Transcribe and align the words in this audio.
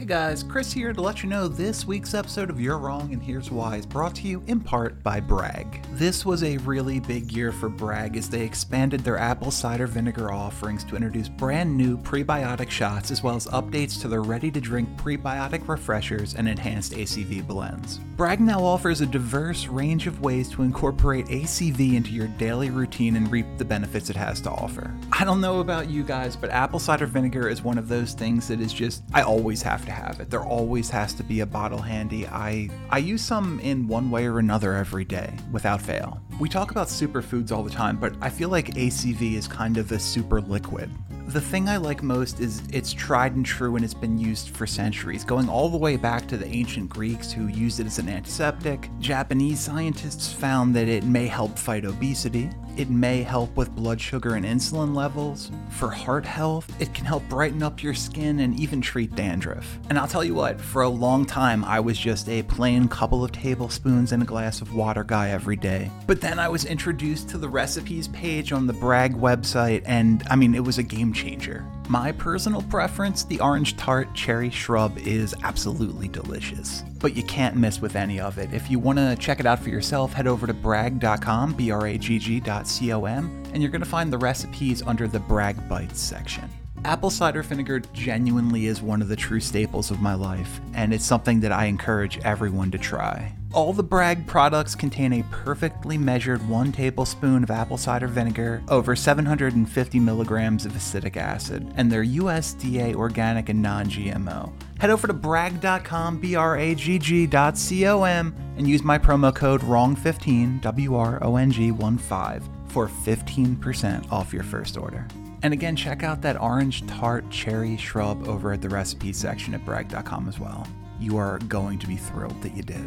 Hey 0.00 0.06
guys, 0.06 0.42
Chris 0.42 0.72
here 0.72 0.94
to 0.94 1.02
let 1.02 1.22
you 1.22 1.28
know 1.28 1.46
this 1.46 1.84
week's 1.84 2.14
episode 2.14 2.48
of 2.48 2.58
You're 2.58 2.78
Wrong 2.78 3.12
and 3.12 3.22
Here's 3.22 3.50
Why 3.50 3.76
is 3.76 3.84
brought 3.84 4.14
to 4.14 4.26
you 4.26 4.42
in 4.46 4.58
part 4.58 5.02
by 5.02 5.20
Bragg. 5.20 5.84
This 5.90 6.24
was 6.24 6.42
a 6.42 6.56
really 6.56 7.00
big 7.00 7.30
year 7.30 7.52
for 7.52 7.68
Bragg 7.68 8.16
as 8.16 8.30
they 8.30 8.40
expanded 8.40 9.00
their 9.00 9.18
apple 9.18 9.50
cider 9.50 9.86
vinegar 9.86 10.32
offerings 10.32 10.84
to 10.84 10.96
introduce 10.96 11.28
brand 11.28 11.76
new 11.76 11.98
prebiotic 11.98 12.70
shots 12.70 13.10
as 13.10 13.22
well 13.22 13.36
as 13.36 13.46
updates 13.48 14.00
to 14.00 14.08
their 14.08 14.22
ready 14.22 14.50
to 14.50 14.58
drink 14.58 14.88
prebiotic 14.96 15.68
refreshers 15.68 16.34
and 16.34 16.48
enhanced 16.48 16.92
ACV 16.92 17.46
blends. 17.46 17.98
Bragg 18.16 18.40
now 18.40 18.64
offers 18.64 19.02
a 19.02 19.06
diverse 19.06 19.66
range 19.66 20.06
of 20.06 20.22
ways 20.22 20.48
to 20.48 20.62
incorporate 20.62 21.26
ACV 21.26 21.92
into 21.92 22.12
your 22.12 22.28
daily 22.28 22.70
routine 22.70 23.16
and 23.16 23.30
reap 23.30 23.44
the 23.58 23.66
benefits 23.66 24.08
it 24.08 24.16
has 24.16 24.40
to 24.40 24.50
offer. 24.50 24.94
I 25.12 25.26
don't 25.26 25.42
know 25.42 25.60
about 25.60 25.90
you 25.90 26.02
guys, 26.04 26.36
but 26.36 26.48
apple 26.48 26.78
cider 26.78 27.04
vinegar 27.04 27.50
is 27.50 27.60
one 27.60 27.76
of 27.76 27.88
those 27.88 28.14
things 28.14 28.48
that 28.48 28.62
is 28.62 28.72
just, 28.72 29.02
I 29.12 29.20
always 29.20 29.60
have 29.60 29.84
to 29.84 29.89
have 29.90 30.20
it. 30.20 30.30
There 30.30 30.44
always 30.44 30.90
has 30.90 31.12
to 31.14 31.22
be 31.22 31.40
a 31.40 31.46
bottle 31.46 31.80
handy. 31.80 32.26
I 32.26 32.70
I 32.88 32.98
use 32.98 33.22
some 33.22 33.60
in 33.60 33.86
one 33.86 34.10
way 34.10 34.26
or 34.26 34.38
another 34.38 34.74
every 34.74 35.04
day 35.04 35.32
without 35.52 35.82
fail. 35.82 36.20
We 36.38 36.48
talk 36.48 36.70
about 36.70 36.88
superfoods 36.88 37.52
all 37.52 37.62
the 37.62 37.70
time, 37.70 37.98
but 37.98 38.14
I 38.20 38.30
feel 38.30 38.48
like 38.48 38.68
ACV 38.68 39.34
is 39.34 39.46
kind 39.46 39.76
of 39.76 39.92
a 39.92 39.98
super 39.98 40.40
liquid. 40.40 40.90
The 41.26 41.40
thing 41.40 41.68
I 41.68 41.76
like 41.76 42.02
most 42.02 42.40
is 42.40 42.60
it's 42.72 42.92
tried 42.92 43.36
and 43.36 43.46
true 43.46 43.76
and 43.76 43.84
it's 43.84 43.94
been 43.94 44.18
used 44.18 44.48
for 44.50 44.66
centuries, 44.66 45.22
going 45.22 45.48
all 45.48 45.68
the 45.68 45.76
way 45.76 45.96
back 45.96 46.26
to 46.26 46.36
the 46.36 46.48
ancient 46.48 46.88
Greeks 46.90 47.30
who 47.30 47.46
used 47.46 47.78
it 47.78 47.86
as 47.86 48.00
an 48.00 48.08
antiseptic. 48.08 48.90
Japanese 48.98 49.60
scientists 49.60 50.32
found 50.32 50.74
that 50.74 50.88
it 50.88 51.04
may 51.04 51.28
help 51.28 51.56
fight 51.56 51.84
obesity. 51.84 52.50
It 52.76 52.90
may 52.90 53.22
help 53.22 53.56
with 53.56 53.74
blood 53.74 54.00
sugar 54.00 54.34
and 54.34 54.44
insulin 54.44 54.94
levels. 54.94 55.50
For 55.70 55.90
heart 55.90 56.24
health, 56.24 56.70
it 56.80 56.94
can 56.94 57.04
help 57.04 57.28
brighten 57.28 57.62
up 57.62 57.82
your 57.82 57.94
skin 57.94 58.40
and 58.40 58.58
even 58.58 58.80
treat 58.80 59.14
dandruff. 59.14 59.78
And 59.88 59.98
I'll 59.98 60.08
tell 60.08 60.24
you 60.24 60.34
what, 60.34 60.60
for 60.60 60.82
a 60.82 60.88
long 60.88 61.24
time, 61.24 61.64
I 61.64 61.80
was 61.80 61.98
just 61.98 62.28
a 62.28 62.42
plain 62.42 62.88
couple 62.88 63.24
of 63.24 63.32
tablespoons 63.32 64.12
and 64.12 64.22
a 64.22 64.26
glass 64.26 64.60
of 64.60 64.74
water 64.74 65.04
guy 65.04 65.30
every 65.30 65.56
day. 65.56 65.90
But 66.06 66.20
then 66.20 66.38
I 66.38 66.48
was 66.48 66.64
introduced 66.64 67.28
to 67.30 67.38
the 67.38 67.48
recipes 67.48 68.08
page 68.08 68.52
on 68.52 68.66
the 68.66 68.72
Bragg 68.72 69.14
website, 69.14 69.82
and 69.86 70.22
I 70.30 70.36
mean, 70.36 70.54
it 70.54 70.64
was 70.64 70.78
a 70.78 70.82
game 70.82 71.12
changer. 71.12 71.66
My 71.90 72.12
personal 72.12 72.62
preference, 72.62 73.24
the 73.24 73.40
orange 73.40 73.76
tart 73.76 74.14
cherry 74.14 74.48
shrub, 74.48 74.96
is 74.98 75.34
absolutely 75.42 76.06
delicious. 76.06 76.84
But 77.00 77.16
you 77.16 77.24
can't 77.24 77.56
miss 77.56 77.80
with 77.80 77.96
any 77.96 78.20
of 78.20 78.38
it. 78.38 78.54
If 78.54 78.70
you 78.70 78.78
want 78.78 79.00
to 79.00 79.16
check 79.18 79.40
it 79.40 79.46
out 79.46 79.58
for 79.58 79.70
yourself, 79.70 80.12
head 80.12 80.28
over 80.28 80.46
to 80.46 80.54
bragg.com, 80.54 81.54
B 81.54 81.72
R 81.72 81.88
A 81.88 81.98
G 81.98 82.20
G.com, 82.20 83.42
and 83.52 83.60
you're 83.60 83.72
going 83.72 83.82
to 83.82 83.88
find 83.88 84.12
the 84.12 84.18
recipes 84.18 84.82
under 84.82 85.08
the 85.08 85.18
Bragg 85.18 85.68
Bites 85.68 86.00
section. 86.00 86.48
Apple 86.84 87.10
cider 87.10 87.42
vinegar 87.42 87.80
genuinely 87.92 88.66
is 88.66 88.80
one 88.80 89.02
of 89.02 89.08
the 89.08 89.16
true 89.16 89.40
staples 89.40 89.90
of 89.90 90.00
my 90.00 90.14
life, 90.14 90.60
and 90.74 90.94
it's 90.94 91.04
something 91.04 91.40
that 91.40 91.50
I 91.50 91.64
encourage 91.64 92.18
everyone 92.18 92.70
to 92.70 92.78
try. 92.78 93.34
All 93.52 93.72
the 93.72 93.82
Bragg 93.82 94.28
products 94.28 94.76
contain 94.76 95.12
a 95.12 95.24
perfectly 95.24 95.98
measured 95.98 96.48
1 96.48 96.70
tablespoon 96.70 97.42
of 97.42 97.50
apple 97.50 97.76
cider 97.76 98.06
vinegar, 98.06 98.62
over 98.68 98.94
750 98.94 99.98
milligrams 99.98 100.64
of 100.64 100.76
acetic 100.76 101.16
acid, 101.16 101.72
and 101.74 101.90
they're 101.90 102.04
USDA 102.04 102.94
organic 102.94 103.48
and 103.48 103.60
non 103.60 103.86
GMO. 103.86 104.52
Head 104.78 104.90
over 104.90 105.08
to 105.08 105.12
bragg.com, 105.12 106.20
B 106.20 106.36
R 106.36 106.58
A 106.58 106.76
G 106.76 106.96
G.com, 106.96 108.34
and 108.56 108.68
use 108.68 108.84
my 108.84 108.98
promo 108.98 109.34
code 109.34 109.62
WRONG15, 109.62 110.60
W 110.60 110.94
R 110.94 111.18
O 111.24 111.34
N 111.34 111.50
G 111.50 111.72
1 111.72 111.98
5, 111.98 112.48
for 112.68 112.86
15% 112.86 114.12
off 114.12 114.32
your 114.32 114.44
first 114.44 114.78
order. 114.78 115.08
And 115.42 115.52
again, 115.52 115.74
check 115.74 116.04
out 116.04 116.22
that 116.22 116.40
orange 116.40 116.86
tart 116.86 117.28
cherry 117.30 117.76
shrub 117.76 118.28
over 118.28 118.52
at 118.52 118.62
the 118.62 118.68
recipe 118.68 119.12
section 119.12 119.54
at 119.54 119.64
bragg.com 119.64 120.28
as 120.28 120.38
well. 120.38 120.68
You 121.00 121.16
are 121.16 121.38
going 121.48 121.80
to 121.80 121.88
be 121.88 121.96
thrilled 121.96 122.40
that 122.42 122.54
you 122.54 122.62
did. 122.62 122.86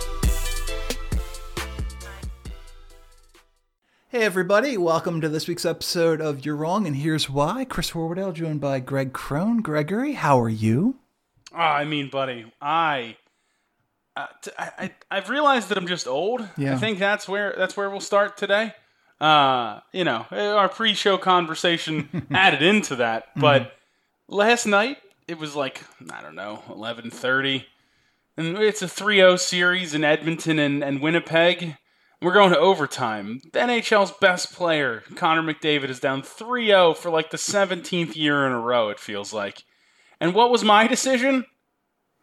Hey, 4.11 4.23
everybody, 4.23 4.77
welcome 4.77 5.21
to 5.21 5.29
this 5.29 5.47
week's 5.47 5.63
episode 5.63 6.19
of 6.19 6.45
You're 6.45 6.57
Wrong 6.57 6.85
and 6.85 6.97
Here's 6.97 7.29
Why. 7.29 7.63
Chris 7.63 7.91
Horwedel, 7.91 8.33
joined 8.33 8.59
by 8.59 8.81
Greg 8.81 9.13
Crone. 9.13 9.61
Gregory, 9.61 10.15
how 10.15 10.37
are 10.41 10.49
you? 10.49 10.97
Oh, 11.53 11.57
I 11.57 11.85
mean, 11.85 12.09
buddy, 12.09 12.51
I, 12.61 13.15
uh, 14.17 14.27
t- 14.41 14.51
I, 14.59 14.71
I, 14.77 14.91
I've 15.09 15.29
realized 15.29 15.69
that 15.69 15.77
I'm 15.77 15.87
just 15.87 16.07
old. 16.07 16.45
Yeah. 16.57 16.73
I 16.73 16.77
think 16.77 16.99
that's 16.99 17.25
where 17.25 17.55
that's 17.57 17.77
where 17.77 17.89
we'll 17.89 18.01
start 18.01 18.35
today. 18.35 18.73
Uh, 19.21 19.79
you 19.93 20.03
know, 20.03 20.25
our 20.29 20.67
pre-show 20.67 21.17
conversation 21.17 22.27
added 22.31 22.61
into 22.61 22.97
that, 22.97 23.27
but 23.37 23.71
last 24.27 24.65
night 24.65 24.97
it 25.29 25.37
was 25.37 25.55
like 25.55 25.85
I 26.11 26.21
don't 26.21 26.35
know, 26.35 26.63
11:30, 26.67 27.63
and 28.35 28.57
it's 28.57 28.81
a 28.81 28.87
3-0 28.87 29.39
series 29.39 29.93
in 29.93 30.03
Edmonton 30.03 30.59
and, 30.59 30.83
and 30.83 30.99
Winnipeg. 30.99 31.77
We're 32.21 32.33
going 32.33 32.51
to 32.51 32.59
overtime. 32.59 33.41
The 33.51 33.59
NHL's 33.59 34.11
best 34.11 34.53
player, 34.53 35.03
Connor 35.15 35.41
McDavid, 35.41 35.89
is 35.89 35.99
down 35.99 36.21
3-0 36.21 36.95
for 36.95 37.09
like 37.09 37.31
the 37.31 37.37
17th 37.37 38.15
year 38.15 38.45
in 38.45 38.51
a 38.51 38.59
row. 38.59 38.89
It 38.89 38.99
feels 38.99 39.33
like. 39.33 39.63
And 40.19 40.35
what 40.35 40.51
was 40.51 40.63
my 40.63 40.85
decision? 40.85 41.45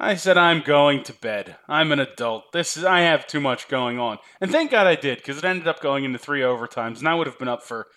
I 0.00 0.14
said 0.14 0.38
I'm 0.38 0.60
going 0.60 1.02
to 1.04 1.12
bed. 1.12 1.56
I'm 1.66 1.90
an 1.90 1.98
adult. 1.98 2.52
This 2.52 2.76
is 2.76 2.84
I 2.84 3.00
have 3.00 3.26
too 3.26 3.40
much 3.40 3.66
going 3.66 3.98
on. 3.98 4.18
And 4.40 4.52
thank 4.52 4.70
God 4.70 4.86
I 4.86 4.94
did 4.94 5.18
because 5.18 5.38
it 5.38 5.44
ended 5.44 5.66
up 5.66 5.80
going 5.80 6.04
into 6.04 6.18
3 6.18 6.40
overtimes 6.42 7.00
and 7.00 7.08
I 7.08 7.14
would 7.14 7.26
have 7.26 7.38
been 7.38 7.48
up 7.48 7.64
for 7.64 7.88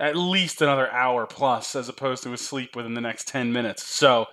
at 0.00 0.16
least 0.16 0.62
another 0.62 0.90
hour 0.90 1.26
plus 1.26 1.76
as 1.76 1.90
opposed 1.90 2.22
to 2.22 2.32
asleep 2.32 2.74
within 2.74 2.94
the 2.94 3.02
next 3.02 3.28
10 3.28 3.52
minutes. 3.52 3.84
So, 3.84 4.26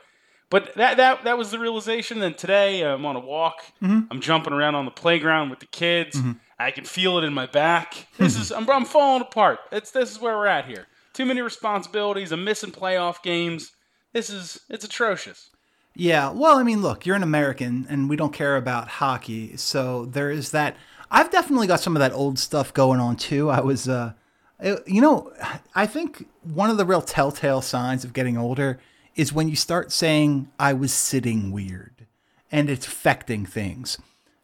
but 0.49 0.73
that 0.75 0.95
that 0.95 1.25
that 1.25 1.37
was 1.37 1.51
the 1.51 1.59
realization 1.59 2.21
and 2.21 2.37
today 2.37 2.81
I'm 2.83 3.05
on 3.05 3.17
a 3.17 3.19
walk. 3.19 3.61
Mm-hmm. 3.81 4.07
I'm 4.09 4.21
jumping 4.21 4.53
around 4.53 4.75
on 4.75 4.85
the 4.85 4.91
playground 4.91 5.49
with 5.49 5.59
the 5.59 5.67
kids. 5.67 6.15
Mm-hmm. 6.15 6.31
I 6.59 6.71
can 6.71 6.85
feel 6.85 7.17
it 7.17 7.23
in 7.23 7.33
my 7.33 7.45
back. 7.45 8.07
This 8.17 8.35
is 8.35 8.51
I'm, 8.51 8.69
I'm 8.69 8.85
falling 8.85 9.21
apart. 9.21 9.59
It's 9.71 9.91
this 9.91 10.11
is 10.11 10.19
where 10.19 10.35
we're 10.37 10.47
at 10.47 10.65
here. 10.65 10.87
Too 11.13 11.25
many 11.25 11.41
responsibilities. 11.41 12.31
I'm 12.31 12.43
missing 12.43 12.71
playoff 12.71 13.21
games. 13.23 13.71
This 14.13 14.29
is 14.29 14.59
it's 14.69 14.85
atrocious. 14.85 15.49
Yeah, 15.99 16.29
well, 16.29 16.59
I 16.59 16.63
mean, 16.63 16.83
look, 16.83 17.07
you're 17.07 17.15
an 17.15 17.23
American 17.23 17.87
and 17.89 18.07
we 18.07 18.15
don't 18.15 18.33
care 18.33 18.55
about 18.55 18.87
hockey. 18.87 19.57
So 19.57 20.05
there 20.05 20.29
is 20.29 20.51
that. 20.51 20.77
I've 21.09 21.31
definitely 21.31 21.65
got 21.65 21.79
some 21.79 21.95
of 21.95 22.01
that 22.01 22.13
old 22.13 22.37
stuff 22.37 22.71
going 22.73 22.99
on 22.99 23.15
too. 23.15 23.49
I 23.49 23.61
was, 23.61 23.89
uh, 23.89 24.13
you 24.85 25.01
know, 25.01 25.33
I 25.73 25.87
think 25.87 26.27
one 26.43 26.69
of 26.69 26.77
the 26.77 26.85
real 26.85 27.01
telltale 27.01 27.61
signs 27.61 28.03
of 28.03 28.13
getting 28.13 28.37
older 28.37 28.79
is 29.15 29.33
when 29.33 29.49
you 29.49 29.55
start 29.55 29.91
saying, 29.91 30.49
I 30.59 30.73
was 30.73 30.93
sitting 30.93 31.51
weird 31.51 32.05
and 32.51 32.69
it's 32.69 32.85
affecting 32.85 33.45
things. 33.47 33.97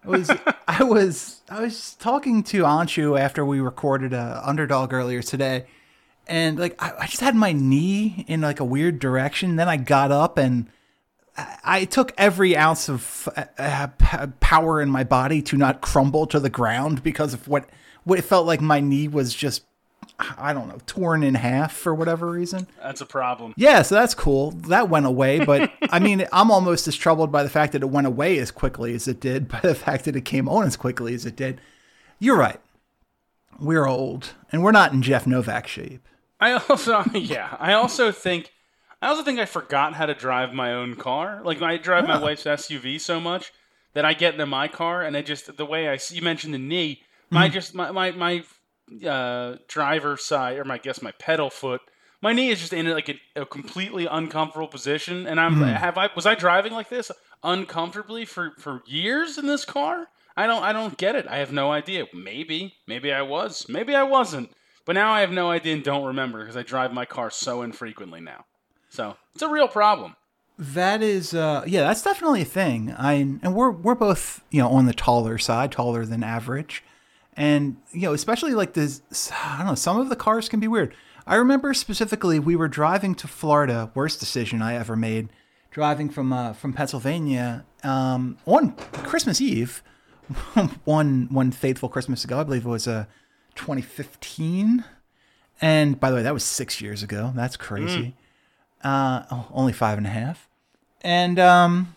I 0.06 0.10
was, 0.10 0.32
I 0.68 0.84
was, 0.84 1.42
I 1.50 1.62
was 1.62 1.96
talking 1.96 2.44
to 2.44 2.64
Anshu 2.64 3.20
after 3.20 3.46
we 3.46 3.60
recorded 3.60 4.14
a 4.14 4.42
underdog 4.44 4.94
earlier 4.94 5.22
today, 5.22 5.66
and 6.28 6.60
like 6.60 6.82
I, 6.82 6.94
I 7.00 7.06
just 7.08 7.22
had 7.22 7.36
my 7.36 7.52
knee 7.52 8.26
in 8.28 8.42
like 8.42 8.60
a 8.60 8.66
weird 8.66 9.00
direction. 9.00 9.56
Then 9.56 9.70
I 9.70 9.78
got 9.78 10.12
up 10.12 10.38
and 10.38 10.70
I, 11.38 11.58
I 11.64 11.86
took 11.86 12.14
every 12.18 12.56
ounce 12.56 12.90
of 12.90 13.30
uh, 13.36 13.46
uh, 13.58 14.28
power 14.40 14.82
in 14.82 14.90
my 14.90 15.04
body 15.04 15.42
to 15.44 15.58
not 15.58 15.82
crumble 15.82 16.28
to 16.28 16.40
the 16.40 16.50
ground 16.50 17.04
because 17.04 17.34
of 17.34 17.48
what 17.48 17.70
what 18.04 18.20
it 18.20 18.24
felt 18.24 18.46
like 18.46 18.62
my 18.62 18.80
knee 18.80 19.08
was 19.08 19.34
just 19.34 19.64
I 20.38 20.54
don't 20.54 20.68
know 20.68 20.80
torn 20.86 21.24
in 21.24 21.36
half 21.36 21.74
for 21.74 21.94
whatever 21.94 22.30
reason. 22.30 22.68
That's 22.82 23.02
a 23.02 23.06
problem. 23.06 23.54
Yeah, 23.58 23.82
so 23.82 23.96
that's 23.96 24.14
cool. 24.16 24.52
That 24.52 24.90
went 24.90 25.06
away, 25.06 25.44
but 25.44 25.72
I 25.92 26.00
mean, 26.00 26.26
I'm 26.32 26.52
almost 26.52 26.88
as 26.88 26.96
troubled 26.96 27.32
by 27.32 27.44
the 27.44 27.50
fact 27.50 27.74
that 27.74 27.82
it 27.82 27.90
went 27.90 28.08
away 28.08 28.38
as 28.40 28.52
quickly 28.52 28.94
as 28.96 29.08
it 29.08 29.20
did, 29.20 29.48
by 29.48 29.60
the 29.62 29.76
fact 29.76 30.06
that 30.06 30.16
it 30.16 30.26
came 30.26 30.48
on 30.50 30.66
as 30.66 30.76
quickly 30.78 31.14
as 31.14 31.26
it 31.26 31.36
did. 31.36 31.60
You're 32.20 32.38
right. 32.38 32.60
We're 33.60 33.86
old, 33.88 34.32
and 34.52 34.64
we're 34.64 34.72
not 34.72 34.94
in 34.94 35.02
Jeff 35.02 35.28
Novak 35.28 35.68
shape. 35.68 36.08
I 36.40 36.54
also 36.54 37.04
yeah, 37.14 37.56
I 37.60 37.74
also 37.74 38.12
think 38.12 38.52
I 39.02 39.08
also 39.08 39.24
think 39.24 39.40
I 39.40 39.46
forgot 39.46 39.94
how 39.94 40.06
to 40.06 40.14
drive 40.14 40.54
my 40.54 40.74
own 40.74 40.96
car. 40.96 41.42
Like 41.44 41.62
I 41.62 41.78
drive 41.78 42.08
my 42.08 42.16
Ah. 42.16 42.22
wife's 42.22 42.44
SUV 42.46 43.00
so 43.00 43.20
much 43.20 43.52
that 43.94 44.06
I 44.06 44.14
get 44.14 44.34
into 44.34 44.46
my 44.48 44.68
car 44.68 45.04
and 45.04 45.16
I 45.16 45.22
just 45.22 45.56
the 45.56 45.66
way 45.66 45.88
I 45.88 45.98
see 45.98 46.16
you 46.16 46.22
mentioned 46.22 46.54
the 46.54 46.58
knee, 46.58 47.02
my 47.30 47.46
Mm-hmm. 47.46 47.54
just 47.54 47.76
my 47.76 47.92
my 47.92 48.12
my 48.12 48.44
uh, 49.08 49.58
driver 49.68 50.18
side 50.18 50.58
or 50.58 50.66
my 50.66 50.76
I 50.76 50.78
guess 50.78 51.02
my 51.02 51.12
pedal 51.12 51.50
foot 51.50 51.82
my 52.24 52.32
knee 52.32 52.50
is 52.50 52.62
just 52.62 52.72
in 52.72 52.90
like 52.90 53.10
a, 53.10 53.20
a 53.42 53.46
completely 53.46 54.06
uncomfortable 54.06 54.70
position, 54.70 55.28
and 55.28 55.42
I'm 55.42 55.62
have 55.62 55.98
I 55.98 56.10
was 56.16 56.26
I 56.26 56.36
driving 56.36 56.72
like 56.72 56.88
this 56.88 57.12
uncomfortably 57.44 58.24
for 58.24 58.54
for 58.58 58.82
years 58.88 59.38
in 59.38 59.46
this 59.46 59.66
car? 59.66 60.08
I 60.38 60.48
don't 60.48 60.64
I 60.64 60.72
don't 60.72 60.98
get 60.98 61.16
it. 61.16 61.28
I 61.28 61.40
have 61.40 61.52
no 61.52 61.74
idea. 61.74 62.06
Maybe 62.14 62.76
maybe 62.88 63.12
I 63.12 63.24
was, 63.24 63.68
maybe 63.68 63.94
I 63.94 64.04
wasn't, 64.04 64.52
but 64.86 64.94
now 64.94 65.12
I 65.12 65.20
have 65.20 65.32
no 65.32 65.52
idea 65.52 65.74
and 65.74 65.84
don't 65.84 66.06
remember 66.06 66.40
because 66.40 66.56
I 66.56 66.64
drive 66.64 66.94
my 66.94 67.04
car 67.04 67.30
so 67.30 67.62
infrequently 67.62 68.22
now. 68.22 68.46
So 68.90 69.18
it's 69.34 69.44
a 69.44 69.50
real 69.50 69.68
problem. 69.68 70.16
That 70.58 71.02
is, 71.02 71.34
uh, 71.34 71.64
yeah, 71.68 71.82
that's 71.82 72.04
definitely 72.04 72.44
a 72.44 72.46
thing. 72.46 72.94
I 72.98 73.14
and 73.16 73.54
we're 73.54 73.72
we're 73.72 73.96
both 73.96 74.42
you 74.50 74.62
know 74.62 74.70
on 74.70 74.86
the 74.86 74.94
taller 74.94 75.38
side, 75.38 75.74
taller 75.74 76.06
than 76.06 76.24
average, 76.24 76.86
and 77.36 77.78
you 77.92 78.02
know 78.02 78.14
especially 78.14 78.54
like 78.54 78.74
this. 78.74 79.02
I 79.32 79.60
don't 79.60 79.68
know. 79.68 79.76
Some 79.76 80.00
of 80.00 80.10
the 80.10 80.16
cars 80.16 80.50
can 80.50 80.60
be 80.60 80.68
weird. 80.68 80.96
I 81.26 81.36
remember 81.36 81.74
specifically 81.74 82.40
we 82.40 82.56
were 82.56 82.68
driving 82.68 83.16
to 83.16 83.28
Florida. 83.28 83.92
Worst 83.94 84.20
decision 84.20 84.62
I 84.62 84.76
ever 84.76 84.96
made. 84.96 85.30
Driving 85.72 86.10
from 86.10 86.32
uh, 86.32 86.54
from 86.54 86.74
Pennsylvania 86.74 87.66
um, 87.84 88.38
on 88.46 88.76
Christmas 88.92 89.42
Eve, 89.42 89.82
one 90.86 91.28
one 91.32 91.52
faithful 91.52 91.90
Christmas 91.90 92.24
ago. 92.24 92.40
I 92.40 92.44
believe 92.44 92.66
it 92.66 92.70
was 92.70 92.88
uh, 92.88 93.06
2015. 93.56 94.84
And 95.62 96.00
by 96.00 96.10
the 96.10 96.18
way, 96.18 96.24
that 96.24 96.34
was 96.34 96.44
six 96.44 96.82
years 96.82 97.04
ago. 97.04 97.32
That's 97.36 97.58
crazy. 97.58 98.16
Uh, 98.84 99.24
oh, 99.32 99.48
only 99.54 99.72
five 99.72 99.98
and 99.98 100.06
a 100.06 100.10
half. 100.10 100.50
And 101.02 101.40
um, 101.40 101.96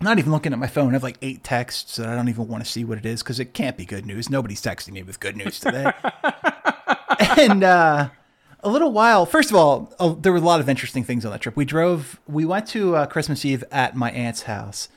I'm 0.00 0.06
not 0.06 0.18
even 0.18 0.32
looking 0.32 0.54
at 0.54 0.58
my 0.58 0.66
phone. 0.66 0.88
I 0.88 0.92
have 0.92 1.02
like 1.02 1.18
eight 1.20 1.44
texts 1.44 1.96
that 1.96 2.08
I 2.08 2.16
don't 2.16 2.30
even 2.30 2.48
want 2.48 2.64
to 2.64 2.70
see 2.70 2.84
what 2.84 2.96
it 2.96 3.04
is 3.04 3.22
because 3.22 3.38
it 3.38 3.52
can't 3.52 3.76
be 3.76 3.84
good 3.84 4.06
news. 4.06 4.30
Nobody's 4.30 4.62
texting 4.62 4.92
me 4.92 5.02
with 5.02 5.20
good 5.20 5.36
news 5.36 5.60
today. 5.60 5.92
and 7.38 7.62
uh, 7.62 8.08
a 8.60 8.70
little 8.70 8.92
while, 8.92 9.26
first 9.26 9.50
of 9.50 9.56
all, 9.56 9.92
oh, 10.00 10.14
there 10.14 10.32
were 10.32 10.38
a 10.38 10.40
lot 10.40 10.58
of 10.58 10.70
interesting 10.70 11.04
things 11.04 11.26
on 11.26 11.32
that 11.32 11.42
trip. 11.42 11.54
We 11.54 11.66
drove, 11.66 12.18
we 12.26 12.46
went 12.46 12.66
to 12.68 12.96
uh, 12.96 13.06
Christmas 13.06 13.44
Eve 13.44 13.62
at 13.70 13.94
my 13.94 14.10
aunt's 14.12 14.42
house. 14.42 14.88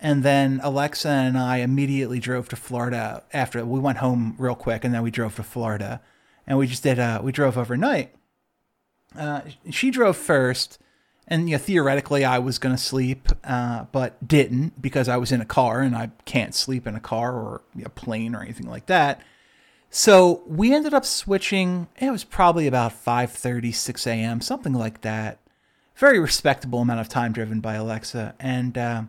And 0.00 0.24
then 0.24 0.58
Alexa 0.64 1.08
and 1.08 1.38
I 1.38 1.58
immediately 1.58 2.18
drove 2.18 2.48
to 2.48 2.56
Florida 2.56 3.22
after 3.32 3.64
we 3.64 3.78
went 3.78 3.98
home 3.98 4.34
real 4.38 4.56
quick. 4.56 4.82
And 4.82 4.92
then 4.92 5.02
we 5.04 5.12
drove 5.12 5.36
to 5.36 5.44
Florida 5.44 6.00
and 6.48 6.58
we 6.58 6.66
just 6.66 6.82
did, 6.82 6.98
uh, 6.98 7.20
we 7.22 7.30
drove 7.30 7.56
overnight. 7.56 8.12
Uh, 9.16 9.42
she 9.70 9.92
drove 9.92 10.16
first, 10.16 10.80
and 11.30 11.60
theoretically, 11.60 12.24
I 12.24 12.38
was 12.38 12.58
going 12.58 12.74
to 12.74 12.82
sleep, 12.82 13.28
uh, 13.44 13.84
but 13.92 14.26
didn't 14.26 14.80
because 14.80 15.08
I 15.08 15.18
was 15.18 15.30
in 15.30 15.42
a 15.42 15.44
car 15.44 15.80
and 15.80 15.94
I 15.94 16.10
can't 16.24 16.54
sleep 16.54 16.86
in 16.86 16.94
a 16.94 17.00
car 17.00 17.34
or 17.34 17.60
a 17.84 17.90
plane 17.90 18.34
or 18.34 18.40
anything 18.40 18.66
like 18.66 18.86
that. 18.86 19.20
So 19.90 20.42
we 20.46 20.74
ended 20.74 20.94
up 20.94 21.04
switching. 21.04 21.88
It 21.98 22.10
was 22.10 22.24
probably 22.24 22.66
about 22.66 22.92
5:30, 22.92 23.74
6 23.74 24.06
a.m., 24.06 24.40
something 24.40 24.72
like 24.72 25.02
that. 25.02 25.38
Very 25.96 26.18
respectable 26.18 26.80
amount 26.80 27.00
of 27.00 27.10
time 27.10 27.32
driven 27.32 27.60
by 27.60 27.74
Alexa. 27.74 28.34
And 28.40 28.78
uh, 28.78 29.02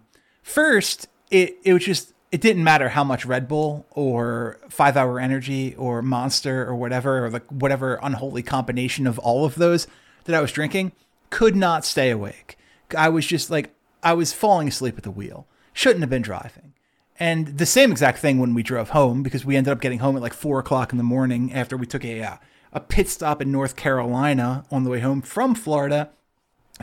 first, 0.44 1.08
it 1.32 1.58
it 1.64 1.72
was 1.72 1.86
just 1.86 2.14
it 2.34 2.42
didn't 2.42 2.66
matter 2.66 2.90
how 2.90 3.06
much 3.06 3.26
Red 3.26 3.48
Bull 3.48 3.86
or 3.92 4.60
Five 4.70 4.98
Hour 4.98 5.22
Energy 5.22 5.74
or 5.76 6.02
Monster 6.02 6.68
or 6.68 6.76
whatever 6.76 7.26
or 7.26 7.30
the 7.30 7.40
whatever 7.50 7.98
unholy 8.04 8.44
combination 8.44 9.08
of 9.08 9.20
all 9.20 9.46
of 9.46 9.56
those 9.56 9.88
that 10.26 10.36
I 10.36 10.42
was 10.42 10.52
drinking 10.52 10.92
could 11.30 11.56
not 11.56 11.86
stay 11.86 12.10
awake. 12.10 12.58
I 12.98 13.10
was 13.10 13.26
just 13.26 13.50
like 13.50 13.74
I 14.04 14.14
was 14.14 14.34
falling 14.34 14.68
asleep 14.68 14.98
at 14.98 15.04
the 15.04 15.12
wheel. 15.12 15.48
Shouldn't 15.74 16.02
have 16.02 16.10
been 16.10 16.22
driving. 16.22 16.74
And 17.20 17.58
the 17.58 17.66
same 17.66 17.92
exact 17.92 18.20
thing 18.20 18.40
when 18.40 18.54
we 18.54 18.64
drove 18.64 18.90
home 18.90 19.24
because 19.24 19.44
we 19.44 19.58
ended 19.58 19.74
up 19.74 19.82
getting 19.82 20.00
home 20.00 20.16
at 20.16 20.22
like 20.22 20.34
four 20.34 20.60
o'clock 20.60 20.92
in 20.92 20.98
the 20.98 21.04
morning 21.04 21.52
after 21.54 21.76
we 21.76 21.86
took 21.86 22.06
a 22.06 22.24
uh, 22.24 22.38
a 22.72 22.80
pit 22.80 23.10
stop 23.10 23.42
in 23.42 23.52
North 23.52 23.76
Carolina 23.76 24.66
on 24.72 24.84
the 24.84 24.90
way 24.90 25.00
home 25.00 25.22
from 25.22 25.56
Florida 25.56 26.12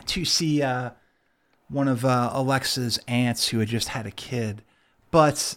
to 0.05 0.25
see 0.25 0.61
uh, 0.61 0.91
one 1.69 1.87
of 1.87 2.05
uh, 2.05 2.29
Alexa's 2.33 2.99
aunts 3.07 3.47
who 3.47 3.59
had 3.59 3.67
just 3.67 3.89
had 3.89 4.05
a 4.05 4.11
kid. 4.11 4.63
But 5.11 5.55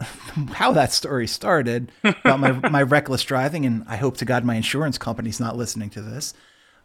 how 0.54 0.72
that 0.72 0.92
story 0.92 1.26
started 1.26 1.92
about 2.02 2.40
my, 2.40 2.52
my 2.68 2.82
reckless 2.82 3.22
driving, 3.22 3.64
and 3.64 3.84
I 3.86 3.96
hope 3.96 4.16
to 4.18 4.24
God 4.24 4.44
my 4.44 4.56
insurance 4.56 4.98
company's 4.98 5.40
not 5.40 5.56
listening 5.56 5.90
to 5.90 6.02
this, 6.02 6.34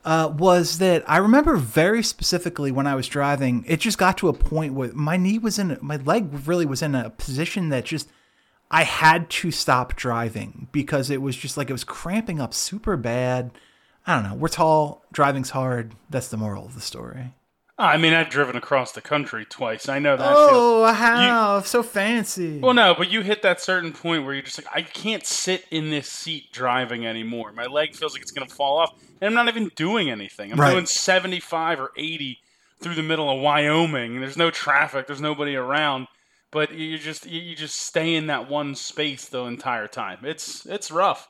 uh, 0.03 0.33
was 0.35 0.79
that 0.79 1.03
I 1.09 1.17
remember 1.17 1.55
very 1.55 2.03
specifically 2.03 2.71
when 2.71 2.87
I 2.87 2.95
was 2.95 3.07
driving, 3.07 3.63
it 3.67 3.79
just 3.79 3.97
got 3.97 4.17
to 4.19 4.29
a 4.29 4.33
point 4.33 4.73
where 4.73 4.91
my 4.93 5.17
knee 5.17 5.37
was 5.37 5.59
in, 5.59 5.77
my 5.81 5.97
leg 5.97 6.47
really 6.47 6.65
was 6.65 6.81
in 6.81 6.95
a 6.95 7.09
position 7.09 7.69
that 7.69 7.85
just, 7.85 8.09
I 8.71 8.83
had 8.83 9.29
to 9.29 9.51
stop 9.51 9.95
driving 9.95 10.67
because 10.71 11.09
it 11.09 11.21
was 11.21 11.35
just 11.35 11.57
like 11.57 11.69
it 11.69 11.73
was 11.73 11.83
cramping 11.83 12.39
up 12.39 12.53
super 12.53 12.97
bad. 12.97 13.51
I 14.07 14.15
don't 14.15 14.29
know. 14.29 14.35
We're 14.35 14.47
tall, 14.47 15.03
driving's 15.11 15.51
hard. 15.51 15.93
That's 16.09 16.29
the 16.29 16.37
moral 16.37 16.65
of 16.65 16.73
the 16.73 16.81
story. 16.81 17.33
Ah, 17.83 17.87
I 17.89 17.97
mean, 17.97 18.13
I've 18.13 18.29
driven 18.29 18.55
across 18.55 18.91
the 18.91 19.01
country 19.01 19.43
twice. 19.43 19.89
I 19.89 19.97
know 19.97 20.15
that. 20.15 20.33
Oh, 20.37 20.85
how 20.93 21.61
so 21.61 21.81
fancy. 21.81 22.59
Well, 22.59 22.75
no, 22.75 22.93
but 22.95 23.09
you 23.11 23.21
hit 23.21 23.41
that 23.41 23.59
certain 23.59 23.91
point 23.91 24.23
where 24.23 24.33
you're 24.35 24.43
just 24.43 24.63
like, 24.63 24.67
I 24.73 24.83
can't 24.83 25.25
sit 25.25 25.65
in 25.71 25.89
this 25.89 26.07
seat 26.07 26.51
driving 26.51 27.07
anymore. 27.07 27.51
My 27.53 27.65
leg 27.65 27.95
feels 27.95 28.13
like 28.13 28.21
it's 28.21 28.31
going 28.31 28.47
to 28.47 28.53
fall 28.53 28.77
off, 28.77 28.93
and 29.19 29.27
I'm 29.27 29.33
not 29.33 29.47
even 29.51 29.71
doing 29.75 30.11
anything. 30.11 30.51
I'm 30.51 30.59
Right. 30.59 30.71
doing 30.71 30.85
75 30.85 31.79
or 31.79 31.91
80 31.97 32.37
through 32.81 32.93
the 32.95 33.01
middle 33.03 33.29
of 33.29 33.41
Wyoming. 33.41 34.19
There's 34.19 34.37
no 34.37 34.51
traffic. 34.51 35.07
There's 35.07 35.21
nobody 35.21 35.55
around. 35.55 36.07
But 36.51 36.73
you 36.73 36.97
just 36.99 37.25
you 37.25 37.39
you 37.41 37.55
just 37.55 37.77
stay 37.79 38.13
in 38.13 38.27
that 38.27 38.47
one 38.49 38.75
space 38.75 39.25
the 39.25 39.41
entire 39.45 39.87
time. 39.87 40.19
It's 40.23 40.65
it's 40.65 40.91
rough. 40.91 41.29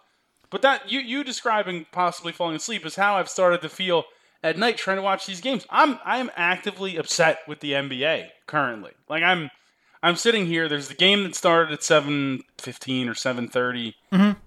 But 0.50 0.64
that 0.64 0.92
you 0.92 1.00
you 1.00 1.24
describing 1.24 1.86
possibly 1.92 2.34
falling 2.34 2.56
asleep 2.58 2.86
is 2.86 2.96
how 2.96 3.16
I've 3.16 3.30
started 3.30 3.62
to 3.62 3.70
feel 3.70 4.04
at 4.44 4.58
night 4.58 4.78
trying 4.78 4.98
to 4.98 5.04
watch 5.04 5.26
these 5.26 5.42
games. 5.42 5.66
I'm 5.70 6.00
I'm 6.04 6.32
actively 6.36 6.98
upset 6.98 7.40
with 7.48 7.60
the 7.60 7.74
NBA 7.74 8.30
currently. 8.48 8.92
Like 9.10 9.24
I'm 9.24 9.50
I'm 10.04 10.16
sitting 10.16 10.46
here. 10.46 10.68
There's 10.68 10.88
the 10.88 10.96
game 10.96 11.24
that 11.24 11.36
started 11.36 11.74
at 11.74 11.84
seven 11.84 12.42
fifteen 12.58 13.08
or 13.08 13.14
seven 13.14 13.48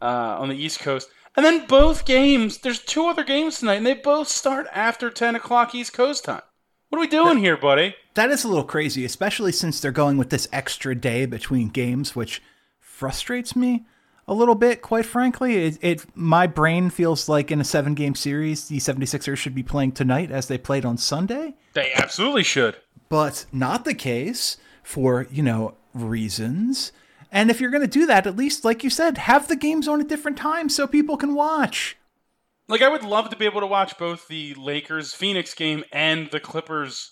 uh, 0.03 0.37
on 0.41 0.49
the 0.49 0.57
East 0.57 0.81
Coast, 0.81 1.09
and 1.37 1.45
then 1.45 1.67
both 1.67 2.05
games. 2.05 2.59
There's 2.59 2.81
two 2.81 3.07
other 3.07 3.25
games 3.25 3.59
tonight, 3.59 3.77
and 3.77 3.87
they 3.87 3.95
both 3.95 4.29
start 4.29 4.67
after 4.73 5.11
ten 5.11 5.37
o'clock 5.37 5.75
East 5.75 5.93
Coast 5.93 6.25
time. 6.25 6.43
What 6.89 6.99
are 6.99 7.01
we 7.01 7.09
doing 7.09 7.39
here, 7.39 7.57
buddy? 7.57 7.97
That 8.15 8.31
is 8.31 8.45
a 8.45 8.49
little 8.49 8.65
crazy, 8.65 9.05
especially 9.05 9.51
since 9.51 9.81
they're 9.81 9.91
going 9.91 10.17
with 10.17 10.31
this 10.31 10.47
extra 10.53 10.95
day 10.95 11.27
between 11.27 11.69
games, 11.69 12.15
which 12.15 12.41
frustrates 12.79 13.57
me 13.57 13.85
a 14.27 14.35
little 14.35 14.55
bit, 14.55 14.81
quite 14.83 15.07
frankly. 15.07 15.57
It, 15.67 15.79
it 15.83 16.07
my 16.17 16.47
brain 16.47 16.91
feels 16.91 17.29
like 17.29 17.51
in 17.51 17.61
a 17.61 17.65
seven 17.65 17.95
game 17.95 18.15
series, 18.15 18.69
the 18.69 18.79
76ers 18.79 19.37
should 19.37 19.55
be 19.55 19.63
playing 19.63 19.93
tonight 19.93 20.31
as 20.31 20.49
they 20.49 20.59
played 20.59 20.85
on 20.85 20.97
Sunday, 20.97 21.55
They 21.75 21.93
absolutely 21.95 22.43
should. 22.45 22.77
but 23.09 23.47
not 23.53 23.85
the 23.85 23.95
case 23.95 24.57
for, 24.83 25.27
you 25.31 25.43
know, 25.43 25.75
reasons. 25.93 26.93
And 27.31 27.51
if 27.51 27.61
you're 27.61 27.71
going 27.71 27.83
to 27.83 27.87
do 27.89 28.07
that, 28.07 28.27
at 28.27 28.37
least, 28.37 28.65
like 28.65 28.85
you 28.85 28.91
said, 28.91 29.19
have 29.19 29.49
the 29.49 29.57
games 29.57 29.89
on 29.89 30.01
at 30.01 30.09
different 30.09 30.39
times 30.39 30.75
so 30.75 30.87
people 30.87 31.17
can 31.17 31.35
watch. 31.35 31.97
Like 32.69 32.81
I 32.81 32.89
would 32.89 33.03
love 33.03 33.29
to 33.31 33.37
be 33.37 33.45
able 33.45 33.61
to 33.61 33.67
watch 33.67 33.99
both 33.99 34.29
the 34.29 34.55
Lakers 34.55 35.13
Phoenix 35.13 35.53
game 35.53 35.85
and 35.93 36.31
the 36.31 36.41
Clippers 36.41 37.11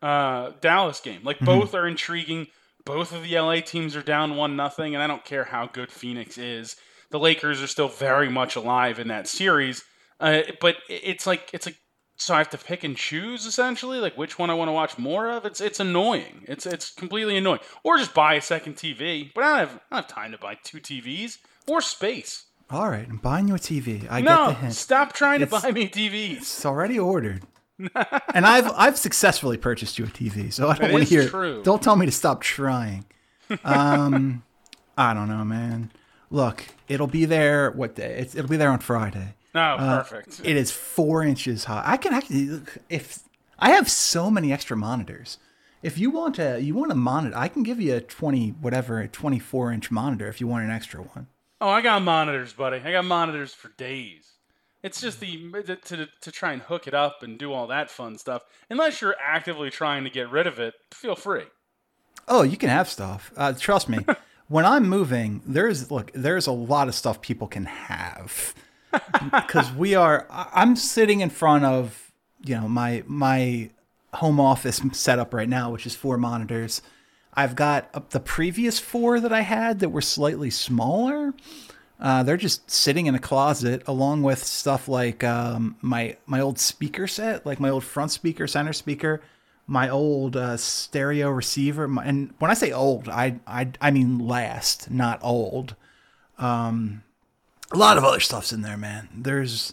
uh, 0.00 0.52
Dallas 0.60 1.00
game. 1.00 1.20
Like 1.24 1.40
both 1.40 1.74
are 1.74 1.88
intriguing. 1.88 2.46
Both 2.84 3.12
of 3.12 3.22
the 3.22 3.38
LA 3.38 3.60
teams 3.60 3.94
are 3.96 4.02
down 4.02 4.36
one 4.36 4.56
nothing, 4.56 4.94
and 4.94 5.02
I 5.02 5.06
don't 5.06 5.24
care 5.24 5.44
how 5.44 5.66
good 5.66 5.90
Phoenix 5.90 6.38
is. 6.38 6.76
The 7.10 7.18
Lakers 7.18 7.62
are 7.62 7.66
still 7.66 7.88
very 7.88 8.28
much 8.28 8.56
alive 8.56 8.98
in 8.98 9.08
that 9.08 9.28
series. 9.28 9.84
Uh, 10.18 10.42
but 10.60 10.76
it's 10.88 11.26
like 11.26 11.50
it's 11.52 11.66
like 11.66 11.76
so 12.16 12.34
I 12.34 12.38
have 12.38 12.50
to 12.50 12.58
pick 12.58 12.84
and 12.84 12.96
choose 12.96 13.46
essentially, 13.46 13.98
like 13.98 14.16
which 14.16 14.38
one 14.38 14.50
I 14.50 14.54
want 14.54 14.68
to 14.68 14.72
watch 14.72 14.96
more 14.98 15.28
of. 15.30 15.44
It's 15.44 15.60
it's 15.60 15.80
annoying. 15.80 16.44
It's 16.46 16.66
it's 16.66 16.92
completely 16.92 17.36
annoying. 17.36 17.60
Or 17.82 17.98
just 17.98 18.14
buy 18.14 18.34
a 18.34 18.40
second 18.40 18.76
TV. 18.76 19.32
But 19.34 19.44
I 19.44 19.48
don't 19.48 19.58
have 19.58 19.80
I 19.90 19.96
don't 19.96 20.04
have 20.04 20.08
time 20.08 20.32
to 20.32 20.38
buy 20.38 20.56
two 20.62 20.78
TVs 20.78 21.38
or 21.66 21.80
space. 21.80 22.46
All 22.70 22.88
right, 22.88 23.06
I'm 23.06 23.18
buying 23.18 23.48
you 23.48 23.54
a 23.54 23.58
TV. 23.58 24.10
I 24.10 24.22
get 24.22 24.46
the 24.46 24.54
hint. 24.54 24.72
stop 24.72 25.12
trying 25.12 25.40
to 25.40 25.46
buy 25.46 25.72
me 25.72 25.88
TVs. 25.88 26.36
It's 26.38 26.64
already 26.64 26.98
ordered. 26.98 27.42
and 28.34 28.46
I've 28.46 28.70
I've 28.76 28.98
successfully 28.98 29.56
purchased 29.56 29.98
you 29.98 30.04
a 30.04 30.08
TV, 30.08 30.52
so 30.52 30.68
I 30.68 30.76
don't 30.76 30.92
want 30.92 31.04
to 31.04 31.08
hear. 31.08 31.28
true. 31.28 31.62
Don't 31.62 31.82
tell 31.82 31.96
me 31.96 32.06
to 32.06 32.12
stop 32.12 32.40
trying. 32.42 33.04
Um, 33.64 34.42
I 34.96 35.14
don't 35.14 35.28
know, 35.28 35.44
man. 35.44 35.90
Look, 36.30 36.64
it'll 36.88 37.06
be 37.06 37.24
there. 37.24 37.70
What 37.72 37.94
day? 37.94 38.16
It's, 38.18 38.34
it'll 38.34 38.48
be 38.50 38.56
there 38.56 38.70
on 38.70 38.78
Friday. 38.78 39.34
Oh, 39.54 39.76
perfect. 39.78 40.40
It 40.44 40.56
is 40.56 40.70
four 40.70 41.22
inches 41.22 41.64
high. 41.64 41.82
I 41.84 41.96
can 41.98 42.14
actually 42.14 42.46
look, 42.46 42.78
if 42.88 43.20
I 43.58 43.70
have 43.70 43.90
so 43.90 44.30
many 44.30 44.52
extra 44.52 44.76
monitors. 44.76 45.38
If 45.82 45.98
you 45.98 46.10
want 46.10 46.36
to, 46.36 46.60
you 46.60 46.74
want 46.74 46.92
a 46.92 46.94
monitor, 46.94 47.36
I 47.36 47.48
can 47.48 47.64
give 47.64 47.80
you 47.80 47.96
a 47.96 48.00
twenty 48.00 48.50
whatever, 48.50 49.00
a 49.00 49.08
twenty-four 49.08 49.72
inch 49.72 49.90
monitor 49.90 50.28
if 50.28 50.40
you 50.40 50.46
want 50.46 50.64
an 50.64 50.70
extra 50.70 51.00
one. 51.02 51.26
oh, 51.60 51.68
I 51.68 51.80
got 51.80 52.02
monitors, 52.02 52.52
buddy. 52.52 52.78
I 52.78 52.92
got 52.92 53.04
monitors 53.04 53.52
for 53.52 53.68
days. 53.76 54.31
It's 54.82 55.00
just 55.00 55.20
the 55.20 55.50
to, 55.64 55.76
to 55.76 56.08
to 56.20 56.32
try 56.32 56.52
and 56.52 56.62
hook 56.62 56.86
it 56.86 56.94
up 56.94 57.22
and 57.22 57.38
do 57.38 57.52
all 57.52 57.66
that 57.68 57.90
fun 57.90 58.18
stuff. 58.18 58.42
Unless 58.68 59.00
you're 59.00 59.16
actively 59.22 59.70
trying 59.70 60.04
to 60.04 60.10
get 60.10 60.30
rid 60.30 60.46
of 60.46 60.58
it, 60.58 60.74
feel 60.92 61.14
free. 61.14 61.44
Oh, 62.26 62.42
you 62.42 62.56
can 62.56 62.68
have 62.68 62.88
stuff. 62.88 63.32
Uh, 63.36 63.52
trust 63.52 63.88
me. 63.88 63.98
when 64.48 64.64
I'm 64.64 64.88
moving, 64.88 65.40
there's 65.46 65.90
look, 65.90 66.10
there's 66.14 66.46
a 66.46 66.52
lot 66.52 66.88
of 66.88 66.94
stuff 66.94 67.20
people 67.20 67.46
can 67.46 67.66
have. 67.66 68.54
because 69.30 69.72
we 69.72 69.94
are. 69.94 70.26
I'm 70.30 70.76
sitting 70.76 71.20
in 71.20 71.30
front 71.30 71.64
of 71.64 72.12
you 72.44 72.56
know 72.56 72.68
my 72.68 73.02
my 73.06 73.70
home 74.14 74.40
office 74.40 74.82
setup 74.92 75.32
right 75.32 75.48
now, 75.48 75.70
which 75.70 75.86
is 75.86 75.94
four 75.94 76.18
monitors. 76.18 76.82
I've 77.34 77.56
got 77.56 77.88
uh, 77.94 78.00
the 78.10 78.20
previous 78.20 78.78
four 78.78 79.18
that 79.20 79.32
I 79.32 79.40
had 79.40 79.78
that 79.80 79.88
were 79.88 80.02
slightly 80.02 80.50
smaller. 80.50 81.34
Uh, 82.02 82.24
they're 82.24 82.36
just 82.36 82.68
sitting 82.68 83.06
in 83.06 83.14
a 83.14 83.18
closet, 83.20 83.80
along 83.86 84.24
with 84.24 84.42
stuff 84.42 84.88
like 84.88 85.22
um, 85.22 85.76
my 85.80 86.16
my 86.26 86.40
old 86.40 86.58
speaker 86.58 87.06
set, 87.06 87.46
like 87.46 87.60
my 87.60 87.70
old 87.70 87.84
front 87.84 88.10
speaker, 88.10 88.48
center 88.48 88.72
speaker, 88.72 89.22
my 89.68 89.88
old 89.88 90.36
uh, 90.36 90.56
stereo 90.56 91.30
receiver. 91.30 91.86
My, 91.86 92.04
and 92.04 92.34
when 92.40 92.50
I 92.50 92.54
say 92.54 92.72
old, 92.72 93.08
I 93.08 93.38
I 93.46 93.70
I 93.80 93.92
mean 93.92 94.18
last, 94.18 94.90
not 94.90 95.20
old. 95.22 95.76
Um, 96.38 97.04
a 97.70 97.76
lot 97.78 97.96
of 97.96 98.04
other 98.04 98.18
stuff's 98.18 98.52
in 98.52 98.62
there, 98.62 98.76
man. 98.76 99.08
There's 99.16 99.72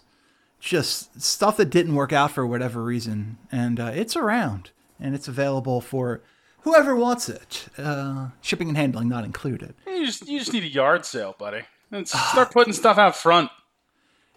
just 0.60 1.20
stuff 1.20 1.58
that 1.58 1.72
didn't 1.72 1.96
work 1.96 2.14
out 2.14 2.30
for 2.30 2.46
whatever 2.46 2.84
reason, 2.84 3.40
and 3.52 3.80
uh, 3.80 3.92
it's 3.96 4.16
around 4.16 4.70
and 5.00 5.16
it's 5.16 5.28
available 5.28 5.82
for 5.82 6.22
whoever 6.62 6.96
wants 6.96 7.28
it. 7.28 7.70
Uh, 7.76 8.30
shipping 8.42 8.68
and 8.68 8.78
handling 8.78 9.10
not 9.10 9.26
included. 9.26 9.74
You 9.88 10.06
just 10.06 10.28
you 10.28 10.38
just 10.38 10.54
need 10.54 10.64
a 10.64 10.68
yard 10.68 11.08
sale, 11.08 11.36
buddy. 11.40 11.64
And 11.92 12.08
start 12.08 12.52
putting 12.52 12.74
stuff 12.74 12.98
out 12.98 13.16
front. 13.16 13.50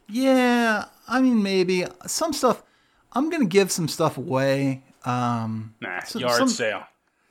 Yeah, 0.09 0.87
I 1.09 1.21
mean 1.21 1.43
maybe 1.43 1.87
some 2.07 2.33
stuff. 2.33 2.63
I'm 3.13 3.31
gonna 3.31 3.45
give 3.47 3.71
some 3.71 3.89
stuff 3.89 4.17
away. 4.19 4.83
Um, 5.05 5.75
Nah, 5.81 6.01
So- 6.05 6.19
yard 6.21 6.39
some- 6.39 6.49
sale. 6.49 6.85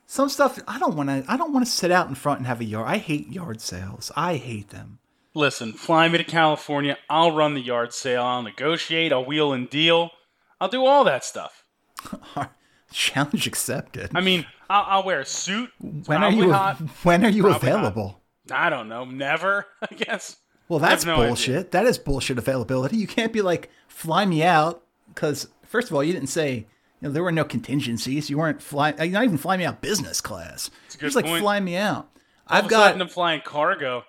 some 0.06 0.30
stuff 0.30 0.60
I 0.68 0.78
don't 0.80 0.96
want 0.96 1.10
to. 1.10 1.24
I 1.32 1.38
don't 1.38 1.54
want 1.54 1.66
to 1.66 1.72
sit 1.72 1.92
out 1.92 2.08
in 2.08 2.16
front 2.16 2.40
and 2.40 2.48
have 2.48 2.60
a 2.62 2.66
yard. 2.66 2.88
I 2.88 2.98
hate 2.98 3.32
yard 3.32 3.62
sales. 3.62 4.12
I 4.16 4.36
hate 4.36 4.70
them. 4.70 5.00
Listen, 5.34 5.72
fly 5.74 6.08
me 6.10 6.18
to 6.18 6.24
California. 6.26 6.98
I'll 7.10 7.32
run 7.32 7.54
the 7.54 7.62
yard 7.62 7.94
sale. 7.94 8.24
I'll 8.24 8.42
negotiate. 8.44 9.14
I'll 9.14 9.24
wheel 9.26 9.54
and 9.54 9.70
deal. 9.70 10.12
I'll 10.60 10.68
do 10.68 10.86
all 10.86 11.04
that 11.06 11.24
stuff. 11.24 11.64
Challenge 12.92 13.48
accepted. 13.48 14.12
I 14.14 14.20
mean, 14.20 14.46
I'll, 14.70 14.84
I'll 15.00 15.04
wear 15.04 15.22
a 15.22 15.26
suit. 15.26 15.70
When 15.80 16.22
are 16.24 16.32
you? 16.32 16.52
hot. 16.52 16.78
When 17.04 17.24
are 17.26 17.30
you 17.30 17.50
hot. 17.50 18.21
I 18.50 18.70
don't 18.70 18.88
know. 18.90 19.06
Never, 19.06 19.66
I 19.82 19.94
guess. 19.94 20.38
Well, 20.70 20.80
that's 20.80 21.06
no 21.06 21.16
idea. 21.16 21.28
bullshit. 21.28 21.72
That 21.72 21.86
is 21.86 21.98
bullshit 21.98 22.38
availability. 22.38 22.98
You 22.98 23.08
can't 23.08 23.34
be 23.34 23.42
like, 23.42 23.70
fly 23.88 24.26
me 24.26 24.42
out, 24.44 24.84
because 25.14 25.50
first 25.66 25.90
of 25.90 25.96
all, 25.96 26.04
you 26.04 26.14
didn't 26.14 26.30
say 26.30 26.68
you 27.02 27.08
know, 27.08 27.14
there 27.14 27.24
were 27.24 27.32
no 27.32 27.44
contingencies. 27.44 28.30
You 28.30 28.38
weren't 28.38 28.62
flying. 28.62 28.96
You're 29.00 29.08
not 29.08 29.24
even 29.24 29.38
flying 29.38 29.60
me 29.60 29.66
out 29.66 29.82
business 29.82 30.22
class. 30.22 30.70
a 30.70 30.98
You're 31.00 31.10
just 31.10 31.16
like 31.16 31.26
fly 31.26 31.60
me 31.60 31.76
out. 31.76 32.10
All 32.48 32.58
I've 32.58 32.66
of 32.66 32.72
a 32.72 32.76
sudden, 32.76 33.00
got 33.00 33.02
I'm 33.02 33.08
flying 33.10 33.42
cargo. 33.42 34.04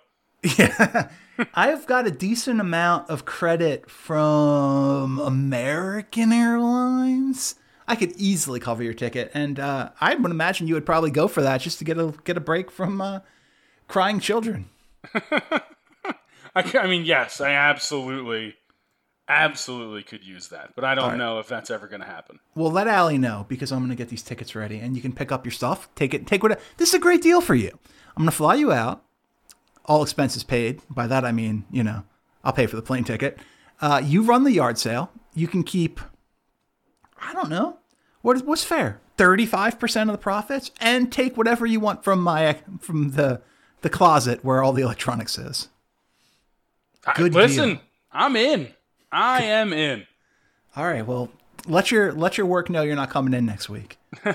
yeah, 0.58 1.08
I've 1.54 1.86
got 1.86 2.06
a 2.06 2.10
decent 2.10 2.60
amount 2.60 3.08
of 3.08 3.24
credit 3.24 3.90
from 3.90 5.18
American 5.18 6.32
Airlines. 6.32 7.54
I 7.88 7.96
could 7.96 8.12
easily 8.12 8.60
cover 8.60 8.82
your 8.82 8.94
ticket, 8.94 9.30
and 9.34 9.58
uh, 9.58 9.90
I 10.00 10.14
would 10.14 10.30
imagine 10.30 10.68
you 10.68 10.74
would 10.74 10.86
probably 10.86 11.10
go 11.10 11.28
for 11.28 11.42
that 11.42 11.62
just 11.62 11.78
to 11.78 11.84
get 11.84 11.98
a 11.98 12.12
get 12.24 12.36
a 12.36 12.40
break 12.40 12.70
from 12.70 13.00
uh, 13.00 13.20
crying 13.88 14.20
children. 14.20 14.68
I, 16.54 16.78
I 16.80 16.86
mean, 16.86 17.04
yes, 17.04 17.40
I 17.40 17.50
absolutely, 17.50 18.54
absolutely 19.28 20.02
could 20.02 20.24
use 20.24 20.48
that, 20.48 20.74
but 20.74 20.84
I 20.84 20.94
don't 20.94 21.10
right. 21.10 21.18
know 21.18 21.38
if 21.38 21.48
that's 21.48 21.70
ever 21.70 21.86
going 21.86 22.00
to 22.00 22.06
happen. 22.06 22.38
Well, 22.54 22.70
let 22.70 22.88
Allie 22.88 23.18
know 23.18 23.46
because 23.48 23.72
I'm 23.72 23.78
going 23.80 23.90
to 23.90 23.96
get 23.96 24.08
these 24.08 24.22
tickets 24.22 24.54
ready, 24.54 24.78
and 24.78 24.94
you 24.94 25.02
can 25.02 25.12
pick 25.12 25.32
up 25.32 25.44
your 25.44 25.52
stuff. 25.52 25.88
Take 25.94 26.14
it. 26.14 26.26
Take 26.26 26.42
what. 26.42 26.60
This 26.76 26.90
is 26.90 26.94
a 26.94 26.98
great 26.98 27.22
deal 27.22 27.40
for 27.40 27.54
you. 27.54 27.70
I'm 28.16 28.24
going 28.24 28.30
to 28.30 28.36
fly 28.36 28.54
you 28.54 28.72
out, 28.72 29.02
all 29.86 30.02
expenses 30.02 30.44
paid. 30.44 30.82
By 30.90 31.06
that 31.06 31.24
I 31.24 31.32
mean, 31.32 31.64
you 31.70 31.82
know, 31.82 32.04
I'll 32.44 32.52
pay 32.52 32.66
for 32.66 32.76
the 32.76 32.82
plane 32.82 33.04
ticket. 33.04 33.38
Uh, 33.80 34.00
you 34.04 34.22
run 34.22 34.44
the 34.44 34.52
yard 34.52 34.78
sale. 34.78 35.10
You 35.34 35.48
can 35.48 35.64
keep. 35.64 36.00
I 37.20 37.32
don't 37.32 37.48
know. 37.48 37.78
What 38.20 38.36
is 38.36 38.42
what's 38.42 38.64
fair? 38.64 39.00
Thirty-five 39.16 39.78
percent 39.78 40.10
of 40.10 40.14
the 40.14 40.22
profits, 40.22 40.70
and 40.80 41.10
take 41.10 41.36
whatever 41.36 41.64
you 41.64 41.80
want 41.80 42.04
from 42.04 42.20
my 42.20 42.58
from 42.80 43.12
the 43.12 43.40
the 43.82 43.90
closet 43.90 44.44
where 44.44 44.62
all 44.62 44.72
the 44.72 44.82
electronics 44.82 45.38
is. 45.38 45.68
I- 47.06 47.14
Good 47.14 47.34
Listen, 47.34 47.68
deal. 47.70 47.80
I'm 48.12 48.36
in. 48.36 48.68
I 49.10 49.42
am 49.44 49.72
in. 49.72 50.06
All 50.76 50.84
right. 50.86 51.06
Well, 51.06 51.30
let 51.66 51.90
your 51.90 52.12
let 52.12 52.38
your 52.38 52.46
work 52.46 52.70
know 52.70 52.82
you're 52.82 52.96
not 52.96 53.10
coming 53.10 53.34
in 53.34 53.44
next 53.46 53.68
week. 53.68 53.98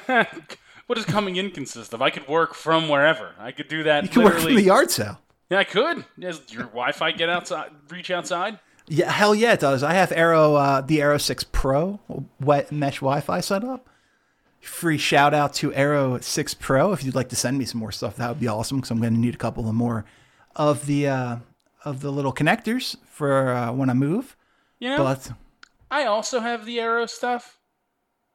What 0.87 0.95
does 0.95 1.03
coming 1.03 1.35
in 1.35 1.51
consist 1.51 1.93
of? 1.93 2.01
I 2.01 2.09
could 2.09 2.25
work 2.29 2.53
from 2.53 2.87
wherever. 2.87 3.31
I 3.37 3.51
could 3.51 3.67
do 3.67 3.83
that 3.83 4.03
You 4.03 4.09
can 4.09 4.23
work 4.23 4.39
from 4.39 4.55
the 4.55 4.61
yard 4.61 4.89
sale. 4.89 5.19
yeah, 5.49 5.57
I 5.59 5.65
could. 5.65 6.05
Does 6.17 6.41
your 6.49 6.63
Wi-Fi 6.63 7.11
get 7.11 7.27
outside? 7.27 7.71
Reach 7.89 8.09
outside? 8.09 8.57
Yeah, 8.87 9.11
hell 9.11 9.35
yeah, 9.35 9.51
it 9.51 9.59
does. 9.59 9.83
I 9.83 9.91
have 9.95 10.11
Eero, 10.11 10.57
uh, 10.57 10.79
the 10.79 10.99
Eero 10.99 11.19
6 11.19 11.43
Pro 11.51 11.99
wet 12.39 12.71
mesh 12.71 12.99
Wi-Fi 13.01 13.41
set 13.41 13.65
up. 13.65 13.89
Free 14.67 14.97
shout 14.97 15.33
out 15.33 15.53
to 15.55 15.71
Eero 15.71 16.21
6 16.21 16.53
Pro. 16.55 16.91
If 16.91 17.03
you'd 17.03 17.15
like 17.15 17.29
to 17.29 17.35
send 17.35 17.57
me 17.57 17.65
some 17.65 17.79
more 17.79 17.91
stuff, 17.91 18.17
that 18.17 18.27
would 18.29 18.39
be 18.39 18.47
awesome 18.47 18.77
because 18.77 18.91
I'm 18.91 18.99
going 18.99 19.13
to 19.13 19.19
need 19.19 19.33
a 19.33 19.37
couple 19.37 19.67
of 19.67 19.73
more 19.73 20.05
of 20.55 20.85
the 20.85 21.07
uh, 21.07 21.37
of 21.85 22.01
the 22.01 22.11
little 22.11 22.33
connectors 22.33 22.95
for 23.07 23.49
uh, 23.53 23.71
when 23.71 23.89
I 23.89 23.93
move. 23.93 24.35
You 24.79 24.89
know, 24.89 24.97
But 25.03 25.31
I 25.89 26.03
also 26.05 26.41
have 26.41 26.65
the 26.65 26.77
Eero 26.77 27.09
stuff. 27.09 27.59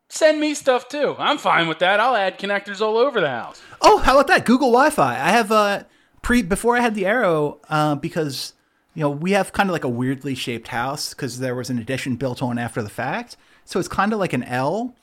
Send 0.08 0.40
me 0.40 0.54
stuff 0.54 0.88
too. 0.88 1.14
I'm 1.18 1.38
fine 1.38 1.68
with 1.68 1.78
that. 1.78 2.00
I'll 2.00 2.16
add 2.16 2.38
connectors 2.38 2.80
all 2.80 2.96
over 2.96 3.20
the 3.20 3.30
house. 3.30 3.62
oh, 3.80 3.98
how 3.98 4.14
about 4.14 4.26
that 4.28 4.44
Google 4.44 4.68
Wi-Fi? 4.72 5.12
I 5.14 5.30
have 5.30 5.52
uh, 5.52 5.84
pre 6.22 6.42
before 6.42 6.76
I 6.76 6.80
had 6.80 6.94
the 6.94 7.04
Eero 7.04 7.58
uh, 7.68 7.94
because 7.94 8.54
you 8.94 9.02
know 9.02 9.10
we 9.10 9.32
have 9.32 9.52
kind 9.52 9.68
of 9.68 9.72
like 9.72 9.84
a 9.84 9.88
weirdly 9.88 10.34
shaped 10.34 10.68
house 10.68 11.14
because 11.14 11.38
there 11.38 11.54
was 11.54 11.70
an 11.70 11.78
addition 11.78 12.16
built 12.16 12.42
on 12.42 12.58
after 12.58 12.82
the 12.82 12.90
fact, 12.90 13.36
so 13.64 13.78
it's 13.78 13.88
kind 13.88 14.12
of 14.12 14.18
like 14.18 14.32
an 14.32 14.42
L. 14.44 14.96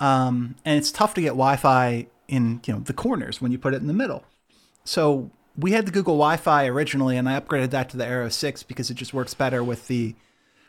um, 0.00 0.56
and 0.64 0.76
it's 0.78 0.90
tough 0.90 1.14
to 1.14 1.20
get 1.20 1.30
Wi-Fi 1.30 2.06
in 2.28 2.60
you 2.66 2.74
know 2.74 2.80
the 2.80 2.92
corners 2.92 3.40
when 3.40 3.52
you 3.52 3.58
put 3.58 3.74
it 3.74 3.80
in 3.80 3.86
the 3.86 3.92
middle. 3.92 4.24
So 4.84 5.30
we 5.56 5.72
had 5.72 5.86
the 5.86 5.92
Google 5.92 6.14
Wi-Fi 6.14 6.66
originally, 6.66 7.16
and 7.16 7.28
I 7.28 7.38
upgraded 7.38 7.70
that 7.70 7.90
to 7.90 7.96
the 7.96 8.04
Eero 8.04 8.32
Six 8.32 8.62
because 8.62 8.90
it 8.90 8.94
just 8.94 9.14
works 9.14 9.34
better 9.34 9.62
with 9.62 9.86
the 9.86 10.14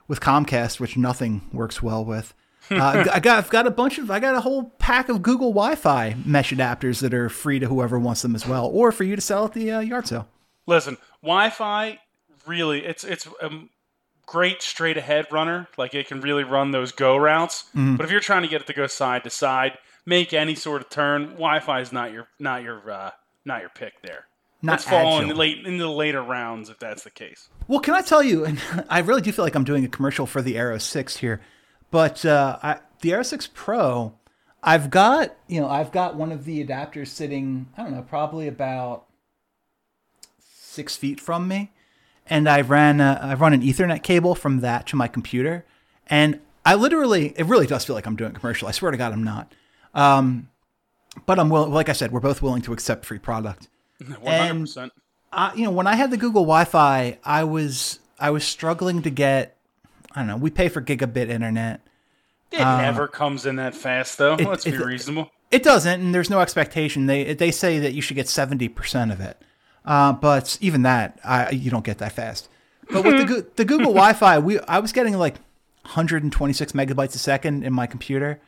with 0.07 0.19
Comcast, 0.19 0.79
which 0.79 0.97
nothing 0.97 1.41
works 1.53 1.81
well 1.81 2.03
with. 2.03 2.33
Uh, 2.69 3.05
I 3.11 3.19
got 3.19 3.37
I've 3.37 3.49
got 3.49 3.67
a 3.67 3.71
bunch 3.71 3.97
of 3.97 4.11
I 4.11 4.19
got 4.19 4.35
a 4.35 4.41
whole 4.41 4.65
pack 4.77 5.09
of 5.09 5.21
Google 5.21 5.49
Wi-Fi 5.49 6.15
mesh 6.25 6.51
adapters 6.51 7.01
that 7.01 7.13
are 7.13 7.29
free 7.29 7.59
to 7.59 7.67
whoever 7.67 7.99
wants 7.99 8.21
them 8.21 8.35
as 8.35 8.47
well, 8.47 8.67
or 8.67 8.91
for 8.91 9.03
you 9.03 9.15
to 9.15 9.21
sell 9.21 9.45
at 9.45 9.53
the 9.53 9.71
uh, 9.71 9.79
yard 9.79 10.07
sale. 10.07 10.27
Listen, 10.67 10.97
Wi-Fi 11.21 11.99
really 12.45 12.85
it's 12.85 13.03
it's 13.03 13.27
a 13.41 13.49
great 14.31 14.61
straight 14.61 14.95
ahead 14.95 15.27
runner. 15.29 15.67
Like 15.77 15.93
it 15.93 16.07
can 16.07 16.21
really 16.21 16.45
run 16.45 16.71
those 16.71 16.93
go 16.93 17.17
routes. 17.17 17.63
Mm-hmm. 17.75 17.97
But 17.97 18.05
if 18.05 18.11
you're 18.11 18.21
trying 18.21 18.43
to 18.43 18.47
get 18.47 18.61
it 18.61 18.67
to 18.67 18.73
go 18.73 18.87
side 18.87 19.25
to 19.25 19.29
side, 19.29 19.77
make 20.05 20.31
any 20.31 20.55
sort 20.55 20.81
of 20.81 20.89
turn, 20.89 21.31
Wi-Fi 21.31 21.81
is 21.81 21.91
not 21.91 22.13
your 22.13 22.27
not 22.39 22.63
your 22.63 22.89
uh, 22.89 23.11
not 23.43 23.59
your 23.59 23.69
pick 23.69 24.01
there. 24.01 24.25
Not 24.61 24.73
Let's 24.73 24.83
fall 24.85 25.19
in 25.19 25.27
the 25.27 25.35
late 25.35 25.65
in 25.65 25.77
the 25.77 25.89
later 25.89 26.23
rounds 26.23 26.69
if 26.69 26.79
that's 26.79 27.03
the 27.03 27.09
case. 27.09 27.49
Well, 27.67 27.81
can 27.81 27.93
I 27.93 28.01
tell 28.01 28.23
you? 28.23 28.45
And 28.45 28.61
I 28.89 28.99
really 28.99 29.21
do 29.21 29.33
feel 29.33 29.43
like 29.43 29.55
I'm 29.55 29.65
doing 29.65 29.83
a 29.83 29.89
commercial 29.89 30.25
for 30.25 30.41
the 30.41 30.55
Eero 30.55 30.79
Six 30.79 31.17
here, 31.17 31.41
but 31.89 32.25
uh, 32.25 32.57
I, 32.63 32.79
the 33.01 33.09
Eero 33.09 33.25
Six 33.25 33.49
Pro, 33.53 34.13
I've 34.63 34.89
got 34.89 35.35
you 35.47 35.59
know 35.59 35.67
I've 35.67 35.91
got 35.91 36.15
one 36.15 36.31
of 36.31 36.45
the 36.45 36.65
adapters 36.65 37.07
sitting 37.07 37.67
I 37.77 37.83
don't 37.83 37.91
know 37.91 38.03
probably 38.03 38.47
about 38.47 39.07
six 40.39 40.95
feet 40.95 41.19
from 41.19 41.49
me, 41.49 41.73
and 42.31 42.49
I 42.49 42.61
ran 42.61 42.99
a, 42.99 43.19
I 43.21 43.33
run 43.35 43.53
an 43.53 43.61
Ethernet 43.61 44.01
cable 44.01 44.33
from 44.33 44.61
that 44.61 44.87
to 44.87 44.95
my 44.95 45.07
computer, 45.07 45.65
and 46.07 46.39
I 46.65 46.73
literally 46.75 47.33
it 47.37 47.45
really 47.45 47.67
does 47.67 47.85
feel 47.85 47.95
like 47.95 48.07
I'm 48.07 48.15
doing 48.15 48.31
commercial. 48.31 48.67
I 48.67 48.71
swear 48.71 48.89
to 48.91 48.97
God, 48.97 49.13
I'm 49.13 49.23
not. 49.23 49.53
Um, 49.93 50.49
but 51.25 51.37
I'm 51.37 51.49
willing. 51.49 51.71
Like 51.71 51.89
I 51.89 51.93
said, 51.93 52.11
we're 52.11 52.19
both 52.21 52.41
willing 52.41 52.61
to 52.63 52.73
accept 52.73 53.05
free 53.05 53.19
product 53.19 53.67
One 54.21 54.33
hundred 54.39 54.61
percent. 54.61 54.93
uh, 55.33 55.51
you 55.55 55.65
know, 55.65 55.71
when 55.71 55.85
I 55.85 55.95
had 55.95 56.09
the 56.09 56.17
Google 56.17 56.43
Wi-Fi, 56.43 57.19
I 57.23 57.43
was 57.43 57.99
I 58.19 58.31
was 58.31 58.43
struggling 58.45 59.01
to 59.03 59.09
get. 59.09 59.57
I 60.13 60.19
don't 60.19 60.27
know. 60.27 60.37
We 60.37 60.49
pay 60.49 60.69
for 60.69 60.81
gigabit 60.81 61.29
internet. 61.29 61.81
It 62.51 62.59
never 62.59 63.07
comes 63.07 63.45
in 63.45 63.55
that 63.57 63.75
fast 63.75 64.17
though. 64.17 64.35
Let's 64.35 64.65
be 64.65 64.71
uh, 64.71 64.81
it- 64.81 64.85
reasonable. 64.85 65.31
It 65.51 65.63
doesn't, 65.63 65.99
and 65.99 66.15
there's 66.15 66.29
no 66.29 66.39
expectation. 66.39 67.07
They 67.07 67.33
they 67.33 67.51
say 67.51 67.79
that 67.79 67.93
you 67.93 68.01
should 68.01 68.15
get 68.15 68.29
seventy 68.29 68.69
percent 68.69 69.11
of 69.11 69.19
it, 69.19 69.41
uh, 69.85 70.13
but 70.13 70.57
even 70.61 70.83
that, 70.83 71.19
I, 71.23 71.49
you 71.51 71.71
don't 71.71 71.85
get 71.85 71.97
that 71.99 72.11
fast. 72.11 72.49
But 72.89 73.03
with 73.03 73.27
the 73.27 73.47
the 73.55 73.65
Google 73.65 73.93
Wi-Fi, 73.93 74.39
we 74.39 74.59
I 74.61 74.79
was 74.79 74.91
getting 74.91 75.17
like 75.17 75.35
126 75.83 76.71
megabytes 76.73 77.15
a 77.15 77.19
second 77.19 77.63
in 77.63 77.73
my 77.73 77.87
computer. 77.87 78.41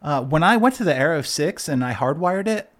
Uh, 0.00 0.22
when 0.22 0.42
I 0.42 0.56
went 0.56 0.76
to 0.76 0.84
the 0.84 0.92
Eero 0.92 1.24
Six 1.26 1.68
and 1.68 1.84
I 1.84 1.92
hardwired 1.92 2.46
it, 2.46 2.70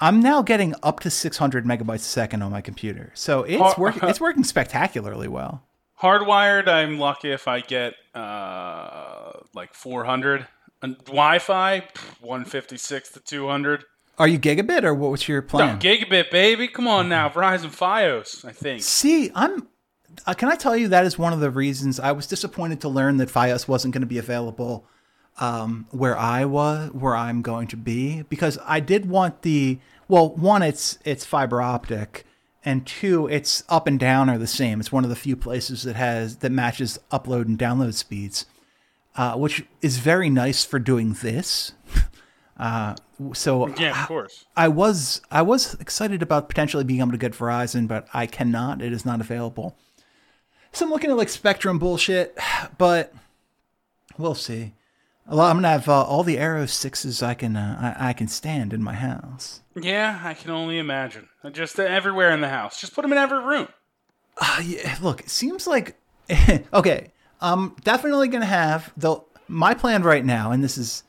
I'm 0.00 0.20
now 0.20 0.42
getting 0.42 0.74
up 0.82 1.00
to 1.00 1.10
600 1.10 1.64
megabytes 1.64 1.96
a 1.96 1.98
second 2.00 2.42
on 2.42 2.50
my 2.50 2.60
computer. 2.60 3.12
So 3.14 3.42
it's 3.42 3.78
working. 3.78 4.08
It's 4.08 4.20
working 4.20 4.44
spectacularly 4.44 5.28
well. 5.28 5.62
Hardwired, 6.00 6.66
I'm 6.68 6.98
lucky 6.98 7.30
if 7.30 7.46
I 7.46 7.60
get 7.60 7.94
uh, 8.14 9.32
like 9.54 9.74
400. 9.74 10.46
And 10.82 10.98
Wi-Fi, 10.98 11.78
156 12.20 13.12
to 13.12 13.20
200. 13.20 13.84
Are 14.18 14.28
you 14.28 14.38
gigabit 14.38 14.84
or 14.84 14.94
what 14.94 15.10
was 15.10 15.26
your 15.26 15.42
No, 15.42 15.48
plan? 15.48 15.80
gigabit, 15.80 16.30
baby. 16.30 16.68
Come 16.68 16.86
on 16.86 17.08
now, 17.08 17.28
Verizon 17.28 17.66
FiOS. 17.76 18.44
I 18.44 18.52
think. 18.52 18.82
See, 18.82 19.30
I'm 19.34 19.66
uh, 20.26 20.34
can 20.34 20.48
I 20.48 20.54
tell 20.56 20.76
you 20.76 20.88
that 20.88 21.04
is 21.04 21.18
one 21.18 21.32
of 21.32 21.40
the 21.40 21.50
reasons 21.50 21.98
I 21.98 22.12
was 22.12 22.26
disappointed 22.26 22.80
to 22.82 22.88
learn 22.88 23.16
that 23.16 23.28
FiOS 23.28 23.66
wasn't 23.66 23.92
going 23.94 24.02
to 24.02 24.06
be 24.06 24.18
available 24.18 24.86
um, 25.40 25.86
where 25.90 26.16
I 26.16 26.44
was, 26.44 26.90
where 26.92 27.16
I'm 27.16 27.42
going 27.42 27.66
to 27.68 27.76
be, 27.76 28.22
because 28.22 28.58
I 28.64 28.80
did 28.80 29.06
want 29.06 29.42
the 29.42 29.78
well, 30.06 30.28
one, 30.30 30.62
it's 30.62 30.98
it's 31.04 31.24
fiber 31.24 31.62
optic, 31.62 32.24
and 32.64 32.86
two, 32.86 33.26
it's 33.26 33.64
up 33.68 33.86
and 33.86 33.98
down 33.98 34.28
are 34.28 34.38
the 34.38 34.46
same. 34.46 34.78
It's 34.80 34.92
one 34.92 35.02
of 35.02 35.10
the 35.10 35.16
few 35.16 35.34
places 35.34 35.82
that 35.84 35.96
has 35.96 36.36
that 36.36 36.52
matches 36.52 36.98
upload 37.10 37.46
and 37.46 37.58
download 37.58 37.94
speeds, 37.94 38.46
uh, 39.16 39.34
which 39.34 39.64
is 39.80 39.98
very 39.98 40.28
nice 40.30 40.64
for 40.64 40.78
doing 40.78 41.14
this. 41.14 41.72
Uh, 42.56 42.94
so 43.32 43.68
Yeah, 43.76 44.00
of 44.00 44.08
course. 44.08 44.44
I 44.56 44.68
was 44.68 45.20
I 45.30 45.42
was 45.42 45.74
excited 45.74 46.22
about 46.22 46.48
potentially 46.48 46.84
being 46.84 47.00
able 47.00 47.12
to 47.12 47.18
get 47.18 47.32
Verizon, 47.32 47.88
but 47.88 48.06
I 48.14 48.26
cannot. 48.26 48.80
It 48.80 48.92
is 48.92 49.04
not 49.04 49.20
available. 49.20 49.76
So 50.72 50.84
I'm 50.84 50.90
looking 50.90 51.10
at 51.10 51.16
like 51.16 51.28
Spectrum 51.28 51.78
bullshit, 51.78 52.38
but 52.78 53.12
we'll 54.18 54.34
see. 54.34 54.74
Well, 55.26 55.40
I'm 55.40 55.56
gonna 55.56 55.70
have 55.70 55.88
uh, 55.88 56.02
all 56.02 56.22
the 56.22 56.36
Eero 56.36 56.68
sixes 56.68 57.22
I 57.22 57.34
can 57.34 57.56
uh, 57.56 57.96
I, 57.98 58.10
I 58.10 58.12
can 58.12 58.28
stand 58.28 58.72
in 58.72 58.82
my 58.82 58.94
house. 58.94 59.60
Yeah, 59.74 60.20
I 60.22 60.34
can 60.34 60.50
only 60.50 60.78
imagine. 60.78 61.28
Just 61.52 61.78
everywhere 61.78 62.30
in 62.30 62.40
the 62.40 62.48
house. 62.48 62.80
Just 62.80 62.94
put 62.94 63.02
them 63.02 63.12
in 63.12 63.18
every 63.18 63.42
room. 63.42 63.68
Uh, 64.36 64.60
yeah, 64.64 64.96
look, 65.00 65.20
it 65.20 65.30
seems 65.30 65.66
like 65.66 65.96
okay. 66.72 67.10
I'm 67.40 67.74
definitely 67.82 68.28
gonna 68.28 68.46
have 68.46 68.92
the 68.96 69.16
my 69.48 69.74
plan 69.74 70.02
right 70.02 70.24
now, 70.24 70.50
and 70.52 70.62
this 70.62 70.78
is 70.78 71.04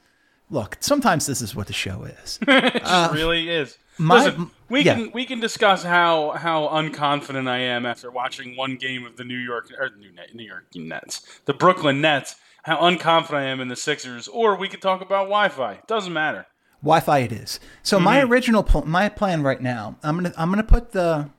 look. 0.49 0.77
Sometimes 0.79 1.25
this 1.25 1.41
is 1.41 1.55
what 1.55 1.67
the 1.67 1.73
show 1.73 2.03
is. 2.03 2.39
It 2.47 2.83
just 2.83 3.13
really 3.13 3.49
is. 3.49 3.73
Uh, 3.73 4.03
my- 4.03 4.25
Listen, 4.25 4.51
we 4.69 4.81
yeah. 4.81 4.95
can 4.95 5.11
we 5.13 5.25
can 5.25 5.39
discuss 5.39 5.83
how 5.83 6.31
how 6.31 6.67
unconfident 6.67 7.47
I 7.47 7.59
am 7.59 7.85
after 7.85 8.11
watching 8.11 8.55
one 8.57 8.75
game 8.75 9.05
of 9.05 9.15
the 9.15 9.23
New 9.23 9.37
York 9.37 9.69
or 9.79 9.89
New 10.33 10.43
York 10.45 10.65
Nets, 10.75 11.21
the 11.45 11.53
Brooklyn 11.53 12.01
Nets. 12.01 12.35
How 12.63 12.77
unconfident 12.77 13.33
I 13.35 13.43
am 13.43 13.61
in 13.61 13.67
the 13.67 13.75
Sixers, 13.75 14.27
or 14.27 14.55
we 14.57 14.67
could 14.67 14.81
talk 14.81 15.01
about 15.01 15.25
Wi-Fi. 15.25 15.81
Doesn't 15.87 16.11
matter. 16.13 16.47
Wi-Fi 16.81 17.19
it 17.19 17.31
is. 17.31 17.59
So 17.83 17.99
my 17.99 18.21
original 18.21 18.63
pl- 18.63 18.85
my 18.87 19.07
plan 19.07 19.43
right 19.43 19.61
now, 19.61 19.97
I'm 20.03 20.15
gonna 20.17 20.33
I'm 20.35 20.49
gonna 20.49 20.63
put 20.63 20.91
the 20.91 21.29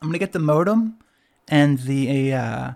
I'm 0.00 0.08
gonna 0.08 0.18
get 0.18 0.32
the 0.32 0.38
modem 0.38 0.98
and 1.48 1.80
the 1.80 2.32
uh, 2.34 2.70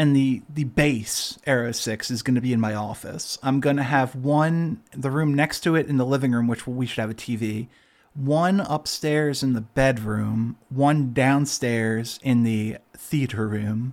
and 0.00 0.16
the 0.16 0.40
the 0.48 0.64
base 0.64 1.38
Eero 1.46 1.74
Six 1.74 2.10
is 2.10 2.22
gonna 2.22 2.40
be 2.40 2.54
in 2.54 2.60
my 2.60 2.72
office. 2.74 3.36
I'm 3.42 3.60
gonna 3.60 3.82
have 3.82 4.14
one 4.14 4.80
the 4.92 5.10
room 5.10 5.34
next 5.34 5.60
to 5.60 5.76
it 5.76 5.88
in 5.88 5.98
the 5.98 6.06
living 6.06 6.32
room, 6.32 6.48
which 6.48 6.66
we 6.66 6.86
should 6.86 7.02
have 7.02 7.10
a 7.10 7.14
TV. 7.14 7.68
One 8.14 8.60
upstairs 8.60 9.42
in 9.42 9.52
the 9.52 9.60
bedroom, 9.60 10.56
one 10.70 11.12
downstairs 11.12 12.18
in 12.22 12.44
the 12.44 12.78
theater 12.96 13.46
room, 13.46 13.92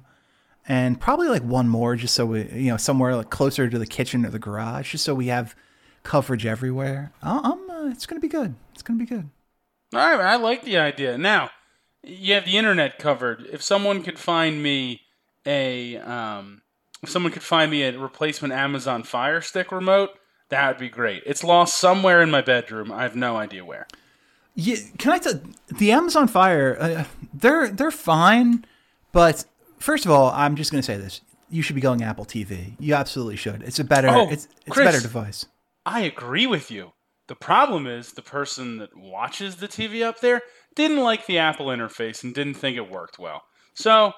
and 0.65 0.97
probably 0.97 1.27
like 1.27 1.43
one 1.43 1.67
more 1.67 1.97
just 1.97 2.15
so 2.15 2.25
we 2.25 2.49
you 2.53 2.71
know 2.71 2.77
somewhere 2.77 3.13
like 3.13 3.29
closer 3.29 3.69
to 3.69 3.77
the 3.77 3.85
kitchen 3.85 4.25
or 4.25 4.29
the 4.29 4.39
garage 4.39 4.93
just 4.93 5.03
so 5.03 5.13
we 5.13 5.27
have 5.27 5.55
coverage 6.03 6.45
everywhere 6.45 7.11
i'm 7.21 7.69
uh, 7.69 7.89
it's 7.89 8.05
gonna 8.05 8.21
be 8.21 8.29
good 8.29 8.55
it's 8.71 8.81
gonna 8.81 8.97
be 8.99 9.05
good 9.05 9.29
All 9.93 9.99
right, 9.99 10.21
I 10.21 10.37
like 10.37 10.63
the 10.63 10.77
idea. 10.77 11.17
Now, 11.17 11.49
you 12.01 12.33
have 12.33 12.45
the 12.45 12.57
internet 12.57 12.97
covered. 12.97 13.45
If 13.51 13.61
someone 13.61 14.03
could 14.03 14.19
find 14.19 14.63
me 14.63 15.01
a, 15.47 15.97
um, 15.97 16.61
if 17.01 17.09
someone 17.09 17.31
could 17.31 17.41
find 17.43 17.71
me 17.71 17.83
a 17.83 17.97
replacement 17.97 18.53
Amazon 18.53 19.01
Fire 19.03 19.41
Stick 19.41 19.71
remote, 19.71 20.11
that 20.49 20.67
would 20.67 20.77
be 20.77 20.89
great. 20.89 21.23
It's 21.25 21.43
lost 21.43 21.77
somewhere 21.77 22.21
in 22.21 22.29
my 22.29 22.41
bedroom. 22.41 22.91
I 22.91 23.03
have 23.03 23.15
no 23.15 23.37
idea 23.37 23.65
where. 23.65 23.87
yeah 24.55 24.75
can 24.97 25.11
i 25.11 25.19
tell 25.19 25.39
the 25.77 25.91
amazon 25.91 26.27
fire 26.27 26.77
uh, 26.79 27.03
they're 27.33 27.69
they're 27.69 27.91
fine 27.91 28.65
but 29.11 29.45
first 29.77 30.03
of 30.05 30.11
all 30.11 30.31
i'm 30.31 30.55
just 30.55 30.71
gonna 30.71 30.81
say 30.81 30.97
this 30.97 31.21
you 31.49 31.61
should 31.61 31.75
be 31.75 31.81
going 31.81 32.01
apple 32.01 32.25
tv 32.25 32.73
you 32.79 32.95
absolutely 32.95 33.35
should 33.35 33.61
it's 33.63 33.77
a 33.79 33.83
better 33.83 34.07
Oh, 34.09 34.27
it's, 34.31 34.47
it's 34.65 34.75
a 34.77 34.83
better 34.83 34.99
device 34.99 35.45
I 35.85 36.01
agree 36.01 36.47
with 36.47 36.69
you. 36.69 36.91
The 37.27 37.35
problem 37.35 37.87
is 37.87 38.11
the 38.11 38.21
person 38.21 38.77
that 38.79 38.89
watches 38.97 39.55
the 39.55 39.69
TV 39.69 40.03
up 40.03 40.19
there 40.19 40.41
didn't 40.75 40.97
like 41.01 41.25
the 41.27 41.37
Apple 41.37 41.67
interface 41.67 42.23
and 42.25 42.33
didn't 42.35 42.55
think 42.55 42.75
it 42.75 42.91
worked 42.91 43.17
well. 43.17 43.43
So 43.73 44.11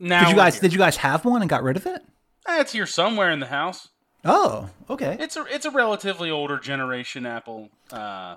now 0.00 0.20
did 0.24 0.30
you 0.30 0.36
guys 0.36 0.58
did 0.60 0.72
you 0.72 0.78
guys 0.78 0.96
have 0.96 1.24
one 1.24 1.40
and 1.42 1.48
got 1.50 1.62
rid 1.62 1.76
of 1.76 1.86
it 1.86 2.02
Eh, 2.48 2.60
it's 2.60 2.72
here 2.72 2.86
somewhere 2.86 3.30
in 3.30 3.38
the 3.40 3.46
house. 3.46 3.88
oh 4.24 4.68
okay 4.88 5.16
It's 5.20 5.36
a 5.36 5.44
it's 5.50 5.66
a 5.66 5.70
relatively 5.70 6.30
older 6.30 6.58
generation 6.58 7.26
Apple 7.26 7.68
uh, 7.92 8.36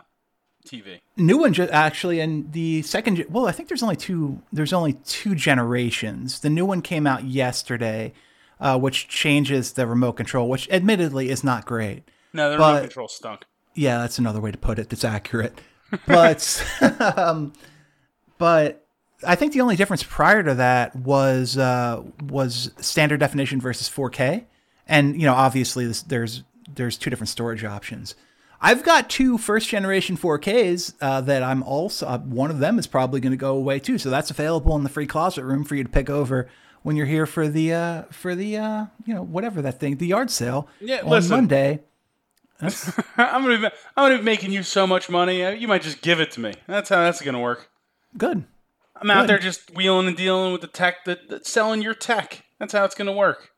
TV. 0.67 0.99
new 1.17 1.37
one 1.37 1.53
ju- 1.53 1.67
actually 1.71 2.19
and 2.19 2.51
the 2.53 2.81
second 2.83 3.15
ge- 3.17 3.27
well 3.29 3.47
i 3.47 3.51
think 3.51 3.67
there's 3.69 3.83
only 3.83 3.95
two 3.95 4.41
there's 4.51 4.71
only 4.73 4.93
two 5.05 5.35
generations 5.35 6.39
the 6.41 6.49
new 6.49 6.65
one 6.65 6.81
came 6.81 7.05
out 7.07 7.23
yesterday 7.23 8.13
uh, 8.59 8.77
which 8.77 9.07
changes 9.09 9.73
the 9.73 9.85
remote 9.87 10.13
control 10.13 10.47
which 10.49 10.69
admittedly 10.69 11.29
is 11.29 11.43
not 11.43 11.65
great 11.65 12.03
No, 12.33 12.51
the 12.51 12.57
But- 12.57 12.67
remote 12.75 12.81
control 12.83 13.07
stunk. 13.09 13.45
yeah 13.73 13.97
that's 13.99 14.19
another 14.19 14.39
way 14.41 14.51
to 14.51 14.57
put 14.57 14.79
it 14.79 14.89
that's 14.89 15.03
accurate 15.05 15.59
but 16.07 16.63
um, 17.17 17.51
but 18.37 18.82
i 19.27 19.35
think 19.35 19.53
the 19.53 19.61
only 19.61 19.75
difference 19.75 20.03
prior 20.03 20.43
to 20.43 20.53
that 20.55 20.95
was 20.95 21.57
uh, 21.57 22.01
was 22.29 22.71
standard 22.79 23.19
definition 23.19 23.59
versus 23.61 23.89
4k 23.89 24.45
and 24.87 25.19
you 25.19 25.25
know 25.25 25.33
obviously 25.33 25.85
this, 25.87 26.01
there's 26.03 26.43
there's 26.75 26.97
two 26.97 27.09
different 27.09 27.29
storage 27.29 27.63
options 27.63 28.15
i've 28.61 28.83
got 28.83 29.09
two 29.09 29.37
first 29.37 29.69
generation 29.69 30.17
4ks 30.17 30.93
uh, 31.01 31.21
that 31.21 31.43
i'm 31.43 31.63
also 31.63 32.05
uh, 32.07 32.17
one 32.19 32.49
of 32.51 32.59
them 32.59 32.79
is 32.79 32.87
probably 32.87 33.19
going 33.19 33.31
to 33.31 33.37
go 33.37 33.55
away 33.55 33.79
too 33.79 33.97
so 33.97 34.09
that's 34.09 34.31
available 34.31 34.75
in 34.75 34.83
the 34.83 34.89
free 34.89 35.07
closet 35.07 35.43
room 35.43 35.63
for 35.63 35.75
you 35.75 35.83
to 35.83 35.89
pick 35.89 36.09
over 36.09 36.49
when 36.83 36.95
you're 36.97 37.05
here 37.05 37.25
for 37.25 37.47
the 37.47 37.73
uh, 37.73 38.01
for 38.11 38.35
the 38.35 38.57
uh, 38.57 38.85
you 39.05 39.13
know 39.13 39.23
whatever 39.23 39.61
that 39.61 39.79
thing 39.79 39.97
the 39.97 40.07
yard 40.07 40.29
sale 40.29 40.67
Yeah, 40.81 41.01
on 41.01 41.09
listen. 41.09 41.31
monday 41.31 41.81
I'm 42.61 43.43
gonna 43.43 43.57
be, 43.57 43.65
I'm 43.65 43.71
gonna 44.05 44.17
be 44.19 44.23
making 44.23 44.51
you 44.53 44.63
so 44.63 44.87
much 44.87 45.09
money. 45.09 45.43
uh, 45.43 45.49
You 45.51 45.67
might 45.67 45.81
just 45.81 46.01
give 46.01 46.21
it 46.21 46.31
to 46.31 46.39
me. 46.39 46.53
That's 46.65 46.87
how 46.87 46.97
that's 46.97 47.21
gonna 47.21 47.41
work. 47.41 47.69
good 48.17 48.45
I'm 49.03 49.11
out 49.11 49.23
Good. 49.23 49.29
there 49.29 49.39
just 49.39 49.75
wheeling 49.75 50.07
and 50.07 50.15
dealing 50.15 50.53
with 50.53 50.61
the 50.61 50.67
tech 50.67 51.03
that, 51.05 51.29
that's 51.29 51.49
selling 51.49 51.81
your 51.81 51.93
tech. 51.93 52.45
That's 52.57 52.71
how 52.71 52.85
it's 52.85 52.95
gonna 52.95 53.11
work. 53.11 53.49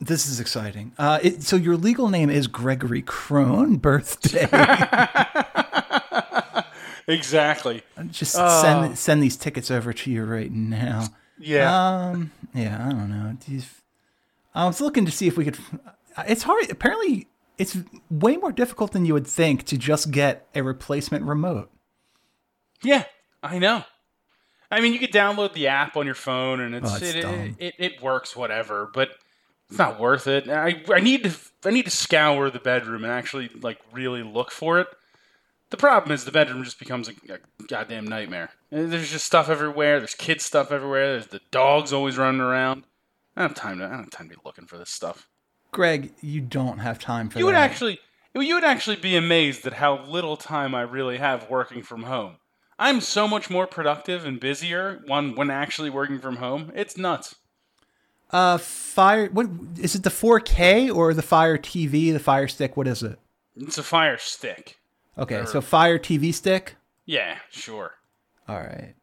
This 0.00 0.28
is 0.28 0.38
exciting. 0.38 0.92
Uh, 0.96 1.18
it, 1.22 1.42
so 1.42 1.56
your 1.56 1.76
legal 1.76 2.08
name 2.08 2.30
is 2.30 2.46
Gregory 2.46 3.02
Crone. 3.02 3.76
Birthday. 3.76 4.46
Exactly. 7.08 7.82
Just 8.10 8.32
send 8.32 8.98
send 8.98 9.22
these 9.22 9.36
tickets 9.36 9.70
over 9.70 9.92
to 9.92 10.10
you 10.10 10.24
right 10.24 10.50
now. 10.50 11.06
Yeah. 11.38 11.72
Um. 12.10 12.32
Yeah. 12.52 12.84
I 12.84 12.90
don't 12.90 13.10
know. 13.10 13.36
I 14.54 14.66
was 14.66 14.80
looking 14.80 15.04
to 15.04 15.12
see 15.12 15.28
if 15.28 15.36
we 15.36 15.44
could. 15.44 15.56
It's 16.26 16.42
hard. 16.42 16.68
Apparently, 16.68 17.28
it's 17.58 17.78
way 18.10 18.36
more 18.38 18.50
difficult 18.50 18.90
than 18.92 19.04
you 19.04 19.14
would 19.14 19.26
think 19.26 19.64
to 19.66 19.78
just 19.78 20.10
get 20.10 20.48
a 20.54 20.62
replacement 20.62 21.24
remote. 21.24 21.70
yeah. 22.82 23.04
I 23.42 23.60
know. 23.60 23.84
I 24.70 24.80
mean, 24.80 24.92
you 24.92 24.98
could 24.98 25.12
download 25.12 25.52
the 25.52 25.68
app 25.68 25.96
on 25.96 26.06
your 26.06 26.14
phone, 26.14 26.60
and 26.60 26.74
it's, 26.74 26.90
Oh, 26.92 26.96
it's 26.96 27.02
it, 27.14 27.24
it, 27.24 27.54
it 27.58 27.74
it 27.78 28.02
works 28.02 28.34
whatever, 28.34 28.90
but 28.92 29.10
it's 29.68 29.78
not 29.78 29.98
worth 30.00 30.26
it. 30.26 30.48
I 30.48 30.82
I 30.92 31.00
need 31.00 31.24
to 31.24 31.32
I 31.64 31.70
need 31.70 31.84
to 31.84 31.90
scour 31.90 32.50
the 32.50 32.58
bedroom 32.58 33.04
and 33.04 33.12
actually 33.12 33.48
like 33.62 33.78
really 33.92 34.22
look 34.22 34.50
for 34.50 34.78
it. 34.80 34.88
The 35.70 35.76
problem 35.76 36.12
is 36.12 36.24
the 36.24 36.30
bedroom 36.32 36.62
just 36.62 36.78
becomes 36.78 37.08
a, 37.08 37.12
a 37.32 37.38
goddamn 37.66 38.06
nightmare. 38.06 38.50
Uh, 38.72 38.86
there's 38.86 39.10
just 39.10 39.26
stuff 39.26 39.48
everywhere. 39.48 39.98
There's 39.98 40.14
kid 40.14 40.40
stuff 40.40 40.70
everywhere. 40.70 41.12
There's 41.12 41.26
the 41.26 41.40
dogs 41.50 41.92
always 41.92 42.16
running 42.16 42.40
around. 42.40 42.84
I 43.36 43.40
don't 43.42 43.50
have 43.50 43.56
time 43.56 43.78
to. 43.78 43.84
I 43.86 43.88
don't 43.88 43.98
have 44.04 44.10
time 44.10 44.28
to 44.28 44.34
be 44.36 44.40
looking 44.44 44.66
for 44.66 44.78
this 44.78 44.90
stuff. 44.90 45.28
Greg, 45.72 46.12
you 46.22 46.40
don't 46.40 46.78
have 46.78 46.98
time 47.00 47.28
for 47.28 47.38
You 47.38 47.44
that. 47.44 47.50
would 47.50 47.56
actually, 47.56 47.98
you 48.34 48.54
would 48.54 48.64
actually 48.64 48.96
be 48.96 49.16
amazed 49.16 49.66
at 49.66 49.74
how 49.74 50.04
little 50.06 50.36
time 50.36 50.74
I 50.74 50.82
really 50.82 51.18
have 51.18 51.50
working 51.50 51.82
from 51.82 52.04
home. 52.04 52.36
I'm 52.78 53.00
so 53.00 53.26
much 53.26 53.48
more 53.50 53.66
productive 53.66 54.24
and 54.26 54.38
busier 54.38 55.00
when 55.06 55.34
when 55.34 55.50
actually 55.50 55.90
working 55.90 56.18
from 56.18 56.36
home. 56.36 56.72
It's 56.74 56.96
nuts. 56.96 57.36
uh, 58.30 58.58
fire. 58.58 59.28
What 59.30 59.46
is 59.80 59.94
it? 59.94 60.02
The 60.02 60.10
4K 60.10 60.94
or 60.94 61.14
the 61.14 61.22
Fire 61.22 61.56
TV? 61.58 62.12
The 62.12 62.18
Fire 62.18 62.48
Stick? 62.48 62.76
What 62.76 62.86
is 62.88 63.02
it? 63.02 63.18
It's 63.56 63.78
a 63.78 63.82
fire 63.82 64.18
stick. 64.18 64.76
Okay, 65.16 65.44
so 65.46 65.62
Fire 65.62 65.98
TV 65.98 66.34
stick. 66.34 66.76
Yeah, 67.06 67.38
sure. 67.50 67.92
All 68.46 68.58
right. 68.58 68.94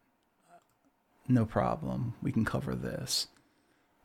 No 1.26 1.44
problem. 1.44 2.14
We 2.22 2.30
can 2.30 2.44
cover 2.44 2.74
this. 2.76 3.26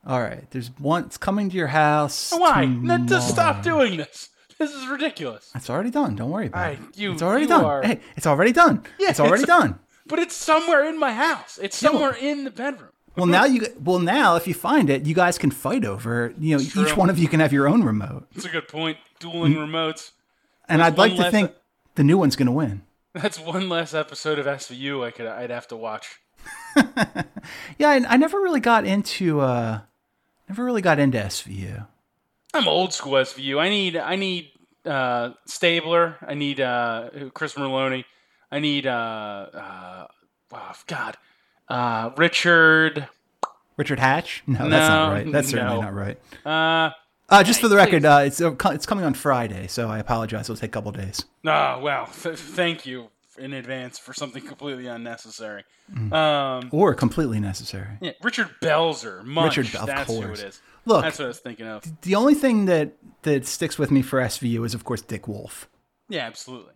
All 0.08 0.19
right. 0.21 0.49
There's 0.51 0.71
one. 0.79 1.03
It's 1.03 1.17
coming 1.17 1.49
to 1.51 1.55
your 1.58 1.67
house. 1.67 2.32
Why? 2.36 2.65
Not 2.65 3.08
to 3.10 3.21
stop 3.21 3.62
doing 3.62 3.97
this. 3.97 4.29
This 4.60 4.74
is 4.74 4.88
ridiculous. 4.88 5.52
It's 5.56 5.69
already 5.69 5.89
done. 5.89 6.15
Don't 6.15 6.30
worry 6.30 6.48
about 6.48 6.74
it. 6.74 6.80
you- 6.95 7.13
it's 7.13 7.22
already 7.22 7.48
done. 7.48 7.63
are- 7.65 7.82
Hey, 7.82 8.00
it's 8.17 8.28
already 8.28 8.52
done. 8.52 8.84
Yeah, 9.00 9.10
it's 9.10 9.19
already 9.19 9.43
it's- 9.43 9.58
done. 9.60 9.80
But 10.06 10.19
it's 10.19 10.36
somewhere 10.36 10.84
in 10.88 11.00
my 11.00 11.13
house. 11.13 11.58
It's 11.62 11.82
Yeah, 11.82 11.89
somewhere 11.91 12.13
in 12.13 12.43
the 12.43 12.52
bedroom. 12.52 12.89
Well, 13.15 13.26
now 13.26 13.45
you. 13.45 13.65
Well, 13.84 14.00
now 14.00 14.36
if 14.36 14.48
you 14.48 14.54
find 14.54 14.89
it, 14.89 15.06
you 15.06 15.13
guys 15.15 15.38
can 15.38 15.52
fight 15.52 15.84
over. 15.86 16.34
You 16.39 16.58
know, 16.58 16.63
true. 16.63 16.86
each 16.86 16.95
one 16.98 17.10
of 17.10 17.17
you 17.19 17.28
can 17.28 17.39
have 17.39 17.52
your 17.54 17.67
own 17.67 17.84
remote. 17.84 18.28
That's 18.34 18.45
a 18.45 18.50
good 18.50 18.67
point. 18.67 18.98
Dueling 19.19 19.54
Mm. 19.54 19.67
remotes. 19.67 20.12
And 20.67 20.80
There's 20.82 20.91
I'd 20.93 20.98
like 20.98 21.15
to 21.17 21.30
think 21.32 21.52
the 21.95 22.04
new 22.04 22.17
one's 22.17 22.36
going 22.36 22.45
to 22.48 22.52
win. 22.52 22.82
That's 23.13 23.39
one 23.39 23.67
less 23.69 23.93
episode 23.93 24.39
of 24.39 24.45
SVU 24.48 25.04
I 25.06 25.12
could 25.12 25.26
I'd 25.28 25.50
have 25.50 25.67
to 25.69 25.76
watch. 25.76 26.19
Yeah, 27.78 27.89
I, 27.89 28.06
I 28.08 28.17
never 28.17 28.39
really 28.39 28.60
got 28.60 28.86
into 28.86 29.41
uh, 29.41 29.82
never 30.48 30.63
really 30.63 30.82
got 30.82 31.00
into 31.00 31.17
SVU. 31.17 31.88
I'm 32.53 32.67
old 32.67 32.93
school 32.93 33.13
SVU. 33.13 33.59
I 33.59 33.69
need 33.69 33.95
I 33.97 34.15
need 34.15 34.51
uh, 34.85 35.31
Stabler. 35.45 36.17
I 36.21 36.33
need 36.33 36.59
uh, 36.59 37.09
Chris 37.33 37.53
Meloni. 37.55 38.05
I 38.51 38.59
need 38.59 38.88
uh, 38.88 38.89
uh, 39.53 40.07
oh, 40.53 40.71
God, 40.88 41.17
uh, 41.67 42.12
Richard. 42.17 43.07
Richard 43.77 43.99
Hatch? 43.99 44.43
No, 44.47 44.67
that's 44.67 44.89
not 44.89 45.12
right. 45.12 45.31
That's 45.31 45.49
certainly 45.49 45.75
no. 45.75 45.81
not 45.81 45.93
right. 45.93 46.19
Uh, 46.45 46.91
Uh, 47.29 47.43
just 47.43 47.62
for 47.62 47.67
the 47.67 47.75
record, 47.75 48.03
uh, 48.05 48.23
it's 48.25 48.41
it's 48.41 48.85
coming 48.88 49.05
on 49.05 49.13
Friday, 49.13 49.67
so 49.67 49.88
I 49.88 49.99
apologize. 49.99 50.45
It'll 50.45 50.55
take 50.59 50.71
a 50.71 50.73
couple 50.73 50.91
days. 50.91 51.23
oh, 51.45 51.79
well, 51.79 52.07
th- 52.07 52.35
thank 52.38 52.85
you 52.88 53.09
in 53.38 53.53
advance 53.53 53.97
for 53.99 54.13
something 54.13 54.43
completely 54.45 54.88
unnecessary. 54.88 55.63
Mm. 55.93 56.12
Um, 56.12 56.69
Or 56.73 56.93
completely 56.95 57.39
necessary. 57.39 57.97
yeah, 58.01 58.12
Richard 58.21 58.49
Belzer. 58.62 59.23
Munch, 59.23 59.57
Richard, 59.57 59.79
of 59.79 59.88
that's 59.88 60.12
who 60.12 60.21
course. 60.23 60.39
it 60.41 60.47
is. 60.49 60.62
Look, 60.89 61.04
That's 61.04 61.19
what 61.19 61.25
I 61.25 61.28
was 61.30 61.39
thinking 61.39 61.67
of. 61.67 61.84
the 62.02 62.15
only 62.15 62.34
thing 62.34 62.65
that 62.65 62.93
that 63.21 63.45
sticks 63.45 63.78
with 63.78 63.91
me 63.91 64.02
for 64.02 64.19
SVU 64.19 64.65
is, 64.65 64.73
of 64.73 64.84
course, 64.84 65.02
Dick 65.02 65.28
Wolf. 65.28 65.69
Yeah, 66.10 66.25
absolutely. 66.25 66.73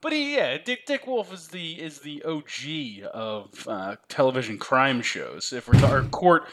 But 0.00 0.12
he, 0.12 0.36
yeah, 0.36 0.58
Dick 0.58 0.86
Dick 0.86 1.06
Wolf 1.06 1.32
is 1.32 1.48
the 1.48 1.72
is 1.82 1.98
the 2.00 2.22
OG 2.22 3.08
of 3.12 3.66
uh, 3.66 3.96
television 4.08 4.56
crime 4.56 5.02
shows. 5.02 5.52
If 5.52 5.66
we're 5.66 5.80
talking 5.80 6.10
court 6.10 6.44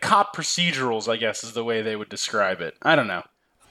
cop 0.00 0.36
procedurals, 0.36 1.12
I 1.12 1.16
guess 1.16 1.42
is 1.42 1.54
the 1.54 1.64
way 1.64 1.82
they 1.82 1.96
would 1.96 2.08
describe 2.08 2.60
it. 2.60 2.74
I 2.82 2.94
don't 2.94 3.08
know. 3.08 3.24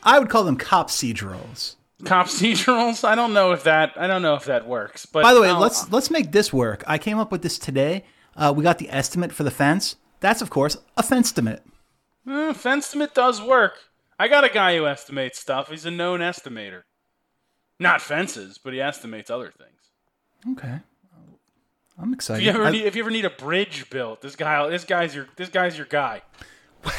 I 0.04 0.20
would 0.20 0.30
call 0.30 0.44
them 0.44 0.58
cop 0.58 0.90
procedurals. 0.90 1.76
Cop 2.04 2.26
procedurals. 2.28 3.08
I 3.08 3.16
don't 3.16 3.34
know 3.34 3.54
if 3.54 3.64
that. 3.64 3.94
I 3.96 4.08
don't 4.08 4.24
know 4.24 4.34
if 4.36 4.44
that 4.46 4.68
works. 4.68 5.06
But 5.06 5.24
By 5.24 5.34
the 5.34 5.42
way, 5.42 5.48
I'll- 5.50 5.60
let's 5.62 5.90
let's 5.90 6.10
make 6.12 6.34
this 6.34 6.52
work. 6.52 6.84
I 6.86 6.98
came 6.98 7.18
up 7.18 7.32
with 7.32 7.44
this 7.44 7.58
today. 7.58 8.04
Uh, 8.36 8.52
we 8.54 8.62
got 8.62 8.78
the 8.80 8.90
estimate 8.90 9.32
for 9.32 9.44
the 9.44 9.52
fence. 9.52 9.96
That's 10.20 10.42
of 10.42 10.50
course 10.50 10.76
a 10.98 11.04
fence 11.04 11.28
estimate. 11.28 11.64
Uh, 12.28 12.54
Fenstimate 12.54 13.14
does 13.14 13.42
work. 13.42 13.74
I 14.20 14.28
got 14.28 14.44
a 14.44 14.50
guy 14.50 14.78
who 14.78 14.88
estimates 14.88 15.40
stuff. 15.40 15.70
He's 15.70 15.86
a 15.86 15.92
known 15.92 16.20
estimator. 16.22 16.84
Not 17.80 18.02
fences, 18.02 18.58
but 18.64 18.74
he 18.74 18.80
estimates 18.80 19.30
other 19.30 19.52
things. 19.58 20.58
Okay, 20.60 20.80
I'm 22.00 22.14
excited. 22.14 22.40
If 22.40 22.46
you 22.46 22.52
ever 22.62 22.66
I- 22.68 22.72
need, 22.72 22.86
if 22.86 22.96
you 22.96 23.02
ever 23.04 23.12
need 23.12 23.26
a 23.26 23.30
bridge 23.30 23.90
built, 23.90 24.22
this 24.22 24.36
guy, 24.36 24.68
this 24.70 24.84
guy's 24.86 25.14
your, 25.16 25.28
this 25.36 25.50
guy's 25.50 25.76
your 25.78 25.88
guy. 25.88 26.22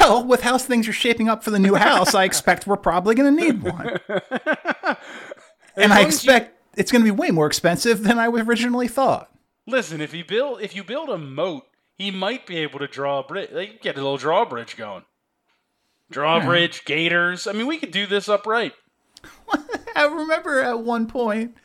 well, 0.00 0.24
with 0.24 0.42
how 0.42 0.58
things 0.58 0.88
are 0.88 0.92
shaping 0.92 1.28
up 1.28 1.44
for 1.44 1.50
the 1.50 1.58
new 1.58 1.74
house, 1.74 2.14
I 2.14 2.24
expect 2.24 2.66
we're 2.66 2.76
probably 2.76 3.14
going 3.14 3.34
to 3.36 3.42
need 3.44 3.62
one. 3.62 3.98
and 5.76 5.92
I 5.92 6.00
as 6.00 6.02
you- 6.02 6.06
expect 6.32 6.58
it's 6.76 6.90
going 6.90 7.04
to 7.04 7.10
be 7.12 7.16
way 7.16 7.30
more 7.30 7.46
expensive 7.46 8.02
than 8.02 8.18
I 8.18 8.26
originally 8.26 8.88
thought. 8.88 9.30
Listen, 9.66 10.00
if 10.00 10.12
you 10.12 10.24
build, 10.24 10.60
if 10.60 10.74
you 10.74 10.82
build 10.84 11.08
a 11.08 11.16
moat, 11.18 11.64
he 11.96 12.10
might 12.10 12.46
be 12.46 12.56
able 12.58 12.80
to 12.80 12.86
draw 12.88 13.20
a 13.20 13.22
bridge. 13.22 13.50
Like, 13.52 13.80
get 13.80 13.94
a 13.94 13.98
little 14.02 14.16
drawbridge 14.18 14.76
going. 14.76 15.04
Drawbridge, 16.10 16.84
gators. 16.84 17.46
I 17.46 17.52
mean, 17.52 17.66
we 17.66 17.78
could 17.78 17.90
do 17.90 18.06
this 18.06 18.28
upright. 18.28 18.72
I 19.96 20.06
remember 20.06 20.60
at 20.60 20.80
one 20.80 21.06
point 21.06 21.56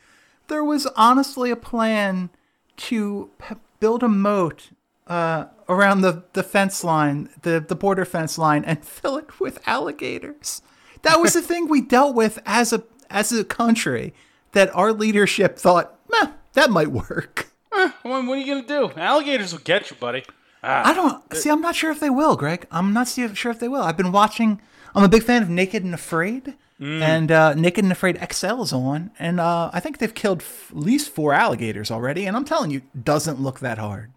there 0.48 0.64
was 0.64 0.86
honestly 0.96 1.52
a 1.52 1.56
plan 1.56 2.30
to 2.78 3.30
p- 3.38 3.56
build 3.80 4.04
a 4.04 4.08
moat 4.08 4.70
uh, 5.08 5.46
around 5.68 6.02
the, 6.02 6.24
the 6.34 6.44
fence 6.44 6.84
line, 6.84 7.30
the, 7.42 7.64
the 7.66 7.76
border 7.76 8.06
fence 8.06 8.38
line, 8.38 8.64
and 8.64 8.84
fill 8.86 9.18
it 9.18 9.40
with 9.40 9.60
alligators. 9.68 10.62
That 11.02 11.20
was 11.20 11.34
the 11.34 11.42
thing 11.44 11.68
we 11.68 11.82
dealt 11.82 12.16
with 12.16 12.40
as 12.46 12.74
a 12.74 12.84
as 13.10 13.32
a 13.32 13.44
country. 13.44 14.14
That 14.54 14.76
our 14.76 14.92
leadership 14.92 15.60
thought, 15.60 16.00
Meh, 16.10 16.32
that 16.54 16.72
might 16.72 16.88
work. 16.88 17.52
What, 17.70 17.94
what 18.04 18.30
are 18.30 18.38
you 18.38 18.48
gonna 18.48 18.68
do? 18.68 18.92
Alligators 19.00 19.52
will 19.54 19.60
get 19.60 19.92
you, 19.92 19.96
buddy. 19.98 20.24
I 20.62 20.94
don't 20.94 21.34
see. 21.36 21.50
I'm 21.50 21.62
not 21.62 21.76
sure 21.76 21.92
if 21.92 22.00
they 22.00 22.10
will, 22.10 22.36
Greg. 22.36 22.66
I'm 22.72 22.94
not 22.94 23.08
sure 23.08 23.52
if 23.52 23.60
they 23.60 23.68
will. 23.68 23.82
I've 23.84 23.98
been 23.98 24.12
watching. 24.12 24.62
I'm 24.96 25.04
a 25.04 25.10
big 25.10 25.24
fan 25.24 25.42
of 25.44 25.50
Naked 25.50 25.84
and 25.84 25.94
Afraid, 25.94 26.56
and 26.80 27.32
uh, 27.32 27.54
Naked 27.54 27.84
and 27.84 27.92
Afraid 27.92 28.18
XL 28.34 28.62
is 28.64 28.74
on, 28.74 29.12
and 29.20 29.40
uh, 29.40 29.70
I 29.74 29.80
think 29.80 30.00
they've 30.00 30.14
killed 30.14 30.42
f- 30.42 30.72
at 30.72 30.78
least 30.78 31.12
four 31.12 31.34
alligators 31.34 31.92
already. 31.92 32.26
And 32.26 32.36
I'm 32.36 32.46
telling 32.46 32.72
you, 32.72 32.82
doesn't 33.02 33.40
look 33.40 33.60
that 33.60 33.78
hard. 33.78 34.12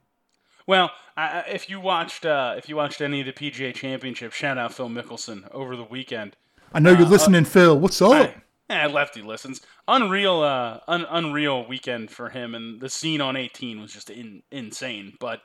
Well, 0.66 0.90
I, 1.16 1.40
if 1.48 1.68
you 1.68 1.81
watched, 1.81 2.24
uh, 2.24 2.55
if 2.57 2.68
you 2.68 2.76
watched 2.76 3.00
any 3.00 3.20
of 3.20 3.26
the 3.26 3.33
PGA 3.33 3.74
Championship, 3.74 4.33
shout 4.33 4.59
out 4.59 4.72
Phil 4.72 4.88
Mickelson 4.88 5.48
over 5.52 5.76
the 5.76 5.85
weekend. 5.85 6.37
I 6.72 6.78
know 6.81 6.92
you're 6.92 7.07
listening, 7.07 7.44
Phil. 7.44 7.78
What's 7.78 8.00
up? 8.00 8.12
I, 8.12 8.35
Yeah, 8.70 8.87
lefty 8.87 9.20
listens. 9.22 9.61
Unreal, 9.88 10.40
uh, 10.42 10.78
un- 10.88 11.07
unreal 11.11 11.66
weekend 11.68 12.11
for 12.11 12.31
him, 12.31 12.55
and 12.55 12.81
the 12.81 12.88
scene 12.88 13.20
on 13.20 13.37
18 13.37 13.81
was 13.81 13.92
just 13.92 14.09
in- 14.09 14.42
insane. 14.50 15.14
But 15.20 15.42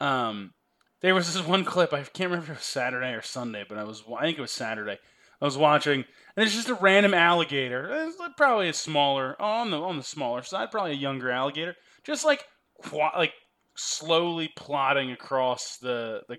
um, 0.00 0.52
there 1.00 1.14
was 1.14 1.32
this 1.32 1.46
one 1.46 1.64
clip. 1.64 1.92
I 1.92 2.02
can't 2.02 2.30
remember 2.30 2.44
if 2.44 2.50
it 2.50 2.60
was 2.60 2.64
Saturday 2.64 3.12
or 3.12 3.22
Sunday, 3.22 3.64
but 3.68 3.78
I 3.78 3.84
was. 3.84 4.02
I 4.16 4.22
think 4.24 4.38
it 4.38 4.42
was 4.42 4.52
Saturday. 4.52 4.98
I 5.40 5.44
was 5.44 5.58
watching, 5.58 5.96
and 6.00 6.04
there's 6.34 6.54
just 6.54 6.70
a 6.70 6.74
random 6.74 7.12
alligator. 7.12 7.88
It's 8.06 8.16
probably 8.36 8.68
a 8.70 8.72
smaller 8.72 9.40
on 9.40 9.70
the 9.70 9.78
on 9.80 9.96
the 9.98 10.02
smaller 10.02 10.42
side, 10.42 10.70
probably 10.70 10.92
a 10.92 10.94
younger 10.94 11.30
alligator, 11.30 11.76
just 12.04 12.24
like 12.24 12.44
like 12.92 13.34
slowly 13.74 14.48
plodding 14.56 15.10
across 15.12 15.76
the, 15.76 16.22
the 16.28 16.38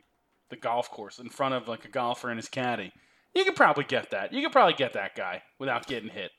the 0.49 0.55
golf 0.55 0.89
course 0.89 1.19
in 1.19 1.29
front 1.29 1.53
of 1.53 1.67
like 1.67 1.85
a 1.85 1.89
golfer 1.89 2.29
and 2.29 2.39
his 2.39 2.49
caddy. 2.49 2.91
You 3.35 3.43
could 3.43 3.55
probably 3.55 3.83
get 3.83 4.11
that. 4.11 4.33
You 4.33 4.41
could 4.41 4.51
probably 4.51 4.73
get 4.73 4.93
that 4.93 5.15
guy 5.15 5.43
without 5.59 5.85
getting 5.85 6.09
hit. 6.09 6.31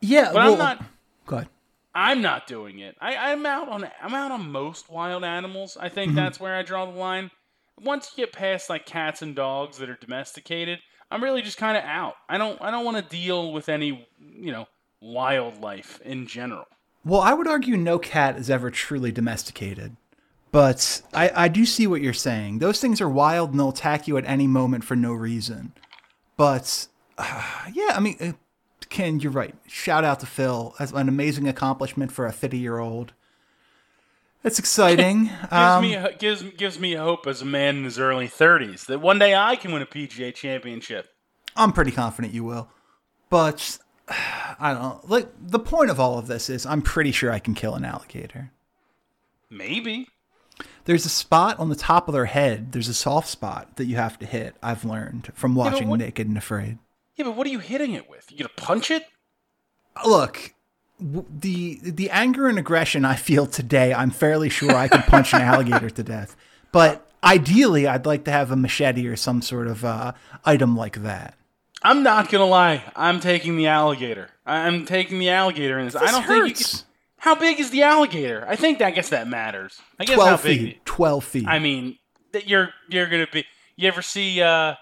yeah, 0.00 0.26
But 0.32 0.34
well, 0.34 0.52
I'm 0.52 0.58
not. 0.58 0.84
Go 1.26 1.36
ahead. 1.36 1.48
I'm 1.94 2.22
not 2.22 2.46
doing 2.46 2.78
it. 2.78 2.96
I, 3.00 3.16
I'm 3.16 3.44
out 3.46 3.68
on. 3.68 3.88
I'm 4.02 4.14
out 4.14 4.30
on 4.30 4.52
most 4.52 4.90
wild 4.90 5.24
animals. 5.24 5.76
I 5.80 5.88
think 5.88 6.14
that's 6.14 6.38
where 6.38 6.54
I 6.54 6.62
draw 6.62 6.86
the 6.86 6.96
line. 6.96 7.30
Once 7.80 8.12
you 8.16 8.24
get 8.24 8.32
past 8.32 8.68
like 8.68 8.86
cats 8.86 9.22
and 9.22 9.34
dogs 9.34 9.78
that 9.78 9.88
are 9.88 9.98
domesticated, 10.00 10.80
I'm 11.10 11.22
really 11.22 11.42
just 11.42 11.58
kind 11.58 11.76
of 11.76 11.84
out. 11.84 12.14
I 12.28 12.38
don't. 12.38 12.60
I 12.60 12.70
don't 12.70 12.84
want 12.84 12.96
to 12.96 13.16
deal 13.16 13.52
with 13.52 13.68
any. 13.68 14.06
You 14.18 14.52
know, 14.52 14.66
wildlife 15.00 16.00
in 16.02 16.26
general. 16.26 16.66
Well, 17.04 17.20
I 17.20 17.32
would 17.32 17.48
argue 17.48 17.76
no 17.76 17.98
cat 17.98 18.36
is 18.36 18.50
ever 18.50 18.70
truly 18.70 19.12
domesticated. 19.12 19.96
But 20.50 21.02
I, 21.12 21.30
I 21.34 21.48
do 21.48 21.66
see 21.66 21.86
what 21.86 22.00
you're 22.00 22.12
saying. 22.12 22.58
Those 22.58 22.80
things 22.80 23.00
are 23.00 23.08
wild 23.08 23.50
and 23.50 23.60
they'll 23.60 23.68
attack 23.68 24.08
you 24.08 24.16
at 24.16 24.24
any 24.26 24.46
moment 24.46 24.84
for 24.84 24.96
no 24.96 25.12
reason. 25.12 25.72
But 26.36 26.88
uh, 27.16 27.66
yeah, 27.72 27.92
I 27.94 28.00
mean, 28.00 28.16
uh, 28.20 28.32
Ken, 28.88 29.20
you're 29.20 29.32
right. 29.32 29.54
Shout 29.66 30.04
out 30.04 30.20
to 30.20 30.26
Phil. 30.26 30.74
That's 30.78 30.92
an 30.92 31.08
amazing 31.08 31.48
accomplishment 31.48 32.12
for 32.12 32.26
a 32.26 32.32
50 32.32 32.58
year 32.58 32.78
old. 32.78 33.12
It's 34.44 34.58
exciting. 34.58 35.24
Gives 35.24 35.52
um, 35.52 35.82
me 35.82 35.98
gives 36.18 36.42
gives 36.42 36.78
me 36.78 36.94
hope 36.94 37.26
as 37.26 37.42
a 37.42 37.46
man 37.46 37.78
in 37.78 37.84
his 37.84 37.98
early 37.98 38.28
30s 38.28 38.86
that 38.86 39.00
one 39.00 39.18
day 39.18 39.34
I 39.34 39.56
can 39.56 39.72
win 39.72 39.82
a 39.82 39.86
PGA 39.86 40.34
championship. 40.34 41.12
I'm 41.56 41.72
pretty 41.72 41.90
confident 41.90 42.32
you 42.32 42.44
will. 42.44 42.68
But 43.30 43.78
I 44.08 44.72
don't 44.72 44.82
know. 44.82 45.00
Like, 45.04 45.28
the 45.40 45.58
point 45.58 45.90
of 45.90 46.00
all 46.00 46.18
of 46.18 46.26
this 46.26 46.48
is 46.48 46.64
I'm 46.64 46.82
pretty 46.82 47.12
sure 47.12 47.30
I 47.30 47.38
can 47.38 47.54
kill 47.54 47.74
an 47.74 47.84
alligator. 47.84 48.52
Maybe. 49.50 50.08
There's 50.84 51.06
a 51.06 51.10
spot 51.10 51.58
on 51.58 51.68
the 51.68 51.76
top 51.76 52.08
of 52.08 52.14
their 52.14 52.24
head. 52.24 52.72
There's 52.72 52.88
a 52.88 52.94
soft 52.94 53.28
spot 53.28 53.76
that 53.76 53.84
you 53.84 53.96
have 53.96 54.18
to 54.18 54.26
hit. 54.26 54.56
I've 54.62 54.84
learned 54.84 55.30
from 55.34 55.54
watching 55.54 55.88
what- 55.88 56.00
Naked 56.00 56.26
and 56.26 56.38
Afraid. 56.38 56.78
Yeah, 57.18 57.24
but 57.26 57.36
what 57.36 57.46
are 57.46 57.50
you 57.50 57.58
hitting 57.58 57.92
it 57.92 58.08
with? 58.08 58.30
You 58.32 58.38
gonna 58.38 58.48
punch 58.56 58.90
it? 58.90 59.04
Look, 60.06 60.54
w- 61.00 61.26
the 61.28 61.80
the 61.82 62.10
anger 62.10 62.48
and 62.48 62.58
aggression 62.58 63.04
I 63.04 63.16
feel 63.16 63.46
today, 63.46 63.92
I'm 63.92 64.10
fairly 64.10 64.48
sure 64.48 64.74
I 64.74 64.88
can 64.88 65.02
punch 65.02 65.34
an 65.34 65.42
alligator 65.42 65.90
to 65.90 66.02
death. 66.02 66.36
But 66.72 67.10
ideally, 67.24 67.86
I'd 67.86 68.06
like 68.06 68.24
to 68.24 68.30
have 68.30 68.50
a 68.50 68.56
machete 68.56 69.06
or 69.08 69.16
some 69.16 69.42
sort 69.42 69.66
of 69.66 69.84
uh, 69.84 70.12
item 70.44 70.76
like 70.76 71.02
that. 71.02 71.34
I'm 71.82 72.02
not 72.02 72.28
gonna 72.30 72.46
lie. 72.46 72.82
I'm 72.96 73.20
taking 73.20 73.56
the 73.56 73.66
alligator. 73.66 74.30
I- 74.46 74.66
I'm 74.66 74.84
taking 74.86 75.18
the 75.18 75.30
alligator 75.30 75.78
in 75.78 75.86
this. 75.86 75.96
I 75.96 76.00
This 76.00 76.10
don't 76.12 76.22
think 76.26 76.36
you 76.38 76.42
hurts. 76.50 76.76
can, 76.76 76.84
How 77.18 77.34
big 77.34 77.58
is 77.60 77.70
the 77.70 77.82
alligator? 77.82 78.44
I 78.48 78.54
think 78.56 78.78
that 78.78 78.86
I 78.86 78.90
guess 78.92 79.08
that 79.10 79.26
matters. 79.28 79.80
I 79.98 80.04
guess 80.04 80.16
how 80.16 80.22
Twelve 80.24 80.42
big. 80.44 80.58
feet. 80.60 80.84
Twelve 80.86 81.24
feet. 81.24 81.46
I 81.48 81.58
mean, 81.58 81.98
that 82.32 82.46
you're 82.48 82.70
you're 82.88 83.06
gonna 83.08 83.26
be. 83.32 83.44
You 83.76 83.88
ever 83.88 84.02
see? 84.02 84.40
uh 84.42 84.74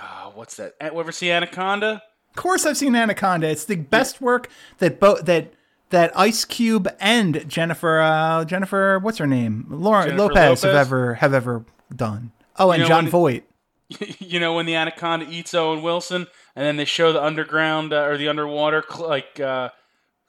oh, 0.00 0.32
what's 0.34 0.56
that? 0.56 0.74
Eh, 0.80 0.90
Ever 0.94 1.12
see 1.12 1.30
Anaconda? 1.30 2.02
Of 2.30 2.36
course, 2.36 2.64
I've 2.64 2.76
seen 2.76 2.94
Anaconda. 2.94 3.48
It's 3.48 3.64
the 3.64 3.76
best 3.76 4.20
work 4.20 4.48
that 4.78 5.00
both 5.00 5.24
that 5.26 5.52
that 5.90 6.16
Ice 6.16 6.44
Cube 6.44 6.88
and 7.00 7.48
Jennifer 7.48 8.00
uh, 8.00 8.44
Jennifer 8.44 8.98
what's 9.00 9.18
her 9.18 9.26
name 9.26 9.66
Lauren 9.68 10.10
Jennifer 10.10 10.28
Lopez, 10.28 10.62
have 10.62 10.74
ever 10.74 11.14
have 11.14 11.34
ever 11.34 11.64
done. 11.94 12.32
Oh, 12.56 12.70
and 12.70 12.82
know, 12.82 12.88
Jon 12.88 13.08
Voight. 13.08 13.44
you 14.20 14.38
know 14.38 14.54
when 14.54 14.66
the 14.66 14.76
anaconda 14.76 15.26
eats 15.28 15.52
Owen 15.52 15.82
Wilson, 15.82 16.28
and 16.54 16.64
then 16.64 16.76
they 16.76 16.84
show 16.84 17.12
the 17.12 17.22
underground 17.22 17.92
uh, 17.92 18.02
or 18.04 18.16
the 18.16 18.28
underwater 18.28 18.84
cl- 18.88 19.08
like 19.08 19.40
uh, 19.40 19.70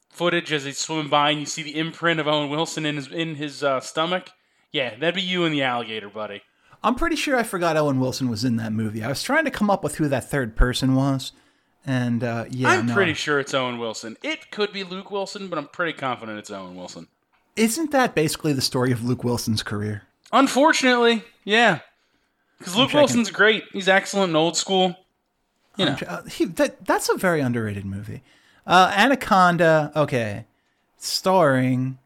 footage 0.09 0.51
as 0.51 0.63
he's 0.65 0.79
swimming 0.79 1.09
by, 1.09 1.29
and 1.29 1.39
you 1.39 1.45
see 1.45 1.61
the 1.61 1.77
imprint 1.77 2.19
of 2.19 2.27
Owen 2.27 2.49
Wilson 2.49 2.85
in 2.85 2.95
his 2.95 3.07
in 3.07 3.35
his 3.35 3.63
uh, 3.63 3.79
stomach. 3.79 4.31
Yeah, 4.71 4.95
that'd 4.95 5.15
be 5.15 5.21
you 5.21 5.43
and 5.45 5.53
the 5.53 5.63
alligator, 5.63 6.09
buddy. 6.09 6.41
I'm 6.83 6.95
pretty 6.95 7.15
sure 7.15 7.37
I 7.37 7.43
forgot 7.43 7.77
Owen 7.77 7.99
Wilson 7.99 8.29
was 8.29 8.43
in 8.43 8.55
that 8.57 8.73
movie. 8.73 9.03
I 9.03 9.07
was 9.07 9.21
trying 9.21 9.45
to 9.45 9.51
come 9.51 9.69
up 9.69 9.83
with 9.83 9.95
who 9.95 10.07
that 10.07 10.29
third 10.29 10.55
person 10.55 10.95
was, 10.95 11.31
and 11.85 12.23
uh, 12.23 12.45
yeah, 12.49 12.69
I'm 12.69 12.87
no. 12.87 12.93
pretty 12.93 13.13
sure 13.13 13.39
it's 13.39 13.53
Owen 13.53 13.77
Wilson. 13.77 14.17
It 14.23 14.49
could 14.51 14.73
be 14.73 14.83
Luke 14.83 15.11
Wilson, 15.11 15.47
but 15.47 15.59
I'm 15.59 15.67
pretty 15.67 15.93
confident 15.93 16.39
it's 16.39 16.49
Owen 16.51 16.75
Wilson. 16.75 17.07
Isn't 17.55 17.91
that 17.91 18.15
basically 18.15 18.53
the 18.53 18.61
story 18.61 18.91
of 18.91 19.03
Luke 19.03 19.23
Wilson's 19.23 19.61
career? 19.61 20.03
Unfortunately, 20.31 21.23
yeah. 21.43 21.79
Because 22.57 22.75
Luke. 22.75 22.93
Wilson's 22.93 23.29
great. 23.31 23.63
He's 23.73 23.87
excellent 23.89 24.29
and 24.29 24.37
old 24.37 24.55
school. 24.55 24.95
You 25.77 25.85
know, 25.85 25.97
Uh, 26.07 26.23
he, 26.23 26.45
that, 26.45 26.85
that's 26.85 27.09
a 27.09 27.17
very 27.17 27.41
underrated 27.41 27.85
movie. 27.85 28.21
Uh, 28.67 28.93
Anaconda, 28.95 29.91
okay. 29.95 30.45
Starring. 30.97 31.97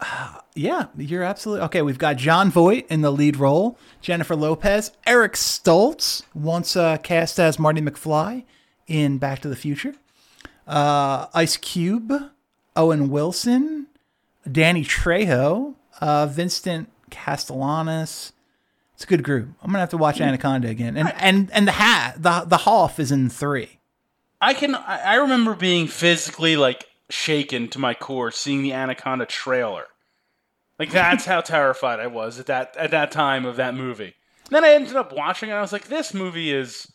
yeah, 0.54 0.86
you're 0.96 1.22
absolutely. 1.22 1.64
Okay, 1.66 1.82
we've 1.82 1.98
got 1.98 2.16
Jon 2.16 2.50
Voight 2.50 2.86
in 2.88 3.00
the 3.00 3.10
lead 3.10 3.36
role, 3.36 3.78
Jennifer 4.00 4.36
Lopez, 4.36 4.92
Eric 5.06 5.34
Stoltz, 5.34 6.22
once 6.34 6.76
uh, 6.76 6.98
cast 6.98 7.38
as 7.40 7.58
Marty 7.58 7.80
McFly 7.80 8.44
in 8.86 9.18
Back 9.18 9.40
to 9.40 9.48
the 9.48 9.56
Future, 9.56 9.94
uh, 10.66 11.26
Ice 11.34 11.56
Cube, 11.56 12.12
Owen 12.76 13.10
Wilson, 13.10 13.88
Danny 14.50 14.84
Trejo, 14.84 15.74
uh, 16.00 16.26
Vincent 16.26 16.90
Castellanos. 17.10 18.32
It's 18.94 19.04
a 19.04 19.06
good 19.06 19.22
group. 19.22 19.48
I'm 19.62 19.68
gonna 19.68 19.80
have 19.80 19.90
to 19.90 19.96
watch 19.96 20.20
Anaconda 20.20 20.68
again, 20.68 20.96
and 20.96 21.12
and 21.18 21.50
and 21.52 21.68
the 21.68 21.72
hat, 21.72 22.20
the 22.20 22.44
the 22.46 22.56
Hoff 22.58 22.98
is 22.98 23.12
in 23.12 23.30
three. 23.30 23.78
I 24.40 24.54
can. 24.54 24.74
I 24.74 25.16
remember 25.16 25.54
being 25.54 25.86
physically 25.86 26.56
like 26.56 26.88
shaken 27.10 27.68
to 27.68 27.78
my 27.78 27.94
core 27.94 28.30
seeing 28.30 28.62
the 28.62 28.72
Anaconda 28.72 29.26
trailer. 29.26 29.86
Like 30.78 30.90
that's 30.90 31.24
how 31.24 31.40
terrified 31.42 32.00
I 32.00 32.06
was 32.06 32.38
at 32.38 32.46
that 32.46 32.76
at 32.76 32.90
that 32.90 33.10
time 33.10 33.44
of 33.44 33.56
that 33.56 33.74
movie. 33.74 34.14
And 34.46 34.52
then 34.54 34.64
I 34.64 34.70
ended 34.70 34.96
up 34.96 35.12
watching 35.12 35.48
it. 35.48 35.52
and 35.52 35.58
I 35.58 35.62
was 35.62 35.72
like, 35.72 35.88
this 35.88 36.14
movie 36.14 36.52
is 36.52 36.90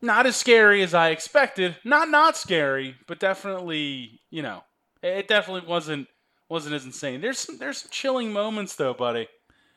not 0.00 0.26
as 0.26 0.36
scary 0.36 0.82
as 0.82 0.94
I 0.94 1.10
expected. 1.10 1.76
Not 1.84 2.08
not 2.08 2.36
scary, 2.36 2.96
but 3.06 3.18
definitely 3.18 4.20
you 4.30 4.42
know 4.42 4.64
it 5.02 5.28
definitely 5.28 5.68
wasn't 5.68 6.08
wasn't 6.48 6.74
as 6.74 6.84
insane. 6.84 7.20
There's 7.20 7.38
some 7.38 7.58
there's 7.58 7.78
some 7.78 7.90
chilling 7.90 8.32
moments 8.32 8.76
though, 8.76 8.94
buddy. 8.94 9.28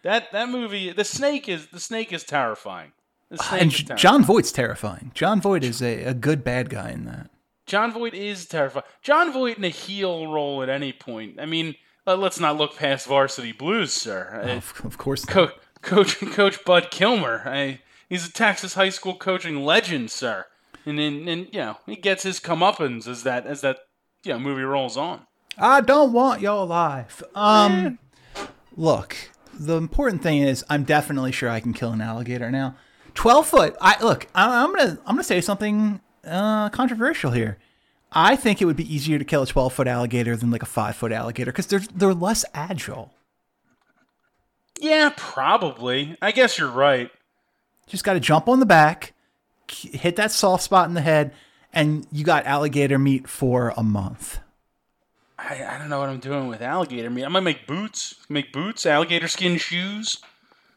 That 0.03 0.31
that 0.31 0.49
movie, 0.49 0.91
the 0.91 1.03
snake 1.03 1.49
is 1.49 1.67
the 1.67 1.79
snake 1.79 2.13
is 2.13 2.23
terrifying. 2.23 2.91
The 3.29 3.39
uh, 3.39 3.43
snake 3.43 3.61
And 3.61 3.71
is 3.71 3.77
terrifying. 3.79 3.97
Jon 3.97 4.23
Voight's 4.23 4.51
terrifying. 4.51 5.11
Jon 5.13 5.41
Voight 5.41 5.63
is 5.63 5.81
a, 5.81 6.03
a 6.03 6.13
good 6.13 6.43
bad 6.43 6.69
guy 6.69 6.91
in 6.91 7.05
that. 7.05 7.29
Jon 7.67 7.91
Voight 7.91 8.13
is 8.15 8.45
terrifying. 8.47 8.85
Jon 9.03 9.31
Voight 9.31 9.57
in 9.57 9.63
a 9.65 9.69
heel 9.69 10.27
role 10.27 10.63
at 10.63 10.69
any 10.69 10.91
point. 10.93 11.39
I 11.39 11.45
mean, 11.45 11.75
let- 12.05 12.19
let's 12.19 12.39
not 12.39 12.57
look 12.57 12.75
past 12.77 13.05
Varsity 13.07 13.51
Blues, 13.51 13.93
sir. 13.93 14.41
Uh, 14.43 14.57
Of, 14.57 14.81
of 14.85 14.97
course. 14.97 15.25
not. 15.27 15.33
Co- 15.33 15.51
Coach 15.81 16.19
Coach 16.19 16.65
Bud 16.65 16.89
Kilmer. 16.89 17.43
I, 17.45 17.81
he's 18.09 18.27
a 18.27 18.31
Texas 18.31 18.73
high 18.73 18.89
school 18.89 19.15
coaching 19.15 19.63
legend, 19.63 20.09
sir. 20.09 20.45
And 20.85 20.97
then, 20.97 21.27
and 21.27 21.47
you 21.51 21.59
know, 21.59 21.77
he 21.85 21.95
gets 21.95 22.23
his 22.23 22.39
comeuppance 22.39 23.07
as 23.07 23.23
that 23.23 23.45
as 23.45 23.61
that 23.61 23.79
you 24.23 24.33
know 24.33 24.39
movie 24.39 24.63
rolls 24.63 24.97
on. 24.97 25.27
I 25.57 25.81
don't 25.81 26.13
want 26.13 26.41
your 26.41 26.65
life. 26.65 27.21
Um, 27.35 27.99
look, 28.75 29.15
the 29.53 29.75
important 29.77 30.23
thing 30.23 30.41
is, 30.41 30.63
I'm 30.69 30.83
definitely 30.83 31.31
sure 31.31 31.49
I 31.49 31.59
can 31.59 31.73
kill 31.73 31.91
an 31.91 32.01
alligator 32.01 32.49
now. 32.51 32.75
Twelve 33.13 33.47
foot. 33.47 33.75
I 33.81 34.01
look. 34.03 34.27
I, 34.33 34.63
I'm 34.63 34.75
gonna. 34.75 34.97
I'm 35.05 35.15
gonna 35.15 35.23
say 35.23 35.41
something 35.41 35.99
uh, 36.27 36.69
controversial 36.69 37.31
here. 37.31 37.57
I 38.11 38.35
think 38.35 38.61
it 38.61 38.65
would 38.65 38.77
be 38.77 38.93
easier 38.93 39.19
to 39.19 39.25
kill 39.25 39.43
a 39.43 39.47
12 39.47 39.73
foot 39.73 39.87
alligator 39.87 40.35
than 40.35 40.51
like 40.51 40.63
a 40.63 40.67
five 40.67 40.95
foot 40.95 41.11
alligator 41.11 41.51
because 41.51 41.67
they're 41.67 41.81
they're 41.93 42.13
less 42.13 42.45
agile. 42.53 43.13
Yeah, 44.79 45.11
probably. 45.15 46.15
I 46.21 46.31
guess 46.31 46.57
you're 46.57 46.69
right. 46.69 47.09
Just 47.87 48.03
got 48.03 48.13
to 48.13 48.19
jump 48.19 48.47
on 48.47 48.59
the 48.59 48.65
back, 48.65 49.13
hit 49.69 50.15
that 50.17 50.31
soft 50.31 50.63
spot 50.63 50.87
in 50.87 50.93
the 50.93 51.01
head, 51.01 51.33
and 51.73 52.05
you 52.11 52.23
got 52.23 52.45
alligator 52.45 52.99
meat 52.99 53.27
for 53.27 53.73
a 53.75 53.83
month. 53.83 54.39
I, 55.39 55.63
I 55.63 55.77
don't 55.77 55.89
know 55.89 55.99
what 55.99 56.09
I'm 56.09 56.19
doing 56.19 56.47
with 56.47 56.61
alligator 56.61 57.09
meat. 57.09 57.25
I 57.25 57.29
might 57.29 57.41
make 57.43 57.67
boots. 57.67 58.15
Make 58.29 58.51
boots, 58.51 58.85
alligator 58.85 59.27
skin 59.27 59.57
shoes. 59.57 60.17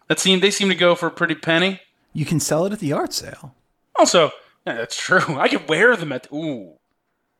That 0.08 0.18
seem 0.18 0.40
they 0.40 0.50
seem 0.50 0.68
to 0.68 0.74
go 0.74 0.94
for 0.94 1.06
a 1.06 1.10
pretty 1.10 1.34
penny. 1.34 1.80
You 2.12 2.24
can 2.24 2.40
sell 2.40 2.66
it 2.66 2.72
at 2.72 2.80
the 2.80 2.88
yard 2.88 3.12
sale. 3.12 3.54
Also, 3.96 4.32
yeah, 4.70 4.78
that's 4.78 4.96
true. 4.96 5.20
I 5.38 5.48
could 5.48 5.68
wear 5.68 5.96
them 5.96 6.12
at 6.12 6.24
the, 6.24 6.34
ooh. 6.34 6.74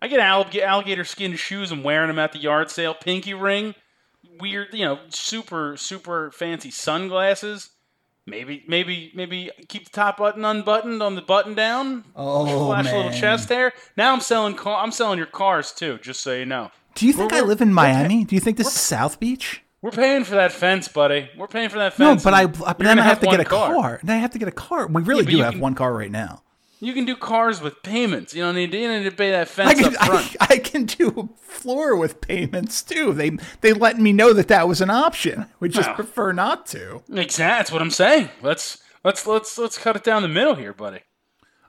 I 0.03 0.09
get 0.09 0.21
allig- 0.21 0.61
alligator 0.61 1.05
skin 1.05 1.37
shoes 1.37 1.71
and 1.71 1.85
wearing 1.85 2.09
them 2.09 2.19
at 2.19 2.33
the 2.33 2.39
yard 2.39 2.71
sale. 2.71 2.95
Pinky 2.95 3.35
ring, 3.35 3.75
weird, 4.41 4.69
you 4.73 4.85
know, 4.85 4.99
super 5.11 5.77
super 5.77 6.31
fancy 6.31 6.71
sunglasses. 6.71 7.71
Maybe 8.27 8.65
maybe 8.69 9.13
maybe 9.15 9.51
keep 9.69 9.85
the 9.85 9.91
top 9.91 10.19
button 10.19 10.45
unbuttoned 10.45 11.03
on 11.03 11.17
the 11.17 11.23
button 11.23 11.55
down. 11.55 12.05
Oh, 12.15 12.67
flash 12.67 12.91
a 12.91 12.97
little 12.97 13.13
chest 13.13 13.49
hair. 13.49 13.73
Now 13.97 14.13
I'm 14.13 14.21
selling 14.21 14.55
car. 14.55 14.83
I'm 14.83 14.93
selling 14.93 15.19
your 15.19 15.27
cars 15.27 15.73
too. 15.73 15.99
Just 15.99 16.21
so 16.23 16.35
you 16.35 16.47
know. 16.47 16.71
Do 16.95 17.07
you 17.07 17.13
think 17.13 17.33
We're- 17.33 17.43
I 17.43 17.47
live 17.47 17.61
in 17.61 17.73
Miami? 17.73 18.25
Do 18.25 18.35
you 18.35 18.41
think 18.41 18.57
this 18.57 18.69
is 18.69 18.73
South 18.75 19.21
Beach? 19.21 19.63
We're 19.83 19.91
paying 19.91 20.25
for 20.25 20.35
that 20.35 20.53
fence, 20.53 20.89
buddy. 20.89 21.31
We're 21.37 21.47
paying 21.49 21.71
for 21.71 21.79
that 21.79 21.95
fence. 21.95 22.23
No, 22.23 22.31
but 22.31 22.35
I 22.35 22.47
but 22.47 22.79
then 22.79 22.99
I 22.99 23.03
have 23.03 23.21
to 23.21 23.27
get 23.27 23.41
a 23.41 23.45
car. 23.45 24.01
Then 24.03 24.17
I 24.17 24.21
have 24.21 24.33
to 24.33 24.39
get 24.39 24.49
a 24.49 24.53
car. 24.53 24.87
We 24.87 25.03
really 25.03 25.25
but 25.25 25.31
do 25.31 25.39
have 25.43 25.53
can- 25.55 25.61
one 25.61 25.75
car 25.75 25.93
right 25.93 26.11
now. 26.11 26.43
You 26.83 26.95
can 26.95 27.05
do 27.05 27.15
cars 27.15 27.61
with 27.61 27.83
payments. 27.83 28.35
You 28.35 28.43
don't 28.43 28.55
need 28.55 28.73
to, 28.73 28.79
you 28.79 28.89
don't 28.89 29.03
need 29.03 29.11
to 29.11 29.15
pay 29.17 29.31
that 29.33 29.43
I 29.43 29.45
fence 29.45 29.81
can, 29.81 29.97
up 29.97 30.05
front. 30.07 30.37
I, 30.41 30.47
I 30.55 30.59
can 30.59 30.87
do 30.87 31.09
a 31.37 31.41
floor 31.43 31.95
with 31.95 32.21
payments 32.23 32.83
too. 32.83 33.13
They 33.13 33.33
they 33.61 33.73
let 33.75 33.99
me 33.99 34.13
know 34.15 34.33
that 34.33 34.49
that 34.49 34.67
was 34.67 34.81
an 34.81 34.89
option. 34.91 35.47
We 35.61 35.69
just 35.69 35.89
Wow. 35.91 35.95
prefer 35.97 36.33
not 36.33 36.67
to. 36.69 37.03
Exactly. 37.13 37.45
That's 37.59 37.73
what 37.73 37.83
I'm 37.83 37.91
saying. 37.91 38.31
Let's 38.43 38.79
let's 39.05 39.27
let's 39.27 39.59
let's 39.59 39.77
cut 39.77 39.95
it 39.97 40.05
down 40.05 40.23
the 40.23 40.29
middle 40.29 40.55
here, 40.55 40.73
buddy. 40.73 41.01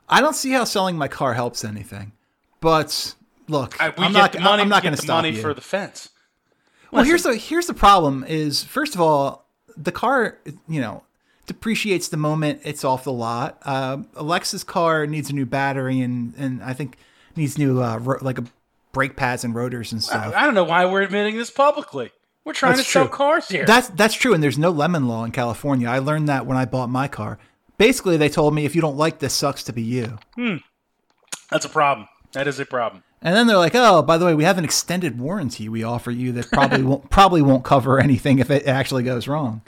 I 0.08 0.20
don't 0.20 0.34
see 0.34 0.50
how 0.52 0.64
selling 0.64 0.96
my 0.96 1.08
car 1.08 1.34
helps 1.34 1.62
anything. 1.64 2.12
But 2.60 3.14
look, 3.48 3.78
I, 3.80 3.90
we 3.90 3.94
I'm 4.04 4.12
not. 4.12 4.38
money. 4.40 4.62
I'm 4.62 4.68
not 4.68 4.82
going 4.82 4.94
to 4.94 5.00
stop 5.02 5.16
money 5.18 5.30
you. 5.36 5.42
for 5.42 5.52
the 5.52 5.60
fence. 5.60 6.08
Well, 6.90 7.04
here's 7.04 7.22
the 7.24 7.36
here's 7.36 7.66
the 7.66 7.74
problem 7.74 8.24
is 8.26 8.64
first 8.64 8.94
of 8.94 9.00
all, 9.00 9.46
the 9.76 9.92
car 9.92 10.38
you 10.68 10.80
know 10.80 11.02
depreciates 11.46 12.08
the 12.08 12.16
moment 12.16 12.60
it's 12.64 12.84
off 12.84 13.04
the 13.04 13.12
lot. 13.12 13.58
Uh, 13.62 13.98
Alexa's 14.14 14.64
car 14.64 15.06
needs 15.06 15.30
a 15.30 15.32
new 15.32 15.46
battery 15.46 16.00
and 16.00 16.34
and 16.36 16.62
I 16.62 16.72
think 16.72 16.96
needs 17.36 17.58
new 17.58 17.82
uh, 17.82 17.98
ro- 17.98 18.18
like 18.20 18.38
a 18.38 18.44
brake 18.92 19.16
pads 19.16 19.44
and 19.44 19.54
rotors 19.54 19.92
and 19.92 20.02
stuff. 20.02 20.32
I 20.36 20.44
don't 20.44 20.54
know 20.54 20.64
why 20.64 20.84
we're 20.84 21.02
admitting 21.02 21.36
this 21.36 21.50
publicly. 21.50 22.10
We're 22.44 22.52
trying 22.54 22.74
That's 22.76 22.86
to 22.86 22.92
sell 22.92 23.08
cars 23.08 23.48
here. 23.48 23.64
That's 23.64 23.88
that's 23.90 24.14
true, 24.14 24.34
and 24.34 24.42
there's 24.42 24.58
no 24.58 24.70
lemon 24.70 25.06
law 25.06 25.24
in 25.24 25.30
California. 25.32 25.88
I 25.88 25.98
learned 26.00 26.28
that 26.28 26.44
when 26.46 26.56
I 26.56 26.64
bought 26.64 26.88
my 26.90 27.06
car. 27.08 27.38
Basically, 27.78 28.16
they 28.16 28.28
told 28.28 28.54
me 28.54 28.64
if 28.64 28.74
you 28.74 28.80
don't 28.80 28.96
like 28.96 29.18
this, 29.20 29.32
sucks 29.34 29.62
to 29.64 29.72
be 29.72 29.82
you. 29.82 30.18
Hmm, 30.34 30.56
That's 31.50 31.64
a 31.64 31.68
problem. 31.68 32.08
That 32.32 32.46
is 32.48 32.58
a 32.60 32.64
problem. 32.66 33.02
And 33.20 33.36
then 33.36 33.46
they're 33.46 33.56
like, 33.58 33.74
"Oh, 33.76 34.02
by 34.02 34.18
the 34.18 34.26
way, 34.26 34.34
we 34.34 34.42
have 34.44 34.58
an 34.58 34.64
extended 34.64 35.18
warranty 35.20 35.68
we 35.68 35.84
offer 35.84 36.10
you 36.10 36.32
that 36.32 36.50
probably 36.50 36.82
won't 36.88 37.10
probably 37.10 37.42
won't 37.42 37.64
cover 37.64 38.00
anything 38.00 38.40
if 38.40 38.50
it 38.50 38.66
actually 38.66 39.04
goes 39.04 39.28
wrong." 39.28 39.62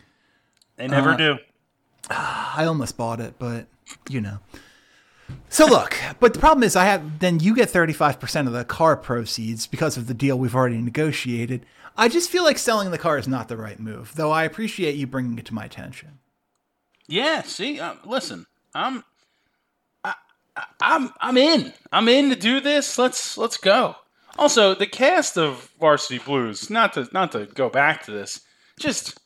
They 0.76 0.88
never 0.88 1.10
Uh, 1.10 1.16
do. 1.16 1.38
I 2.10 2.64
almost 2.66 2.96
bought 2.96 3.20
it, 3.20 3.34
but 3.38 3.66
you 4.08 4.20
know. 4.20 4.38
So 5.48 5.66
look, 5.66 5.96
but 6.20 6.34
the 6.34 6.40
problem 6.40 6.62
is 6.62 6.76
I 6.76 6.84
have 6.84 7.20
then 7.20 7.40
you 7.40 7.54
get 7.54 7.68
35% 7.68 8.46
of 8.46 8.52
the 8.52 8.64
car 8.64 8.96
proceeds 8.96 9.66
because 9.66 9.96
of 9.96 10.06
the 10.06 10.14
deal 10.14 10.38
we've 10.38 10.54
already 10.54 10.78
negotiated. 10.78 11.64
I 11.96 12.08
just 12.08 12.30
feel 12.30 12.42
like 12.44 12.58
selling 12.58 12.90
the 12.90 12.98
car 12.98 13.18
is 13.18 13.28
not 13.28 13.48
the 13.48 13.56
right 13.56 13.78
move, 13.78 14.12
though 14.16 14.32
I 14.32 14.44
appreciate 14.44 14.96
you 14.96 15.06
bringing 15.06 15.38
it 15.38 15.46
to 15.46 15.54
my 15.54 15.64
attention. 15.64 16.18
Yeah. 17.06 17.42
See, 17.42 17.78
uh, 17.78 17.94
listen, 18.04 18.46
I'm, 18.74 19.04
I, 20.02 20.14
I'm, 20.80 21.10
I'm 21.20 21.36
in. 21.36 21.72
I'm 21.92 22.08
in 22.08 22.30
to 22.30 22.36
do 22.36 22.60
this. 22.60 22.98
Let's 22.98 23.38
let's 23.38 23.56
go. 23.56 23.96
Also, 24.36 24.74
the 24.74 24.86
cast 24.86 25.38
of 25.38 25.70
Varsity 25.78 26.18
Blues. 26.18 26.68
Not 26.68 26.94
to 26.94 27.08
not 27.12 27.32
to 27.32 27.46
go 27.46 27.68
back 27.68 28.04
to 28.04 28.10
this. 28.10 28.40
Just, 28.78 29.20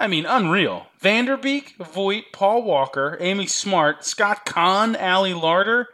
I 0.00 0.06
mean, 0.06 0.24
unreal. 0.24 0.86
Van 0.98 1.26
Der 1.26 1.36
Beek, 1.36 1.76
Voight, 1.76 2.32
Paul 2.32 2.62
Walker, 2.62 3.18
Amy 3.20 3.46
Smart, 3.46 4.02
Scott 4.04 4.46
Caan, 4.46 5.00
Ali 5.00 5.32
Larter. 5.32 5.84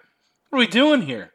What 0.49 0.59
are 0.59 0.61
we 0.61 0.69
doing 0.69 1.03
here? 1.03 1.33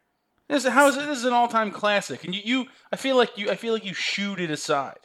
This 0.47 0.65
how 0.65 0.87
is? 0.87 0.95
This 0.95 1.19
is 1.19 1.25
an 1.25 1.33
all-time 1.33 1.71
classic, 1.71 2.23
and 2.23 2.33
you, 2.33 2.41
you, 2.43 2.65
I 2.91 2.95
feel 2.95 3.17
like 3.17 3.37
you, 3.37 3.49
I 3.51 3.55
feel 3.55 3.73
like 3.73 3.85
you 3.85 3.93
shoot 3.93 4.39
it 4.39 4.49
aside. 4.49 4.99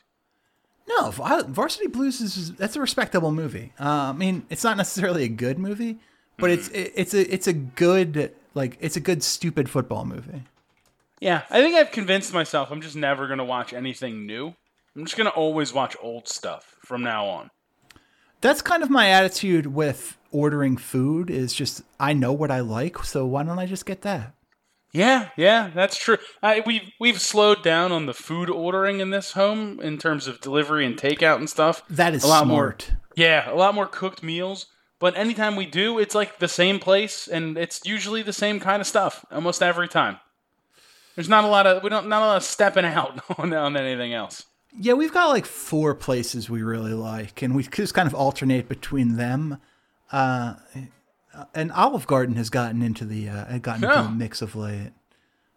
No, 0.89 1.11
Varsity 1.11 1.89
Blues 1.89 2.21
is 2.21 2.53
that's 2.55 2.77
a 2.77 2.81
respectable 2.81 3.33
movie. 3.33 3.73
Uh, 3.79 4.11
I 4.11 4.13
mean, 4.13 4.47
it's 4.49 4.63
not 4.65 4.77
necessarily 4.77 5.25
a 5.25 5.29
good 5.29 5.59
movie, 5.59 5.99
but 6.39 6.51
it's 6.51 6.69
it, 6.69 6.93
it's 6.95 7.15
a 7.15 7.33
it's 7.33 7.47
a 7.49 7.53
good 7.53 8.33
like 8.55 8.79
it's 8.81 8.97
a 8.97 9.01
good 9.01 9.23
stupid 9.23 9.69
football 9.69 10.05
movie. 10.05 10.45
Yeah, 11.21 11.43
I 11.51 11.61
think 11.61 11.75
I've 11.75 11.91
convinced 11.91 12.33
myself 12.33 12.71
I'm 12.71 12.81
just 12.81 12.97
never 12.97 13.27
going 13.27 13.39
to 13.39 13.45
watch 13.45 13.73
anything 13.73 14.27
new. 14.27 14.55
I'm 14.95 15.05
just 15.05 15.17
going 15.17 15.31
to 15.31 15.37
always 15.37 15.73
watch 15.73 15.97
old 16.01 16.29
stuff 16.29 16.77
from 16.85 17.03
now 17.03 17.27
on. 17.27 17.51
That's 18.41 18.63
kind 18.63 18.83
of 18.83 18.91
my 18.91 19.09
attitude 19.09 19.67
with 19.67 20.17
ordering 20.31 20.77
food. 20.77 21.31
Is 21.31 21.55
just 21.55 21.83
I 21.99 22.13
know 22.13 22.33
what 22.33 22.51
I 22.51 22.61
like, 22.61 22.99
so 23.05 23.27
why 23.27 23.43
don't 23.43 23.59
I 23.59 23.67
just 23.67 23.87
get 23.87 24.03
that? 24.03 24.35
Yeah, 24.93 25.29
yeah, 25.37 25.71
that's 25.75 25.97
true. 25.97 26.17
I, 26.43 26.63
we've 26.65 26.91
we've 26.99 27.21
slowed 27.21 27.63
down 27.63 27.93
on 27.93 28.07
the 28.07 28.15
food 28.15 28.49
ordering 28.49 29.01
in 29.01 29.11
this 29.11 29.33
home 29.33 29.81
in 29.81 29.99
terms 29.99 30.27
of 30.27 30.41
delivery 30.41 30.87
and 30.87 30.97
takeout 30.97 31.37
and 31.37 31.51
stuff. 31.51 31.83
That 31.91 32.15
is 32.15 32.25
a 32.25 32.29
lot 32.29 32.45
smart. 32.45 32.89
more. 32.89 32.99
Yeah, 33.15 33.51
a 33.51 33.55
lot 33.55 33.75
more 33.75 33.87
cooked 33.87 34.23
meals. 34.23 34.67
But 34.99 35.17
anytime 35.17 35.57
we 35.57 35.67
do, 35.67 35.99
it's 35.99 36.15
like 36.15 36.39
the 36.39 36.49
same 36.49 36.79
place, 36.79 37.29
and 37.29 37.59
it's 37.59 37.83
usually 37.85 38.23
the 38.23 38.33
same 38.33 38.61
kind 38.61 38.81
of 38.81 38.87
stuff 38.87 39.25
almost 39.31 39.63
every 39.63 39.89
time. 39.89 40.19
There's 41.15 41.29
not 41.29 41.45
a 41.45 41.49
lot 41.49 41.67
of 41.67 41.83
we 41.83 41.91
don't 41.91 42.09
not 42.09 42.23
a 42.23 42.27
lot 42.27 42.37
of 42.39 42.43
stepping 42.45 42.85
out 42.87 43.21
on 43.39 43.53
on 43.53 43.77
anything 43.77 44.15
else. 44.15 44.45
Yeah, 44.79 44.93
we've 44.95 45.13
got 45.13 45.29
like 45.29 45.47
four 45.47 45.95
places 45.95 46.51
we 46.51 46.63
really 46.63 46.93
like, 46.95 47.43
and 47.43 47.55
we 47.55 47.63
just 47.65 47.95
kind 47.95 48.07
of 48.07 48.15
alternate 48.15 48.69
between 48.69 49.17
them. 49.17 49.59
Uh, 50.13 50.55
and 51.55 51.73
Olive 51.73 52.07
Garden 52.07 52.37
has 52.37 52.51
gotten 52.51 52.83
into 52.83 53.05
the 53.05 53.29
uh, 53.29 53.59
gotten 53.59 53.85
into 53.85 53.95
Yeah. 53.97 54.03
the 54.03 54.11
mix 54.11 54.43
of 54.43 54.55
late. 54.57 54.93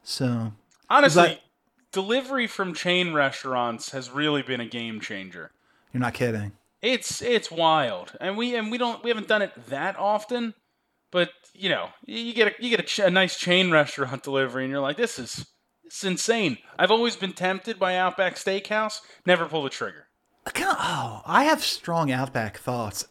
So 0.03 0.53
Honestly, 0.89 1.41
delivery 1.91 2.47
from 2.47 2.73
chain 2.73 3.13
restaurants 3.13 3.91
has 3.91 4.09
really 4.09 4.41
been 4.41 4.59
a 4.59 4.65
game 4.65 4.99
changer. 4.99 5.51
you're 5.93 6.01
not 6.01 6.13
kidding. 6.13 6.53
It's 6.81 7.21
it's 7.21 7.51
wild, 7.51 8.13
and 8.21 8.37
we 8.37 8.55
and 8.55 8.71
we 8.71 8.77
don't 8.77 9.03
we 9.03 9.09
haven't 9.09 9.27
done 9.27 9.41
it 9.41 9.51
that 9.67 9.97
often, 9.97 10.53
but 11.11 11.31
you 11.53 11.67
know 11.69 11.89
you 12.05 12.33
get 12.33 12.47
a, 12.47 12.63
you 12.63 12.69
get 12.69 12.79
a, 12.79 12.83
ch- 12.83 12.99
a 12.99 13.09
nice 13.09 13.37
chain 13.37 13.69
restaurant 13.69 14.23
delivery, 14.29 14.63
and 14.63 14.71
you're 14.71 14.79
like, 14.81 14.95
this 14.97 15.19
is 15.19 15.45
is 15.97 16.03
insane. 16.03 16.57
I've 16.77 16.91
always 16.91 17.15
been 17.15 17.33
tempted 17.33 17.79
by 17.79 17.95
Outback 17.95 18.35
Steakhouse, 18.35 18.99
never 19.25 19.45
pull 19.45 19.63
the 19.63 19.69
trigger. 19.69 20.07
I 20.45 20.51
kinda- 20.51 20.77
oh, 20.79 21.21
I 21.25 21.43
have 21.43 21.63
strong 21.63 22.11
Outback 22.11 22.57
thoughts. 22.57 23.07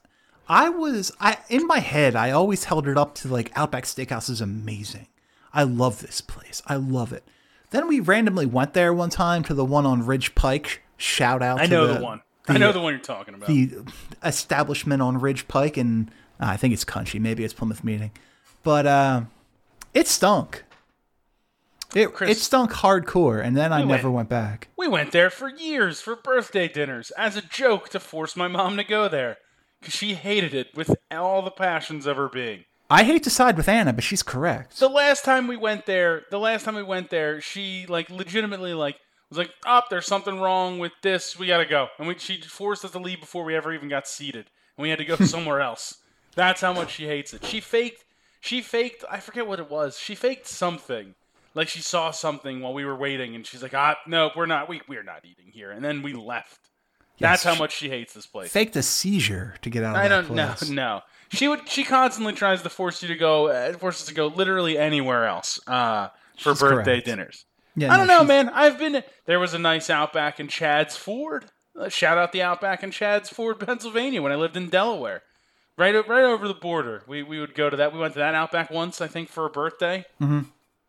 I 0.49 0.71
was 0.71 1.12
I 1.21 1.38
in 1.49 1.67
my 1.67 1.81
head. 1.81 2.17
I 2.17 2.31
always 2.31 2.64
held 2.64 2.88
it 2.88 2.97
up 2.97 3.14
to 3.17 3.29
like 3.29 3.53
Outback 3.55 3.85
Steakhouse 3.85 4.31
is 4.31 4.41
amazing. 4.41 5.09
I 5.53 5.62
love 5.64 6.01
this 6.01 6.21
place. 6.21 6.62
I 6.67 6.77
love 6.77 7.12
it. 7.12 7.25
Then 7.71 7.87
we 7.87 8.01
randomly 8.01 8.47
went 8.47 8.73
there 8.73 8.95
one 8.95 9.11
time 9.11 9.43
to 9.45 9.55
the 9.55 9.64
one 9.64 9.85
on 9.85 10.07
Ridge 10.07 10.35
Pike. 10.35 10.83
Shout 10.97 11.43
out! 11.43 11.61
I 11.61 11.67
to 11.67 11.71
know 11.71 11.87
the, 11.87 11.95
the, 11.95 12.05
one. 12.05 12.23
I 12.49 12.57
know 12.57 12.73
the 12.73 12.81
one 12.81 12.95
you're 12.95 13.03
talking 13.03 13.35
about. 13.35 13.49
the 13.49 13.85
establishment 14.25 15.03
on 15.03 15.21
Ridge 15.21 15.47
Pike, 15.49 15.77
and 15.77 16.11
uh, 16.41 16.47
I 16.47 16.57
think 16.57 16.73
it's 16.73 16.85
country. 16.85 17.21
Maybe 17.21 17.45
it's 17.45 17.53
Plymouth 17.53 17.85
Meeting, 17.85 18.11
but 18.62 18.87
uh, 18.87 19.23
it 19.93 20.09
stunk. 20.09 20.64
It 21.94 22.12
Chris, 22.12 22.31
it 22.31 22.38
stunk 22.40 22.70
hardcore, 22.72 23.42
and 23.42 23.57
then 23.57 23.72
I 23.72 23.81
we 23.81 23.87
never 23.87 24.11
went- 24.11 24.16
went 24.16 24.29
back. 24.29 24.68
We 24.77 24.88
went 24.88 25.12
there 25.12 25.31
for 25.31 25.48
years 25.48 26.01
for 26.01 26.14
birthday 26.16 26.68
dinners 26.68 27.11
as 27.12 27.37
a 27.37 27.42
joke 27.42 27.88
to 27.90 28.01
force 28.01 28.37
my 28.37 28.48
mom 28.48 28.77
to 28.77 28.85
go 28.85 29.09
there 29.09 29.38
because 29.81 29.94
she 29.94 30.14
hated 30.14 30.55
it 30.55 30.74
with 30.74 30.94
all 31.11 31.40
the 31.42 31.51
passions 31.51 32.07
of 32.07 32.16
her 32.16 32.29
being. 32.29 32.64
I 32.90 33.05
hate 33.05 33.22
to 33.24 33.31
side 33.31 33.57
with 33.57 33.68
Anna, 33.68 33.92
but 33.92 34.05
she's 34.05 34.22
correct. 34.22 34.79
The 34.79 34.88
last 34.88 35.24
time 35.24 35.46
we 35.46 35.57
went 35.57 35.87
there, 35.87 36.24
the 36.31 36.38
last 36.38 36.64
time 36.64 36.74
we 36.74 36.83
went 36.83 37.11
there, 37.11 37.40
she 37.40 37.87
like 37.88 38.09
legitimately 38.11 38.74
like 38.74 38.96
was 39.31 39.38
like, 39.38 39.51
"Up, 39.66 39.88
there's 39.90 40.07
something 40.07 40.40
wrong 40.40 40.79
with 40.79 40.92
this. 41.03 41.38
We 41.38 41.46
gotta 41.46 41.66
go." 41.66 41.88
And 41.98 42.09
we 42.09 42.18
she 42.18 42.40
forced 42.40 42.85
us 42.85 42.92
to 42.92 42.98
leave 42.98 43.20
before 43.20 43.44
we 43.44 43.55
ever 43.55 43.72
even 43.74 43.88
got 43.88 44.09
seated, 44.09 44.46
and 44.77 44.83
we 44.83 44.90
had 44.90 44.98
to 44.98 45.05
go 45.05 45.16
somewhere 45.24 45.61
else. 45.61 45.98
That's 46.35 46.61
how 46.61 46.72
much 46.72 46.92
she 46.92 47.07
hates 47.07 47.35
it. 47.35 47.44
She 47.44 47.61
faked. 47.61 48.05
She 48.40 48.62
faked. 48.62 49.05
I 49.11 49.20
forget 49.20 49.46
what 49.46 49.59
it 49.59 49.70
was. 49.70 49.98
She 49.98 50.14
faked 50.14 50.46
something. 50.46 51.14
Like 51.55 51.69
she 51.69 51.81
saw 51.81 52.11
something 52.11 52.61
while 52.61 52.75
we 52.75 52.85
were 52.85 52.95
waiting, 52.97 53.35
and 53.35 53.47
she's 53.47 53.63
like, 53.63 53.75
"Ah, 53.75 53.97
no, 54.07 54.31
we're 54.37 54.47
not. 54.47 54.69
We 54.69 54.81
we're 54.89 55.03
not 55.03 55.25
eating 55.25 55.51
here." 55.53 55.71
And 55.71 55.85
then 55.85 56.03
we 56.03 56.13
left. 56.13 56.59
That's 57.21 57.43
how 57.43 57.55
she- 57.55 57.59
much 57.59 57.73
she 57.77 57.89
hates 57.89 58.13
this 58.15 58.27
place. 58.27 58.53
Faked 58.53 58.77
a 58.77 58.83
seizure 58.83 59.55
to 59.63 59.71
get 59.71 59.83
out 59.83 59.97
of 59.97 60.01
I 60.03 60.09
that 60.09 60.27
don't 60.29 60.37
know. 60.37 60.47
place. 60.55 60.71
No, 60.71 61.01
she 61.33 61.49
would. 61.49 61.69
She 61.69 61.83
constantly 61.85 62.33
tries 62.33 62.63
to 62.63 62.69
force 62.71 63.03
you 63.03 63.09
to 63.09 63.17
go. 63.17 63.49
Uh, 63.49 63.73
force 63.73 64.01
us 64.03 64.07
to 64.09 64.15
go 64.15 64.29
literally 64.29 64.79
anywhere 64.79 65.27
else 65.27 65.59
uh, 65.67 66.09
for 66.39 66.53
She's 66.53 66.61
birthday 66.61 66.93
correct. 66.93 67.07
dinners. 67.07 67.45
Yeah, 67.75 67.93
I 67.93 67.97
don't 67.97 68.07
know, 68.09 68.19
she's- 68.19 68.29
man. 68.29 68.49
I've 68.51 68.79
been. 68.79 69.03
There 69.27 69.41
was 69.41 69.55
a 69.55 69.59
nice 69.59 69.91
Outback 69.91 70.39
in 70.39 70.47
Chadds 70.49 70.97
Ford. 70.97 71.47
Uh, 71.79 71.89
shout 71.89 72.19
out 72.19 72.33
the 72.33 72.43
Outback 72.43 72.83
in 72.83 72.91
Chadds 72.91 73.31
Ford, 73.31 73.59
Pennsylvania, 73.61 74.21
when 74.23 74.33
I 74.33 74.37
lived 74.37 74.57
in 74.57 74.69
Delaware. 74.69 75.23
Right, 75.77 75.95
o- 75.95 76.03
right 76.09 76.25
over 76.25 76.47
the 76.49 76.55
border. 76.55 77.03
We 77.07 77.23
we 77.23 77.39
would 77.41 77.55
go 77.55 77.69
to 77.71 77.77
that. 77.77 77.93
We 77.93 77.99
went 78.01 78.15
to 78.15 78.19
that 78.21 78.35
Outback 78.35 78.71
once, 78.71 79.01
I 79.01 79.07
think, 79.09 79.29
for 79.29 79.45
a 79.47 79.51
birthday. 79.51 80.05
Mm-hmm. 80.21 80.41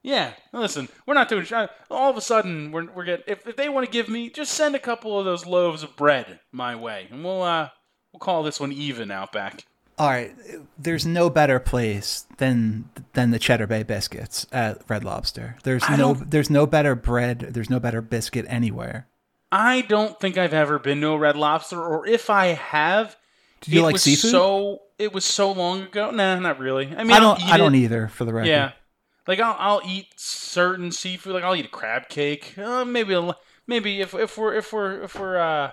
Yeah. 0.03 0.33
Listen, 0.53 0.88
we're 1.05 1.13
not 1.13 1.29
doing. 1.29 1.45
uh, 1.53 1.67
All 1.91 2.09
of 2.09 2.17
a 2.17 2.21
sudden, 2.21 2.71
we're 2.71 2.89
we're 2.91 3.03
getting. 3.05 3.25
If, 3.27 3.47
if 3.47 3.55
they 3.55 3.69
want 3.69 3.85
to 3.85 3.91
give 3.91 4.09
me, 4.09 4.29
just 4.29 4.53
send 4.53 4.75
a 4.75 4.79
couple 4.79 5.17
of 5.19 5.25
those 5.25 5.45
loaves 5.45 5.83
of 5.83 5.95
bread 5.95 6.39
my 6.51 6.75
way, 6.75 7.07
and 7.12 7.23
we'll 7.23 7.41
uh 7.43 7.69
we'll 8.13 8.19
call 8.19 8.43
this 8.43 8.59
one 8.59 8.71
even 8.71 9.12
out 9.12 9.31
back. 9.31 9.65
All 9.97 10.07
right, 10.07 10.33
there's 10.77 11.05
no 11.05 11.29
better 11.29 11.59
place 11.59 12.25
than 12.38 12.89
than 13.13 13.31
the 13.31 13.39
Cheddar 13.39 13.67
Bay 13.67 13.83
biscuits 13.83 14.47
at 14.53 14.81
Red 14.88 15.03
Lobster. 15.03 15.57
There's 15.63 15.83
I 15.85 15.97
no 15.97 16.13
don't- 16.13 16.31
there's 16.31 16.49
no 16.49 16.65
better 16.65 16.95
bread. 16.95 17.39
There's 17.51 17.69
no 17.69 17.81
better 17.81 18.01
biscuit 18.01 18.45
anywhere. 18.47 19.07
I 19.51 19.81
don't 19.81 20.17
think 20.19 20.38
I've 20.38 20.53
ever 20.53 20.79
been 20.79 21.01
to 21.01 21.07
a 21.09 21.17
Red 21.17 21.35
Lobster, 21.35 21.81
or 21.81 22.07
if 22.07 22.29
I 22.29 22.47
have, 22.47 23.17
Do 23.62 23.71
you 23.71 23.79
it 23.81 23.83
like 23.83 23.93
was 23.93 24.03
seafood? 24.03 24.31
So 24.31 24.79
it 24.97 25.12
was 25.12 25.25
so 25.25 25.51
long 25.51 25.81
ago. 25.81 26.12
Nah, 26.12 26.39
not 26.39 26.59
really. 26.59 26.93
I 26.95 27.03
mean, 27.03 27.12
I 27.12 27.15
I'll 27.15 27.35
don't 27.35 27.43
I 27.43 27.57
don't 27.57 27.75
either 27.75 28.07
for 28.07 28.23
the 28.23 28.31
record. 28.33 28.47
Yeah, 28.47 28.71
like 29.30 29.39
I'll 29.39 29.56
I'll 29.60 29.82
eat 29.86 30.08
certain 30.18 30.92
seafood. 30.92 31.36
Like 31.36 31.44
I'll 31.44 31.56
eat 31.56 31.65
a 31.65 31.70
crab 31.70 32.10
cake. 32.10 32.58
Uh, 32.58 32.84
maybe 32.84 33.13
a, 33.13 33.36
maybe 33.68 34.02
if 34.02 34.15
if 34.15 34.39
we're 34.39 34.56
if 34.56 34.74
we're 34.74 35.04
if 35.04 35.18
we're 35.18 35.38
uh, 35.38 35.72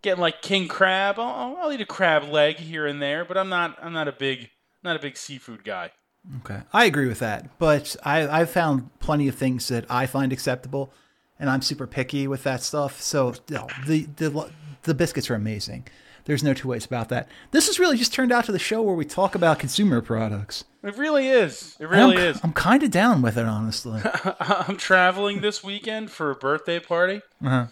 getting 0.00 0.22
like 0.22 0.40
king 0.40 0.66
crab, 0.66 1.18
I'll, 1.18 1.58
I'll 1.60 1.72
eat 1.72 1.82
a 1.82 1.86
crab 1.86 2.24
leg 2.24 2.56
here 2.56 2.86
and 2.86 3.00
there. 3.00 3.26
But 3.26 3.36
I'm 3.36 3.50
not 3.50 3.76
I'm 3.82 3.92
not 3.92 4.08
a 4.08 4.12
big 4.12 4.48
not 4.82 4.96
a 4.96 4.98
big 4.98 5.18
seafood 5.18 5.62
guy. 5.62 5.92
Okay, 6.38 6.62
I 6.72 6.86
agree 6.86 7.06
with 7.06 7.18
that. 7.18 7.58
But 7.58 7.96
I 8.02 8.26
I've 8.26 8.50
found 8.50 8.98
plenty 8.98 9.28
of 9.28 9.34
things 9.34 9.68
that 9.68 9.84
I 9.90 10.06
find 10.06 10.32
acceptable, 10.32 10.90
and 11.38 11.50
I'm 11.50 11.60
super 11.60 11.86
picky 11.86 12.26
with 12.26 12.44
that 12.44 12.62
stuff. 12.62 13.02
So 13.02 13.32
the 13.46 14.08
the 14.16 14.50
the 14.84 14.94
biscuits 14.94 15.28
are 15.28 15.34
amazing. 15.34 15.86
There's 16.24 16.42
no 16.42 16.54
two 16.54 16.68
ways 16.68 16.86
about 16.86 17.10
that. 17.10 17.28
This 17.50 17.66
has 17.66 17.78
really 17.78 17.98
just 17.98 18.14
turned 18.14 18.32
out 18.32 18.46
to 18.46 18.52
the 18.52 18.58
show 18.58 18.80
where 18.80 18.94
we 18.94 19.04
talk 19.04 19.34
about 19.34 19.58
consumer 19.58 20.00
products. 20.00 20.64
It 20.82 20.96
really 20.96 21.28
is. 21.28 21.76
It 21.78 21.88
really 21.88 22.16
I'm, 22.16 22.22
is. 22.22 22.40
I'm 22.42 22.52
kind 22.52 22.82
of 22.82 22.90
down 22.90 23.20
with 23.22 23.36
it, 23.36 23.44
honestly. 23.44 24.00
I'm 24.40 24.76
traveling 24.76 25.40
this 25.40 25.62
weekend 25.62 26.10
for 26.10 26.30
a 26.30 26.34
birthday 26.34 26.80
party. 26.80 27.20
Uh-huh. 27.44 27.66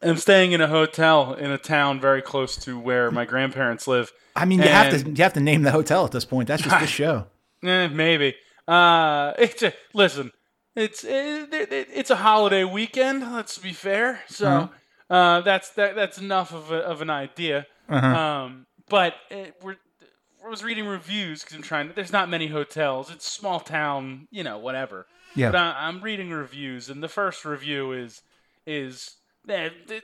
I'm 0.00 0.16
staying 0.16 0.52
in 0.52 0.60
a 0.60 0.66
hotel 0.68 1.34
in 1.34 1.50
a 1.50 1.58
town 1.58 2.00
very 2.00 2.22
close 2.22 2.56
to 2.58 2.78
where 2.78 3.10
my 3.10 3.24
grandparents 3.24 3.86
live. 3.86 4.12
I 4.34 4.44
mean, 4.44 4.60
you 4.60 4.68
have 4.68 4.90
to 5.04 5.10
you 5.10 5.22
have 5.22 5.32
to 5.34 5.40
name 5.40 5.62
the 5.62 5.70
hotel 5.70 6.04
at 6.04 6.10
this 6.12 6.24
point. 6.24 6.48
That's 6.48 6.62
just 6.62 6.78
the 6.80 6.86
show. 7.02 7.26
Eh, 7.62 7.88
maybe. 7.88 8.34
Uh, 8.66 9.32
it's 9.38 9.62
a, 9.62 9.72
listen. 9.94 10.32
It's 10.74 11.04
it, 11.04 11.52
it, 11.52 11.88
it's 11.92 12.10
a 12.10 12.16
holiday 12.16 12.64
weekend. 12.64 13.20
Let's 13.32 13.58
be 13.58 13.72
fair. 13.72 14.20
So 14.28 14.46
Uh-huh. 15.10 15.14
uh, 15.14 15.40
that's 15.42 15.70
that 15.70 15.94
that's 15.94 16.18
enough 16.18 16.52
of 16.52 16.72
a, 16.72 16.78
of 16.78 17.02
an 17.02 17.10
idea. 17.10 17.66
Uh-huh. 17.88 18.06
Um, 18.06 18.66
but 18.88 19.14
it, 19.30 19.54
we're 19.62 19.72
I 19.74 19.76
was 20.50 20.64
reading 20.64 20.86
reviews 20.86 21.42
because 21.42 21.56
I'm 21.56 21.62
trying. 21.62 21.92
There's 21.94 22.12
not 22.12 22.28
many 22.28 22.48
hotels. 22.48 23.10
It's 23.10 23.30
small 23.30 23.60
town. 23.60 24.28
You 24.30 24.44
know, 24.44 24.58
whatever. 24.58 25.06
Yeah. 25.34 25.50
But 25.50 25.58
I, 25.58 25.74
I'm 25.88 26.00
reading 26.02 26.30
reviews, 26.30 26.88
and 26.88 27.02
the 27.02 27.08
first 27.08 27.44
review 27.44 27.92
is 27.92 28.22
is 28.66 29.16
eh, 29.48 29.70
th- 29.88 30.02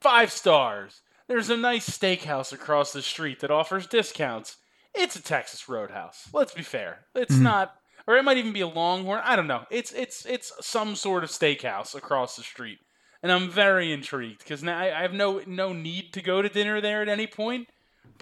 five 0.00 0.30
stars. 0.30 1.02
There's 1.28 1.50
a 1.50 1.56
nice 1.56 1.88
steakhouse 1.88 2.52
across 2.52 2.92
the 2.92 3.02
street 3.02 3.40
that 3.40 3.50
offers 3.50 3.86
discounts. 3.86 4.56
It's 4.94 5.16
a 5.16 5.22
Texas 5.22 5.68
Roadhouse. 5.68 6.28
Let's 6.32 6.52
be 6.52 6.62
fair. 6.62 7.06
It's 7.14 7.36
not, 7.38 7.74
or 8.06 8.16
it 8.16 8.24
might 8.24 8.36
even 8.36 8.52
be 8.52 8.60
a 8.60 8.66
Longhorn. 8.68 9.22
I 9.24 9.36
don't 9.36 9.46
know. 9.46 9.64
It's 9.70 9.92
it's 9.92 10.26
it's 10.26 10.52
some 10.60 10.96
sort 10.96 11.24
of 11.24 11.30
steakhouse 11.30 11.94
across 11.94 12.36
the 12.36 12.42
street, 12.42 12.78
and 13.22 13.32
I'm 13.32 13.48
very 13.48 13.92
intrigued 13.92 14.40
because 14.40 14.62
now 14.62 14.78
I, 14.78 14.98
I 14.98 15.02
have 15.02 15.14
no 15.14 15.40
no 15.46 15.72
need 15.72 16.12
to 16.12 16.22
go 16.22 16.42
to 16.42 16.48
dinner 16.48 16.80
there 16.80 17.00
at 17.02 17.08
any 17.08 17.26
point. 17.26 17.68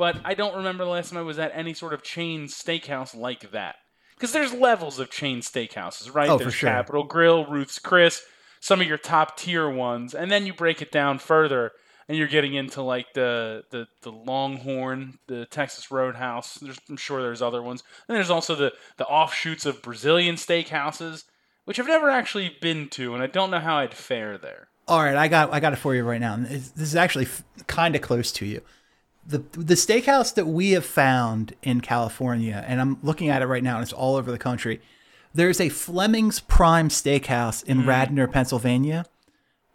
But 0.01 0.17
I 0.25 0.33
don't 0.33 0.57
remember 0.57 0.83
the 0.87 0.91
last 0.91 1.11
time 1.11 1.19
I 1.19 1.23
was 1.23 1.39
at 1.39 1.53
any 1.55 1.75
sort 1.75 1.93
of 1.93 2.03
chain 2.03 2.47
steakhouse 2.47 3.15
like 3.15 3.51
that. 3.51 3.77
Because 4.15 4.33
there's 4.33 4.55
levels 4.55 4.99
of 4.99 5.11
chain 5.11 5.43
steakhouses, 5.43 6.15
right? 6.15 6.31
Oh, 6.31 6.39
for 6.39 6.45
there's 6.45 6.55
sure. 6.55 6.71
Capital 6.71 7.05
Grille, 7.05 7.45
Ruth's 7.45 7.79
Chris, 7.79 8.23
some 8.61 8.81
of 8.81 8.87
your 8.87 8.97
top 8.97 9.37
tier 9.37 9.69
ones, 9.69 10.15
and 10.15 10.31
then 10.31 10.47
you 10.47 10.55
break 10.55 10.81
it 10.81 10.91
down 10.91 11.19
further, 11.19 11.73
and 12.09 12.17
you're 12.17 12.29
getting 12.29 12.55
into 12.55 12.81
like 12.81 13.13
the 13.13 13.65
the, 13.69 13.89
the 14.01 14.11
Longhorn, 14.11 15.19
the 15.27 15.45
Texas 15.45 15.91
Roadhouse. 15.91 16.55
There's, 16.55 16.81
I'm 16.89 16.97
sure 16.97 17.21
there's 17.21 17.43
other 17.43 17.63
ones. 17.63 17.83
And 18.09 18.17
there's 18.17 18.31
also 18.31 18.55
the 18.55 18.73
the 18.97 19.07
offshoots 19.07 19.67
of 19.67 19.83
Brazilian 19.83 20.37
steakhouses, 20.37 21.25
which 21.67 21.79
I've 21.79 21.87
never 21.87 22.09
actually 22.09 22.57
been 22.63 22.89
to, 22.93 23.13
and 23.13 23.23
I 23.23 23.27
don't 23.27 23.51
know 23.51 23.61
how 23.61 23.77
I'd 23.77 23.93
fare 23.93 24.39
there. 24.39 24.69
All 24.89 25.03
right, 25.03 25.17
I 25.17 25.29
got 25.29 25.53
I 25.53 25.61
got 25.61 25.75
it 25.75 25.77
for 25.77 25.95
you 25.95 26.05
right 26.05 26.23
now. 26.23 26.37
This 26.37 26.73
is 26.79 26.97
actually 26.97 27.29
kind 27.67 27.95
of 27.95 28.01
close 28.01 28.33
to 28.33 28.47
you. 28.47 28.63
The 29.31 29.39
the 29.53 29.75
steakhouse 29.75 30.35
that 30.35 30.47
we 30.47 30.73
have 30.73 30.85
found 30.85 31.55
in 31.63 31.81
California, 31.81 32.65
and 32.67 32.81
I'm 32.81 32.99
looking 33.03 33.29
at 33.29 33.43
it 33.43 33.47
right 33.47 33.63
now, 33.63 33.77
and 33.77 33.83
it's 33.83 33.93
all 33.93 34.17
over 34.17 34.31
the 34.31 34.39
country. 34.39 34.81
There's 35.33 35.61
a 35.61 35.69
Fleming's 35.69 36.41
Prime 36.41 36.89
Steakhouse 36.89 37.63
in 37.65 37.87
Radnor, 37.87 38.27
Pennsylvania. 38.27 39.07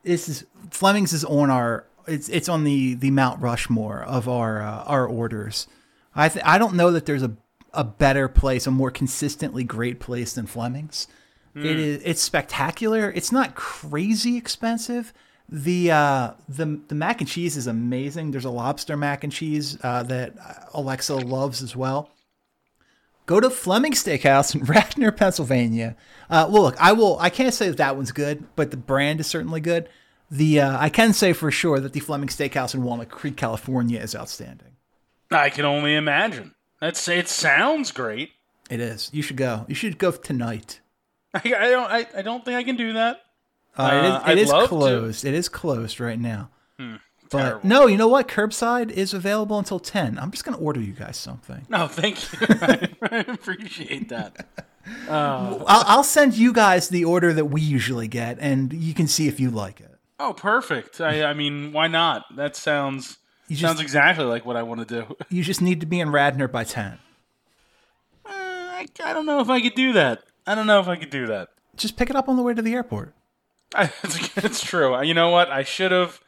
This 0.04 0.28
is 0.28 0.46
Fleming's 0.72 1.14
is 1.14 1.24
on 1.24 1.50
our 1.50 1.86
it's 2.08 2.28
it's 2.30 2.50
on 2.50 2.64
the 2.66 2.96
the 2.96 3.12
Mount 3.12 3.42
Rushmore 3.42 4.04
of 4.04 4.28
our 4.28 4.62
uh, 4.62 4.84
our 4.84 5.08
orders. 5.08 5.68
I 6.14 6.30
th- 6.30 6.46
I 6.46 6.58
don't 6.58 6.76
know 6.76 6.92
that 6.92 7.06
there's 7.06 7.24
a 7.24 7.38
a 7.74 7.84
better 7.84 8.28
place, 8.28 8.68
a 8.68 8.72
more 8.72 8.92
consistently 8.92 9.64
great 9.64 10.00
place 10.00 10.34
than 10.34 10.46
Fleming's. 10.48 11.08
It 11.58 11.80
is 11.80 12.02
it's 12.04 12.22
spectacular. 12.22 13.10
It's 13.16 13.32
not 13.32 13.56
crazy 13.56 14.36
expensive. 14.36 15.14
The 15.48 15.92
uh, 15.92 16.32
the 16.50 16.80
the 16.88 16.96
mac 16.96 17.22
and 17.22 17.30
cheese 17.30 17.56
is 17.56 17.68
amazing. 17.68 18.32
There's 18.32 18.46
a 18.46 18.50
lobster 18.50 18.98
mac 18.98 19.24
and 19.24 19.32
cheese 19.32 19.78
uh, 19.84 20.04
that 20.04 20.34
Alexa 20.74 21.16
loves 21.16 21.62
as 21.62 21.76
well. 21.76 22.10
Go 23.28 23.40
to 23.40 23.50
Fleming 23.50 23.94
Steakhouse 23.94 24.56
in 24.56 24.64
Radnor, 24.66 25.12
Pennsylvania. 25.12 25.96
Uh, 26.30 26.48
well, 26.50 26.64
look, 26.64 26.76
I 26.80 26.94
will. 26.94 27.20
I 27.20 27.30
can't 27.30 27.54
say 27.54 27.68
that 27.68 27.78
that 27.78 27.96
one's 27.96 28.12
good, 28.12 28.46
but 28.56 28.72
the 28.72 28.78
brand 28.78 29.20
is 29.20 29.28
certainly 29.28 29.62
good. 29.62 29.88
The 30.32 30.62
uh, 30.62 30.78
I 30.80 30.90
can 30.90 31.14
say 31.14 31.34
for 31.34 31.52
sure 31.52 31.80
that 31.80 31.94
the 31.94 32.00
Fleming 32.00 32.30
Steakhouse 32.30 32.74
in 32.74 32.84
Walnut 32.84 33.10
Creek, 33.10 33.38
California, 33.38 34.00
is 34.00 34.16
outstanding. 34.16 34.76
I 35.32 35.50
can 35.50 35.66
only 35.66 35.96
imagine. 35.96 36.56
That's 36.82 37.08
it. 37.08 37.28
Sounds 37.28 37.92
great. 37.92 38.32
It 38.70 38.80
is. 38.80 39.10
You 39.14 39.22
should 39.22 39.38
go. 39.38 39.66
You 39.68 39.76
should 39.76 39.98
go 39.98 40.12
tonight. 40.12 40.82
I, 41.34 41.40
I 41.40 41.70
don't. 41.70 41.92
I, 41.92 42.08
I 42.18 42.22
don't 42.24 42.44
think 42.44 42.58
I 42.58 42.64
can 42.64 42.76
do 42.76 42.94
that. 42.94 43.22
Uh, 43.78 43.82
Uh, 43.84 43.96
it 43.96 44.06
is, 44.06 44.32
it 44.32 44.42
is 44.44 44.50
love 44.52 44.64
to. 44.64 44.68
closed. 44.70 45.26
It 45.26 45.34
is 45.34 45.50
closed 45.50 46.00
right 46.00 46.20
now. 46.20 46.50
but 46.78 47.00
terrible. 47.30 47.62
no, 47.68 47.88
you 47.88 47.98
know 47.98 48.08
what? 48.08 48.28
Curbside 48.28 48.92
is 48.92 49.14
available 49.14 49.58
until 49.60 49.80
ten. 49.80 50.18
I'm 50.20 50.32
just 50.32 50.46
gonna 50.46 50.58
order 50.58 50.80
you 50.80 50.94
guys 50.94 51.18
something. 51.18 51.66
No, 51.70 51.88
thank 51.88 52.32
you. 52.34 52.40
I, 52.62 52.90
I 53.02 53.18
appreciate 53.28 54.10
that. 54.10 54.48
I'll, 55.10 55.66
I'll 55.68 56.04
send 56.04 56.36
you 56.36 56.54
guys 56.54 56.90
the 56.90 57.06
order 57.06 57.34
that 57.34 57.46
we 57.46 57.60
usually 57.62 58.08
get, 58.08 58.38
and 58.40 58.72
you 58.72 58.94
can 58.94 59.08
see 59.08 59.28
if 59.28 59.40
you 59.40 59.50
like 59.50 59.82
it. 59.82 59.92
Oh, 60.20 60.34
perfect. 60.34 61.02
I, 61.02 61.24
I 61.26 61.34
mean, 61.34 61.74
why 61.74 61.88
not? 61.88 62.24
That 62.36 62.56
sounds 62.56 63.18
You 63.48 63.58
sounds 63.58 63.82
exactly 63.82 64.26
like 64.26 64.46
what 64.46 64.56
I 64.56 64.64
want 64.64 64.88
to 64.88 65.02
do. 65.02 65.16
you 65.30 65.44
just 65.44 65.62
need 65.62 65.80
to 65.82 65.86
be 65.88 66.00
in 66.00 66.12
Radnor 66.12 66.48
by 66.48 66.64
ten. 66.64 67.00
Uh, 68.26 68.30
I, 68.30 68.86
I 69.04 69.14
don't 69.14 69.26
know 69.26 69.40
if 69.40 69.50
I 69.50 69.60
could 69.60 69.76
do 69.76 69.94
that. 69.94 70.24
I 70.48 70.54
don't 70.56 70.68
know 70.68 70.80
if 70.80 70.88
I 70.88 70.96
could 70.96 71.10
do 71.10 71.26
that. 71.28 71.50
Just 71.76 71.98
pick 71.98 72.10
it 72.10 72.16
up 72.16 72.30
on 72.30 72.38
the 72.38 72.44
way 72.44 72.54
to 72.54 72.62
the 72.62 72.74
airport. 72.74 73.14
It's, 74.38 74.64
true. 74.64 75.02
You 75.04 75.14
know 75.14 75.30
what? 75.30 75.50
I 75.50 75.64
should 75.64 75.92
have. 75.92 76.20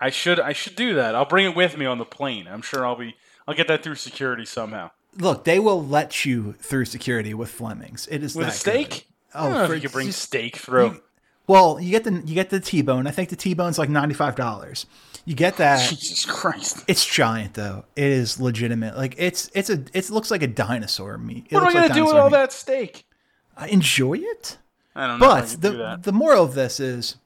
I 0.00 0.10
should. 0.10 0.38
I 0.40 0.52
should 0.52 0.76
do 0.76 0.94
that. 0.94 1.14
I'll 1.14 1.24
bring 1.24 1.46
it 1.46 1.56
with 1.56 1.76
me 1.76 1.86
on 1.86 1.98
the 1.98 2.04
plane. 2.04 2.46
I'm 2.48 2.62
sure 2.62 2.84
I'll 2.86 2.96
be. 2.96 3.16
I'll 3.48 3.54
get 3.54 3.68
that 3.68 3.82
through 3.82 3.94
security 3.96 4.44
somehow. 4.44 4.90
Look, 5.18 5.44
they 5.44 5.58
will 5.58 5.82
let 5.84 6.24
you 6.26 6.52
through 6.60 6.84
security 6.86 7.32
with 7.32 7.50
Flemings. 7.50 8.06
It 8.10 8.22
is 8.22 8.34
With 8.36 8.48
a 8.48 8.50
steak? 8.50 8.90
good. 8.90 9.02
Oh, 9.34 9.66
for- 9.66 9.74
you 9.74 9.80
could 9.82 9.92
bring 9.92 10.08
just- 10.08 10.20
steak 10.22 10.56
through. 10.56 11.00
Well, 11.46 11.78
you 11.80 11.90
get 11.92 12.02
the 12.04 12.12
you 12.26 12.34
get 12.34 12.50
the 12.50 12.58
T-bone. 12.58 13.06
I 13.06 13.12
think 13.12 13.28
the 13.28 13.36
T-bone's 13.36 13.78
like 13.78 13.88
ninety 13.88 14.14
five 14.14 14.34
dollars. 14.34 14.86
You 15.24 15.34
get 15.34 15.56
that. 15.58 15.88
Jesus 15.88 16.24
Christ! 16.26 16.84
It's 16.88 17.06
giant 17.06 17.54
though. 17.54 17.84
It 17.94 18.04
is 18.04 18.40
legitimate. 18.40 18.96
Like 18.96 19.14
it's 19.16 19.48
it's 19.54 19.70
a 19.70 19.84
it 19.94 20.10
looks 20.10 20.30
like 20.30 20.42
a 20.42 20.48
dinosaur 20.48 21.18
meat. 21.18 21.46
It 21.50 21.54
What 21.54 21.62
am 21.62 21.68
I 21.68 21.72
gonna 21.88 21.94
do 21.94 22.04
with 22.04 22.14
all 22.14 22.30
meat. 22.30 22.36
that 22.36 22.52
steak? 22.52 23.06
I 23.56 23.68
enjoy 23.68 24.14
it. 24.18 24.58
I 24.96 25.06
don't 25.06 25.20
know. 25.20 25.26
But 25.26 25.44
if 25.44 25.50
I 25.50 25.52
could 25.52 25.60
do 25.60 25.76
the 25.76 25.98
the 26.02 26.12
moral 26.12 26.44
of 26.44 26.54
this 26.54 26.80
is 26.80 27.16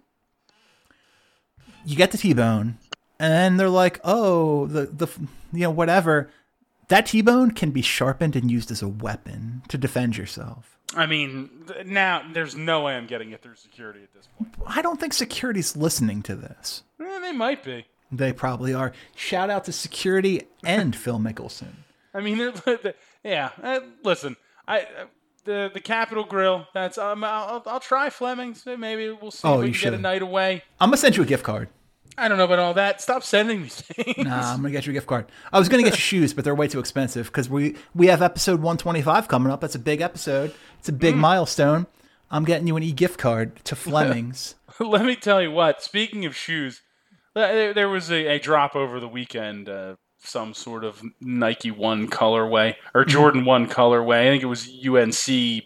you 1.85 1.97
get 1.97 2.11
the 2.11 2.19
T-bone 2.19 2.79
and 3.19 3.33
then 3.33 3.57
they're 3.57 3.69
like, 3.69 4.01
"Oh, 4.05 4.67
the 4.67 4.87
the 4.87 5.07
you 5.53 5.61
know 5.61 5.71
whatever. 5.71 6.31
That 6.89 7.07
T-bone 7.07 7.53
can 7.53 7.71
be 7.71 7.83
sharpened 7.83 8.35
and 8.35 8.51
used 8.51 8.71
as 8.73 8.83
a 8.83 8.89
weapon 8.89 9.63
to 9.69 9.79
defend 9.79 10.17
yourself." 10.17 10.77
I 10.97 11.07
mean, 11.07 11.49
now 11.87 12.23
there's 12.33 12.57
no 12.57 12.83
way 12.83 12.97
I'm 12.97 13.07
getting 13.07 13.31
it 13.31 13.43
through 13.43 13.55
security 13.55 14.01
at 14.03 14.13
this 14.13 14.27
point. 14.37 14.55
I 14.67 14.83
don't 14.83 14.99
think 14.99 15.13
security's 15.13 15.77
listening 15.77 16.23
to 16.23 16.35
this. 16.35 16.83
Eh, 17.01 17.19
they 17.21 17.33
might 17.33 17.63
be. 17.63 17.87
They 18.11 18.33
probably 18.33 18.75
are. 18.75 18.93
Shout 19.15 19.51
out 19.51 19.65
to 19.67 19.73
security 19.73 20.49
and 20.65 20.97
Phil 20.97 21.21
Mickelson. 21.21 21.75
I 22.15 22.21
mean, 22.21 22.53
yeah. 23.25 23.51
uh, 23.63 23.81
Listen, 24.03 24.37
I 24.67 24.85
the 25.41 25.71
the 25.73 25.81
Capital 25.81 26.25
Grille. 26.25 26.67
That's 26.75 26.99
um. 26.99 27.25
I'll, 27.25 27.63
I'll 27.67 27.81
try 27.81 28.11
Fleming's. 28.11 28.65
Maybe 28.67 29.11
we'll 29.11 29.31
see 29.31 29.47
Oh, 29.49 29.55
if 29.55 29.61
we 29.61 29.67
you 29.69 29.73
can 29.73 29.83
get 29.93 29.95
a 29.95 30.03
night 30.03 30.23
away. 30.23 30.63
I'm 30.81 30.89
gonna 30.89 30.97
send 30.97 31.17
you 31.17 31.23
a 31.23 31.27
gift 31.27 31.45
card. 31.45 31.69
I 32.19 32.29
don't 32.29 32.37
know 32.39 32.45
about 32.45 32.59
all 32.59 32.75
that. 32.75 33.01
Stop 33.01 33.23
sending 33.23 33.63
me 33.63 33.69
things. 33.71 34.27
Nah, 34.27 34.53
I'm 34.53 34.59
gonna 34.59 34.71
get 34.73 34.85
you 34.87 34.91
a 34.91 34.95
gift 34.95 35.07
card. 35.07 35.27
I 35.53 35.59
was 35.59 35.69
gonna 35.69 35.83
get 35.83 35.93
you 35.95 35.99
shoes, 36.01 36.35
but 36.35 36.45
they're 36.45 36.55
way 36.55 36.69
too 36.69 36.79
expensive 36.81 37.27
because 37.27 37.49
we 37.49 37.77
we 37.95 38.09
have 38.09 38.21
episode 38.23 38.61
125 38.61 39.29
coming 39.29 39.51
up. 39.53 39.61
That's 39.61 39.75
a 39.75 39.79
big 39.81 40.01
episode. 40.01 40.53
It's 40.79 40.89
a 40.89 40.93
Mm. 40.93 40.99
big 40.99 41.17
milestone. 41.17 41.87
I'm 42.31 42.45
getting 42.45 42.67
you 42.67 42.77
an 42.77 42.83
e 42.83 42.93
gift 42.93 43.19
card 43.19 43.57
to 43.65 43.75
Fleming's. 43.77 44.55
Let 44.79 45.05
me 45.05 45.17
tell 45.17 45.41
you 45.43 45.51
what. 45.51 45.83
Speaking 45.83 46.25
of 46.27 46.37
shoes, 46.37 46.83
there, 47.35 47.73
there 47.75 47.89
was 47.89 48.11
a, 48.11 48.27
a 48.27 48.39
drop 48.39 48.75
over 48.77 49.01
the 49.01 49.09
weekend. 49.09 49.69
Uh, 49.69 49.97
some 50.23 50.55
sort 50.55 50.85
of 50.85 51.03
Nike 51.21 51.71
One 51.71 52.09
colorway 52.09 52.77
or 52.95 53.05
Jordan 53.05 53.45
One 53.45 53.67
colorway. 53.69 54.27
I 54.27 54.31
think 54.31 54.43
it 54.43 54.47
was 54.47 54.69
UNC 54.69 55.65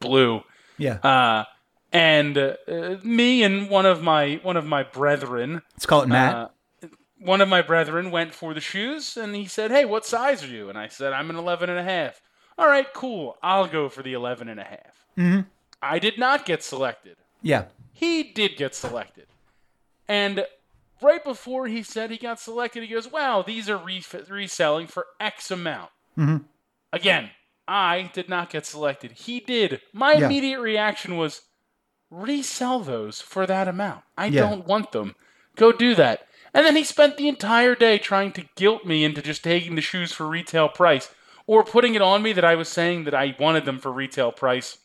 blue. 0.00 0.42
yeah, 0.78 0.94
Uh, 1.02 1.44
and 1.92 2.36
uh, 2.36 2.54
uh, 2.68 2.96
me 3.02 3.42
and 3.42 3.70
one 3.70 3.86
of 3.86 4.02
my 4.02 4.40
one 4.42 4.56
of 4.56 4.66
my 4.66 4.82
brethren, 4.82 5.62
let's 5.74 5.86
call 5.86 6.02
it 6.02 6.08
Matt. 6.08 6.34
uh, 6.34 6.48
one 7.18 7.40
of 7.40 7.48
my 7.48 7.62
brethren 7.62 8.10
went 8.10 8.34
for 8.34 8.52
the 8.52 8.60
shoes, 8.60 9.16
and 9.16 9.34
he 9.34 9.46
said, 9.46 9.70
"Hey, 9.70 9.84
what 9.84 10.04
size 10.04 10.42
are 10.44 10.48
you?" 10.48 10.68
And 10.68 10.76
I 10.76 10.88
said, 10.88 11.12
"I'm 11.12 11.30
an 11.30 11.36
11 11.36 11.70
and 11.70 11.78
a 11.78 11.82
half." 11.84 12.20
All 12.58 12.66
right, 12.66 12.92
cool. 12.92 13.36
I'll 13.42 13.66
go 13.66 13.88
for 13.88 14.02
the 14.02 14.12
11 14.12 14.48
and 14.48 14.60
a 14.60 14.64
half. 14.64 15.06
Mm-hmm. 15.18 15.40
I 15.82 15.98
did 15.98 16.18
not 16.18 16.44
get 16.46 16.62
selected. 16.62 17.16
yeah, 17.42 17.64
He 17.92 18.22
did 18.22 18.56
get 18.56 18.74
selected. 18.74 19.26
And 20.08 20.44
right 21.04 21.22
before 21.22 21.66
he 21.66 21.82
said 21.82 22.10
he 22.10 22.16
got 22.18 22.40
selected, 22.40 22.82
he 22.82 22.88
goes, 22.88 23.10
Wow, 23.10 23.42
these 23.42 23.68
are 23.68 23.76
re- 23.76 24.02
reselling 24.28 24.86
for 24.86 25.06
X 25.20 25.50
amount. 25.50 25.90
Mhm. 26.18 26.44
Again, 26.92 27.30
I 27.66 28.10
did 28.12 28.28
not 28.28 28.50
get 28.50 28.66
selected. 28.66 29.12
He 29.12 29.40
did. 29.40 29.80
My 29.92 30.12
Yeah. 30.14 30.26
immediate 30.26 30.60
reaction 30.60 31.16
was, 31.16 31.42
Resell 32.10 32.80
those 32.80 33.20
for 33.20 33.46
that 33.46 33.66
amount. 33.68 34.04
I 34.16 34.26
Yeah. 34.26 34.42
don't 34.42 34.66
want 34.66 34.92
them. 34.92 35.16
Go 35.56 35.72
do 35.72 35.94
that. 35.96 36.28
And 36.52 36.64
then 36.64 36.76
he 36.76 36.84
spent 36.84 37.16
the 37.16 37.26
entire 37.28 37.74
day 37.74 37.98
trying 37.98 38.30
to 38.32 38.46
guilt 38.54 38.84
me 38.84 39.04
into 39.04 39.20
just 39.22 39.42
taking 39.42 39.74
the 39.74 39.80
shoes 39.82 40.12
for 40.12 40.26
retail 40.28 40.68
price 40.68 41.12
or 41.46 41.64
putting 41.64 41.94
it 41.96 42.02
on 42.02 42.22
me 42.22 42.32
that 42.32 42.44
I 42.44 42.54
was 42.54 42.68
saying 42.68 43.04
that 43.04 43.14
I 43.14 43.34
wanted 43.38 43.64
them 43.64 43.80
for 43.80 43.90
retail 43.90 44.30
price 44.30 44.78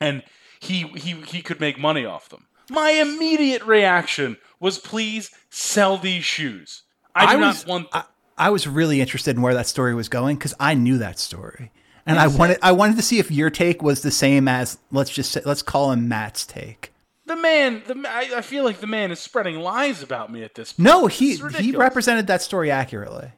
and 0.00 0.24
he 0.58 0.88
he 0.96 1.12
he 1.22 1.42
could 1.42 1.60
make 1.60 1.78
money 1.78 2.04
off 2.04 2.28
them. 2.28 2.48
My 2.70 2.90
immediate 2.90 3.64
reaction 3.64 4.36
was, 4.60 4.78
"Please 4.78 5.30
sell 5.50 5.98
these 5.98 6.24
shoes. 6.24 6.82
I 7.14 7.34
do 7.34 7.40
was 7.40 7.66
not 7.66 7.68
want." 7.68 7.88
I, 7.92 8.04
I 8.36 8.50
was 8.50 8.66
really 8.66 9.00
interested 9.00 9.36
in 9.36 9.42
where 9.42 9.54
that 9.54 9.66
story 9.66 9.94
was 9.94 10.08
going 10.08 10.36
because 10.36 10.54
I 10.58 10.74
knew 10.74 10.98
that 10.98 11.18
story, 11.18 11.70
and 12.06 12.18
I 12.18 12.26
wanted 12.26 12.58
I 12.62 12.72
wanted 12.72 12.96
to 12.96 13.02
see 13.02 13.18
if 13.18 13.30
your 13.30 13.50
take 13.50 13.82
was 13.82 14.02
the 14.02 14.10
same 14.10 14.48
as 14.48 14.78
let's 14.90 15.10
just 15.10 15.32
say, 15.32 15.42
let's 15.44 15.62
call 15.62 15.92
him 15.92 16.08
Matt's 16.08 16.46
take. 16.46 16.92
the 17.26 17.36
man, 17.36 17.82
the 17.86 17.94
I, 18.08 18.38
I 18.38 18.42
feel 18.42 18.64
like 18.64 18.80
the 18.80 18.86
man 18.86 19.10
is 19.10 19.20
spreading 19.20 19.58
lies 19.60 20.02
about 20.02 20.30
me 20.32 20.42
at 20.42 20.54
this 20.54 20.72
point. 20.72 20.84
No, 20.84 21.06
he 21.06 21.36
he 21.36 21.76
represented 21.76 22.26
that 22.26 22.42
story 22.42 22.70
accurately. 22.70 23.32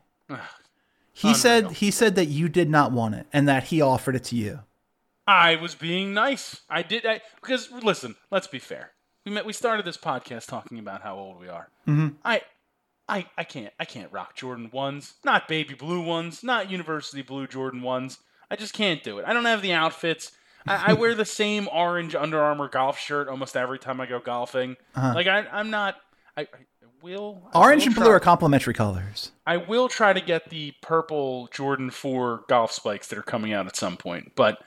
He 1.12 1.34
said 1.34 1.72
he 1.72 1.90
said 1.90 2.14
that 2.16 2.26
you 2.26 2.48
did 2.48 2.68
not 2.68 2.92
want 2.92 3.14
it 3.14 3.26
and 3.32 3.48
that 3.48 3.64
he 3.64 3.80
offered 3.80 4.16
it 4.16 4.24
to 4.24 4.36
you. 4.36 4.60
I 5.26 5.56
was 5.56 5.74
being 5.74 6.14
nice. 6.14 6.60
I 6.68 6.82
did 6.82 7.06
I, 7.06 7.20
because 7.40 7.70
listen. 7.70 8.16
Let's 8.30 8.46
be 8.46 8.58
fair. 8.58 8.92
We 9.26 9.32
met. 9.32 9.44
We 9.44 9.52
started 9.52 9.84
this 9.84 9.98
podcast 9.98 10.46
talking 10.46 10.78
about 10.78 11.02
how 11.02 11.16
old 11.16 11.38
we 11.38 11.48
are. 11.48 11.68
Mm-hmm. 11.86 12.08
I. 12.24 12.40
I, 13.08 13.24
I 13.38 13.44
can't 13.44 13.72
I 13.78 13.84
can't 13.84 14.10
rock 14.10 14.34
Jordan 14.34 14.68
ones, 14.72 15.14
not 15.24 15.46
baby 15.46 15.74
blue 15.74 16.02
ones, 16.02 16.42
not 16.42 16.72
university 16.72 17.22
blue 17.22 17.46
Jordan 17.46 17.82
ones. 17.82 18.18
I 18.50 18.56
just 18.56 18.72
can't 18.74 19.00
do 19.04 19.18
it. 19.20 19.24
I 19.28 19.32
don't 19.32 19.44
have 19.44 19.62
the 19.62 19.72
outfits. 19.74 20.32
I, 20.66 20.86
I 20.90 20.92
wear 20.94 21.14
the 21.14 21.24
same 21.42 21.68
orange 21.72 22.16
Under 22.16 22.40
Armour 22.40 22.68
golf 22.68 22.98
shirt 22.98 23.28
almost 23.28 23.56
every 23.56 23.78
time 23.78 24.00
I 24.00 24.06
go 24.06 24.18
golfing. 24.18 24.76
Like 24.96 25.28
I, 25.28 25.46
I'm 25.52 25.70
not. 25.70 25.94
I, 26.36 26.42
I 26.42 26.46
will. 27.00 27.42
I 27.44 27.46
Uh-huh. 27.58 27.60
Orange 27.60 27.82
will 27.82 27.86
and 27.86 27.94
try- 27.94 28.04
blue 28.06 28.12
are 28.12 28.18
complementary 28.18 28.74
colors. 28.74 29.30
I 29.46 29.56
will 29.58 29.88
try 29.88 30.12
to 30.12 30.20
get 30.20 30.50
the 30.50 30.74
purple 30.82 31.48
Jordan 31.52 31.90
4 31.90 32.46
golf 32.48 32.72
spikes 32.72 33.06
that 33.06 33.18
are 33.20 33.22
coming 33.22 33.52
out 33.52 33.66
at 33.68 33.76
some 33.76 33.96
point, 33.96 34.32
but 34.34 34.58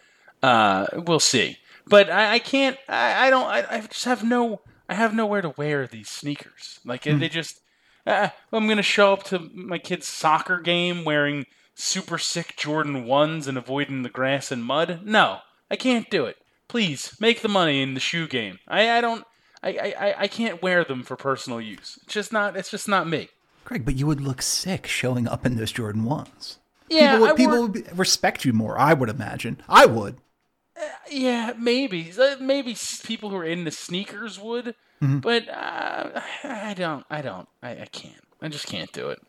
uh, 0.42 0.88
we'll 0.94 1.20
see. 1.20 1.58
But 1.90 2.10
I, 2.10 2.34
I 2.36 2.40
can't. 2.40 2.78
I, 2.88 3.28
I 3.28 3.30
don't. 3.30 3.46
I, 3.46 3.66
I 3.70 3.82
just 3.82 4.06
have 4.06 4.24
no. 4.24 4.62
I 4.88 4.94
have 4.96 5.14
nowhere 5.14 5.42
to 5.42 5.50
wear 5.58 5.88
these 5.88 6.10
sneakers. 6.10 6.80
Like 6.86 7.04
they 7.04 7.30
just. 7.30 7.60
Uh, 8.08 8.30
I'm 8.52 8.68
gonna 8.68 8.82
show 8.82 9.14
up 9.14 9.24
to 9.26 9.40
my 9.54 9.78
kid's 9.78 10.08
soccer 10.08 10.60
game 10.60 11.04
wearing 11.04 11.46
super 11.76 12.18
sick 12.18 12.56
Jordan 12.58 13.06
ones 13.06 13.48
and 13.48 13.58
avoiding 13.58 14.04
the 14.04 14.10
grass 14.10 14.52
and 14.52 14.64
mud. 14.64 15.02
No, 15.06 15.40
I 15.70 15.76
can't 15.76 16.10
do 16.10 16.26
it. 16.26 16.38
Please 16.68 17.16
make 17.20 17.42
the 17.42 17.48
money 17.50 17.82
in 17.82 17.94
the 17.94 18.00
shoe 18.00 18.28
game. 18.28 18.60
I, 18.68 18.98
I 18.98 19.02
don't. 19.02 19.26
I, 19.62 19.94
I, 20.00 20.16
I- 20.20 20.28
can't 20.28 20.62
wear 20.62 20.84
them 20.86 21.04
for 21.04 21.16
personal 21.18 21.60
use. 21.60 22.00
It's 22.04 22.14
just 22.14 22.32
not. 22.32 22.56
It's 22.56 22.72
just 22.72 22.88
not 22.88 23.08
me. 23.08 23.30
Greg, 23.66 23.84
but 23.86 23.96
you 23.96 24.08
would 24.08 24.22
look 24.22 24.42
sick 24.42 24.88
showing 24.88 25.28
up 25.28 25.46
in 25.46 25.56
those 25.58 25.72
Jordan 25.72 26.04
ones. 26.06 26.60
Yeah, 26.90 27.12
people 27.16 27.28
would, 27.28 27.36
people 27.36 27.62
would 27.64 27.74
be- 27.74 27.84
respect 27.94 28.46
you 28.46 28.54
more. 28.54 28.80
I 28.80 28.94
would 28.94 29.10
imagine. 29.10 29.62
I 29.68 29.86
would. 29.86 30.18
Yeah, 31.10 31.54
maybe. 31.58 32.12
Maybe 32.40 32.76
people 33.04 33.30
who 33.30 33.36
are 33.38 33.46
into 33.46 33.72
sneakers 33.72 34.40
would, 34.40 34.76
Mm-hmm. 35.02 35.20
but 35.20 35.48
uh, 35.48 36.20
I 36.44 36.74
don't. 36.74 37.06
I 37.10 37.22
don't. 37.22 37.48
I, 37.64 37.72
I 37.72 37.86
can't. 37.90 38.22
I 38.42 38.50
just 38.50 38.68
can't 38.68 38.92
do 38.92 39.10
it. 39.10 39.20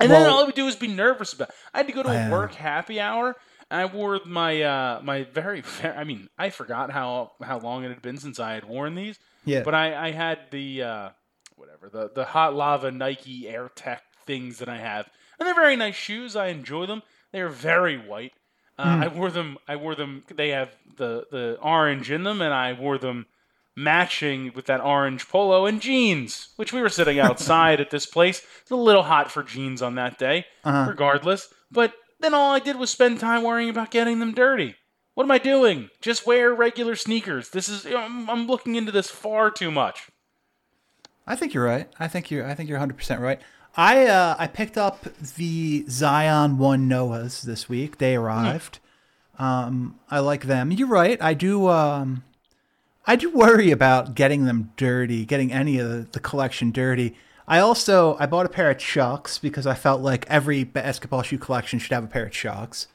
And 0.00 0.10
then 0.10 0.28
all 0.28 0.40
I 0.40 0.44
would 0.44 0.54
do 0.56 0.66
is 0.66 0.74
be 0.74 0.88
nervous 0.88 1.32
about. 1.32 1.50
It. 1.50 1.54
I 1.72 1.78
had 1.78 1.86
to 1.86 1.92
go 1.92 2.02
to 2.02 2.08
a 2.08 2.28
work 2.30 2.54
happy 2.54 2.98
hour. 2.98 3.36
And 3.70 3.80
I 3.80 3.84
wore 3.84 4.18
my 4.26 4.62
uh, 4.62 5.00
my 5.04 5.22
very, 5.24 5.60
very. 5.80 5.94
I 5.96 6.02
mean, 6.02 6.28
I 6.36 6.50
forgot 6.50 6.90
how 6.90 7.32
how 7.40 7.60
long 7.60 7.84
it 7.84 7.88
had 7.90 8.02
been 8.02 8.16
since 8.18 8.40
I 8.40 8.54
had 8.54 8.64
worn 8.64 8.96
these. 8.96 9.16
Yeah. 9.44 9.62
But 9.62 9.74
I, 9.76 10.08
I 10.08 10.10
had 10.10 10.40
the 10.50 10.82
uh, 10.82 11.08
whatever 11.54 11.88
the 11.88 12.10
the 12.12 12.24
hot 12.24 12.54
lava 12.56 12.90
Nike 12.90 13.46
Air 13.48 13.70
Tech 13.76 14.02
things 14.26 14.58
that 14.58 14.68
I 14.68 14.78
have, 14.78 15.08
and 15.38 15.46
they're 15.46 15.54
very 15.54 15.76
nice 15.76 15.94
shoes. 15.94 16.34
I 16.34 16.48
enjoy 16.48 16.86
them. 16.86 17.02
They 17.30 17.40
are 17.42 17.48
very 17.48 17.96
white. 17.96 18.32
Uh, 18.80 18.96
Hmm. 18.96 19.02
I 19.02 19.08
wore 19.08 19.30
them. 19.30 19.58
I 19.68 19.76
wore 19.76 19.94
them. 19.94 20.22
They 20.34 20.50
have 20.50 20.70
the 20.96 21.26
the 21.30 21.58
orange 21.62 22.10
in 22.10 22.22
them, 22.24 22.40
and 22.40 22.52
I 22.54 22.72
wore 22.72 22.98
them 22.98 23.26
matching 23.76 24.52
with 24.54 24.66
that 24.66 24.80
orange 24.80 25.28
polo 25.28 25.66
and 25.66 25.80
jeans, 25.80 26.48
which 26.56 26.72
we 26.72 26.80
were 26.80 26.88
sitting 26.88 27.18
outside 27.26 27.80
at 27.80 27.90
this 27.90 28.06
place. 28.06 28.42
It's 28.62 28.70
a 28.70 28.76
little 28.76 29.02
hot 29.04 29.30
for 29.30 29.42
jeans 29.42 29.80
on 29.82 29.94
that 29.96 30.18
day, 30.18 30.46
Uh-huh. 30.64 30.86
regardless. 30.88 31.48
But 31.70 31.94
then 32.20 32.34
all 32.34 32.52
I 32.52 32.58
did 32.58 32.76
was 32.76 32.90
spend 32.90 33.20
time 33.20 33.42
worrying 33.42 33.70
about 33.70 33.90
getting 33.90 34.18
them 34.20 34.32
dirty. 34.34 34.74
What 35.14 35.24
am 35.24 35.30
I 35.30 35.38
doing? 35.38 35.90
Just 36.00 36.26
wear 36.26 36.52
regular 36.54 36.96
sneakers. 36.96 37.50
This 37.50 37.68
is 37.68 37.86
I'm, 37.86 38.28
I'm 38.30 38.46
looking 38.46 38.74
into 38.76 38.92
this 38.92 39.10
far 39.10 39.50
too 39.50 39.70
much. 39.70 40.08
I 41.26 41.36
think 41.36 41.54
you're 41.54 41.64
right. 41.64 41.88
I 41.98 42.08
think 42.08 42.30
you're. 42.30 42.46
I 42.46 42.54
think 42.54 42.68
you're 42.68 42.78
100 42.78 42.96
percent 42.96 43.20
right. 43.20 43.40
I 43.80 44.08
uh, 44.08 44.36
I 44.38 44.46
picked 44.46 44.76
up 44.76 45.06
the 45.36 45.86
Zion 45.88 46.58
One 46.58 46.86
Noahs 46.86 47.40
this 47.40 47.66
week. 47.66 47.96
They 47.96 48.14
arrived. 48.14 48.78
Um, 49.38 49.98
I 50.10 50.18
like 50.18 50.44
them. 50.44 50.70
You're 50.70 50.86
right. 50.86 51.20
I 51.22 51.32
do. 51.32 51.66
Um, 51.68 52.22
I 53.06 53.16
do 53.16 53.30
worry 53.30 53.70
about 53.70 54.14
getting 54.14 54.44
them 54.44 54.70
dirty, 54.76 55.24
getting 55.24 55.50
any 55.50 55.78
of 55.78 55.88
the, 55.88 56.06
the 56.12 56.20
collection 56.20 56.72
dirty. 56.72 57.16
I 57.48 57.60
also 57.60 58.18
I 58.20 58.26
bought 58.26 58.44
a 58.44 58.50
pair 58.50 58.70
of 58.70 58.76
Chucks 58.76 59.38
because 59.38 59.66
I 59.66 59.72
felt 59.72 60.02
like 60.02 60.26
every 60.28 60.62
basketball 60.62 61.22
shoe 61.22 61.38
collection 61.38 61.78
should 61.78 61.92
have 61.92 62.04
a 62.04 62.08
pair 62.08 62.26
of 62.26 62.32
Chucks. 62.32 62.86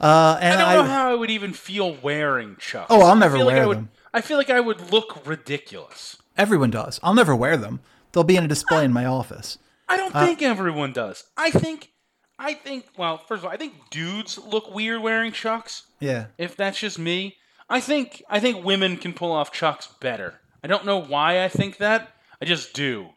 Uh, 0.00 0.38
I 0.40 0.50
don't 0.50 0.60
I, 0.60 0.74
know 0.76 0.82
how 0.84 1.10
I 1.10 1.14
would 1.16 1.30
even 1.30 1.52
feel 1.52 1.96
wearing 2.00 2.54
Chucks. 2.60 2.86
Oh, 2.90 3.02
I'll 3.02 3.16
never 3.16 3.38
feel 3.38 3.46
like 3.46 3.54
wear 3.56 3.64
I 3.64 3.66
would, 3.66 3.78
them. 3.78 3.90
I 4.12 4.20
feel 4.20 4.36
like 4.36 4.50
I 4.50 4.60
would 4.60 4.92
look 4.92 5.26
ridiculous. 5.26 6.16
everyone 6.38 6.70
does. 6.70 7.00
I'll 7.02 7.14
never 7.14 7.34
wear 7.34 7.56
them. 7.56 7.80
They'll 8.12 8.22
be 8.22 8.36
in 8.36 8.44
a 8.44 8.48
display 8.48 8.84
in 8.84 8.92
my 8.92 9.04
office. 9.04 9.58
I 9.88 9.96
don't 9.96 10.14
Uh, 10.14 10.24
think 10.26 10.42
everyone 10.42 10.92
does. 10.92 11.24
I 11.36 11.50
think, 11.50 11.90
I 12.38 12.54
think. 12.54 12.86
Well, 12.96 13.18
first 13.18 13.40
of 13.40 13.44
all, 13.46 13.50
I 13.52 13.56
think 13.56 13.74
dudes 13.90 14.38
look 14.38 14.74
weird 14.74 15.02
wearing 15.02 15.32
Chucks. 15.32 15.82
Yeah. 16.00 16.26
If 16.38 16.56
that's 16.56 16.78
just 16.78 16.98
me, 16.98 17.36
I 17.68 17.80
think 17.80 18.22
I 18.28 18.40
think 18.40 18.64
women 18.64 18.96
can 18.96 19.12
pull 19.12 19.32
off 19.32 19.52
Chucks 19.52 19.86
better. 20.00 20.40
I 20.62 20.66
don't 20.66 20.84
know 20.86 20.98
why 21.00 21.42
I 21.44 21.48
think 21.48 21.76
that. 21.78 22.12
I 22.40 22.44
just 22.46 22.72
do. 22.74 23.10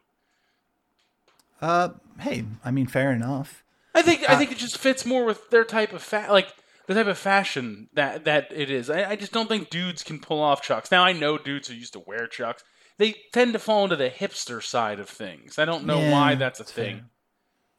Uh, 1.61 1.89
hey, 2.19 2.45
I 2.63 2.71
mean, 2.71 2.87
fair 2.87 3.11
enough. 3.11 3.63
I 3.95 4.01
think 4.01 4.29
I 4.29 4.35
think 4.35 4.51
it 4.51 4.57
just 4.57 4.77
fits 4.77 5.05
more 5.05 5.25
with 5.25 5.49
their 5.49 5.63
type 5.63 5.91
of 5.93 6.03
fa- 6.03 6.27
like 6.29 6.53
the 6.85 6.93
type 6.93 7.07
of 7.07 7.17
fashion 7.17 7.89
that 7.93 8.25
that 8.25 8.51
it 8.51 8.69
is. 8.69 8.89
I, 8.89 9.11
I 9.11 9.15
just 9.15 9.31
don't 9.31 9.49
think 9.49 9.69
dudes 9.69 10.03
can 10.03 10.19
pull 10.19 10.39
off 10.41 10.61
Chucks. 10.61 10.91
Now 10.91 11.03
I 11.03 11.13
know 11.13 11.37
dudes 11.37 11.67
who 11.67 11.73
used 11.73 11.93
to 11.93 11.99
wear 11.99 12.27
Chucks. 12.27 12.63
They 12.97 13.15
tend 13.33 13.53
to 13.53 13.59
fall 13.59 13.83
into 13.85 13.95
the 13.95 14.09
hipster 14.09 14.61
side 14.63 14.99
of 14.99 15.09
things. 15.09 15.59
I 15.59 15.65
don't 15.65 15.85
know 15.85 15.99
Yeah, 15.99 16.11
why 16.11 16.35
that's 16.35 16.59
a 16.59 16.63
that's 16.63 16.71
thing, 16.71 17.01
fair. 17.01 17.05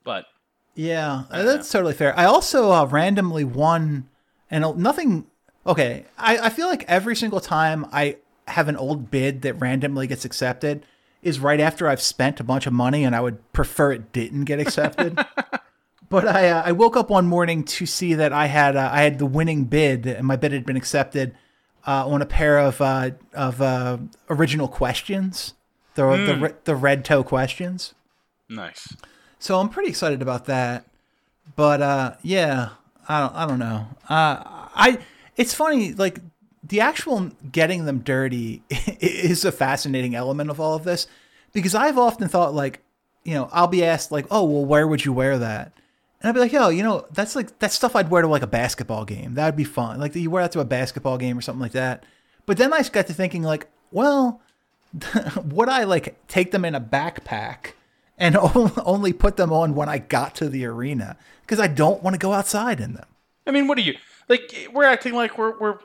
but 0.04 0.26
Yeah, 0.74 1.24
uh, 1.30 1.42
that's 1.42 1.70
totally 1.70 1.94
fair. 1.94 2.16
I 2.18 2.24
also 2.24 2.70
uh, 2.70 2.84
randomly 2.86 3.44
won, 3.44 4.08
and 4.50 4.64
nothing. 4.76 5.26
Okay, 5.66 6.04
I, 6.16 6.38
I 6.38 6.48
feel 6.50 6.68
like 6.68 6.84
every 6.88 7.16
single 7.16 7.40
time 7.40 7.86
I 7.92 8.16
have 8.46 8.68
an 8.68 8.76
old 8.76 9.10
bid 9.10 9.42
that 9.42 9.54
randomly 9.54 10.06
gets 10.06 10.24
accepted 10.24 10.84
is 11.22 11.40
right 11.40 11.60
after 11.60 11.88
I've 11.88 12.00
spent 12.00 12.38
a 12.40 12.44
bunch 12.44 12.66
of 12.66 12.72
money, 12.72 13.04
and 13.04 13.14
I 13.14 13.20
would 13.20 13.52
prefer 13.52 13.92
it 13.92 14.12
didn't 14.12 14.44
get 14.44 14.60
accepted. 14.60 15.18
but 16.08 16.26
I 16.28 16.48
uh, 16.48 16.62
I 16.66 16.72
woke 16.72 16.96
up 16.96 17.10
one 17.10 17.26
morning 17.26 17.64
to 17.64 17.86
see 17.86 18.14
that 18.14 18.32
I 18.32 18.46
had 18.46 18.76
uh, 18.76 18.88
I 18.92 19.02
had 19.02 19.18
the 19.18 19.26
winning 19.26 19.64
bid, 19.64 20.06
and 20.06 20.26
my 20.26 20.36
bid 20.36 20.52
had 20.52 20.64
been 20.64 20.76
accepted 20.76 21.34
uh, 21.88 22.06
on 22.06 22.20
a 22.20 22.26
pair 22.26 22.58
of 22.58 22.82
uh, 22.82 23.12
of 23.32 23.62
uh, 23.62 23.96
original 24.28 24.68
questions, 24.68 25.54
the 25.94 26.02
the, 26.26 26.36
re- 26.36 26.54
the 26.64 26.76
red 26.76 27.02
toe 27.02 27.24
questions. 27.24 27.94
nice. 28.46 28.94
So 29.38 29.58
I'm 29.58 29.70
pretty 29.70 29.88
excited 29.88 30.20
about 30.20 30.44
that. 30.46 30.84
But 31.56 31.80
uh, 31.80 32.14
yeah, 32.22 32.70
I 33.08 33.20
don't 33.20 33.34
I 33.34 33.46
don't 33.46 33.58
know. 33.58 33.86
Uh, 34.06 34.42
I 34.74 34.98
it's 35.38 35.54
funny 35.54 35.94
like 35.94 36.20
the 36.62 36.80
actual 36.80 37.30
getting 37.50 37.86
them 37.86 38.00
dirty 38.00 38.62
is 38.68 39.46
a 39.46 39.52
fascinating 39.52 40.14
element 40.14 40.50
of 40.50 40.60
all 40.60 40.74
of 40.74 40.84
this 40.84 41.06
because 41.54 41.74
I've 41.74 41.96
often 41.96 42.28
thought 42.28 42.52
like 42.52 42.80
you 43.24 43.32
know 43.32 43.48
I'll 43.50 43.66
be 43.66 43.82
asked 43.82 44.12
like 44.12 44.26
oh 44.30 44.44
well 44.44 44.66
where 44.66 44.86
would 44.86 45.06
you 45.06 45.14
wear 45.14 45.38
that 45.38 45.72
and 46.20 46.28
I'd 46.28 46.32
be 46.32 46.40
like 46.40 46.52
yo 46.52 46.68
you 46.68 46.82
know 46.82 47.06
that's 47.12 47.36
like 47.36 47.58
that's 47.58 47.74
stuff 47.74 47.96
I'd 47.96 48.10
wear 48.10 48.22
to 48.22 48.28
like 48.28 48.42
a 48.42 48.46
basketball 48.46 49.04
game 49.04 49.34
that'd 49.34 49.56
be 49.56 49.64
fun 49.64 50.00
like 50.00 50.14
you 50.14 50.30
wear 50.30 50.42
that 50.42 50.52
to 50.52 50.60
a 50.60 50.64
basketball 50.64 51.18
game 51.18 51.38
or 51.38 51.40
something 51.40 51.60
like 51.60 51.72
that 51.72 52.04
but 52.46 52.56
then 52.56 52.72
I 52.72 52.82
got 52.82 53.06
to 53.06 53.14
thinking 53.14 53.42
like 53.42 53.68
well 53.90 54.40
would 55.44 55.68
I 55.68 55.84
like 55.84 56.26
take 56.28 56.50
them 56.50 56.64
in 56.64 56.74
a 56.74 56.80
backpack 56.80 57.72
and 58.18 58.36
only 58.84 59.12
put 59.12 59.36
them 59.36 59.52
on 59.52 59.74
when 59.74 59.88
I 59.88 59.98
got 59.98 60.34
to 60.36 60.48
the 60.48 60.66
arena 60.66 61.16
because 61.42 61.60
I 61.60 61.68
don't 61.68 62.02
want 62.02 62.14
to 62.14 62.18
go 62.18 62.32
outside 62.32 62.80
in 62.80 62.94
them. 62.94 63.06
I 63.46 63.50
mean, 63.50 63.68
what 63.68 63.78
are 63.78 63.82
you 63.82 63.94
like? 64.28 64.68
We're 64.72 64.84
acting 64.84 65.14
like 65.14 65.38
we're 65.38 65.58
we're 65.58 65.78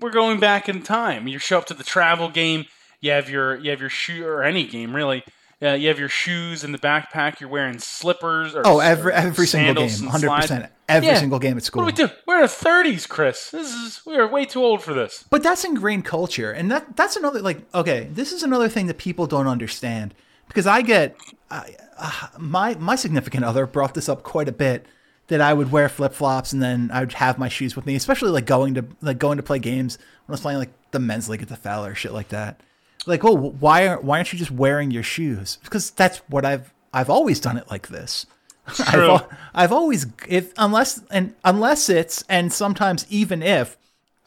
we're 0.00 0.10
going 0.10 0.40
back 0.40 0.68
in 0.68 0.82
time. 0.82 1.28
You 1.28 1.38
show 1.38 1.58
up 1.58 1.66
to 1.66 1.74
the 1.74 1.84
travel 1.84 2.30
game. 2.30 2.66
You 3.00 3.10
have 3.10 3.28
your 3.28 3.56
you 3.56 3.70
have 3.70 3.80
your 3.80 3.90
shoe 3.90 4.24
or 4.26 4.42
any 4.42 4.66
game 4.66 4.96
really. 4.96 5.24
Uh, 5.62 5.68
you 5.72 5.88
have 5.88 5.98
your 5.98 6.08
shoes 6.08 6.64
in 6.64 6.72
the 6.72 6.78
backpack. 6.78 7.40
You're 7.40 7.48
wearing 7.48 7.78
slippers. 7.78 8.54
Or, 8.54 8.62
Oh, 8.66 8.80
every 8.80 9.12
every 9.12 9.46
single 9.46 9.86
game, 9.86 10.06
hundred 10.06 10.30
percent, 10.30 10.70
every 10.86 11.08
Yeah. 11.08 11.18
single 11.18 11.38
game 11.38 11.56
at 11.56 11.62
school. 11.64 11.82
What 11.82 11.94
do 11.96 12.02
we 12.02 12.08
do? 12.08 12.14
We're 12.26 12.36
in 12.36 12.42
our 12.42 12.48
thirties, 12.48 13.06
Chris. 13.06 13.50
This 13.50 13.72
is 13.72 14.02
we 14.04 14.16
are 14.16 14.28
way 14.28 14.44
too 14.44 14.62
old 14.62 14.82
for 14.82 14.92
this. 14.92 15.24
But 15.30 15.42
that's 15.42 15.64
ingrained 15.64 16.04
culture, 16.04 16.52
and 16.52 16.70
that 16.70 16.94
that's 16.96 17.16
another 17.16 17.40
like 17.40 17.62
okay, 17.74 18.08
this 18.12 18.32
is 18.32 18.42
another 18.42 18.68
thing 18.68 18.86
that 18.88 18.98
people 18.98 19.26
don't 19.26 19.46
understand 19.46 20.14
because 20.46 20.66
I 20.66 20.82
get 20.82 21.16
I, 21.50 21.74
uh, 21.98 22.10
my 22.38 22.74
my 22.74 22.94
significant 22.96 23.42
other 23.44 23.66
brought 23.66 23.94
this 23.94 24.10
up 24.10 24.22
quite 24.22 24.48
a 24.48 24.52
bit 24.52 24.84
that 25.28 25.40
I 25.40 25.54
would 25.54 25.72
wear 25.72 25.88
flip 25.88 26.12
flops 26.12 26.52
and 26.52 26.62
then 26.62 26.90
I 26.92 27.00
would 27.00 27.14
have 27.14 27.38
my 27.38 27.48
shoes 27.48 27.74
with 27.74 27.86
me, 27.86 27.96
especially 27.96 28.30
like 28.30 28.44
going 28.44 28.74
to 28.74 28.84
like 29.00 29.18
going 29.18 29.38
to 29.38 29.42
play 29.42 29.58
games 29.58 29.96
when 30.26 30.32
I 30.32 30.34
was 30.34 30.40
playing 30.42 30.58
like 30.58 30.70
the 30.90 30.98
men's 30.98 31.30
league 31.30 31.40
at 31.42 31.48
the 31.48 31.56
Fowler 31.56 31.92
or 31.92 31.94
shit 31.94 32.12
like 32.12 32.28
that. 32.28 32.60
Like, 33.06 33.24
oh, 33.24 33.34
why 33.36 33.86
are 33.86 34.00
why 34.00 34.18
aren't 34.18 34.32
you 34.32 34.38
just 34.38 34.50
wearing 34.50 34.90
your 34.90 35.02
shoes? 35.02 35.58
Because 35.62 35.90
that's 35.90 36.18
what 36.28 36.44
I've 36.44 36.72
I've 36.92 37.10
always 37.10 37.40
done 37.40 37.56
it 37.56 37.70
like 37.70 37.88
this. 37.88 38.26
I've, 38.66 38.86
True. 38.86 39.18
I've 39.54 39.72
always 39.72 40.06
if 40.28 40.52
unless 40.58 41.02
and 41.10 41.34
unless 41.44 41.88
it's 41.88 42.24
and 42.28 42.52
sometimes 42.52 43.06
even 43.08 43.42
if 43.42 43.76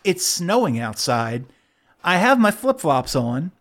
it's 0.04 0.26
snowing 0.26 0.80
outside, 0.80 1.46
I 2.04 2.18
have 2.18 2.40
my 2.40 2.52
flip 2.52 2.80
flops 2.80 3.16
on, 3.16 3.52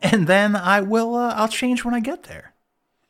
and 0.00 0.26
then 0.26 0.56
I 0.56 0.80
will 0.80 1.14
uh, 1.14 1.34
I'll 1.36 1.48
change 1.48 1.84
when 1.84 1.94
I 1.94 2.00
get 2.00 2.24
there. 2.24 2.54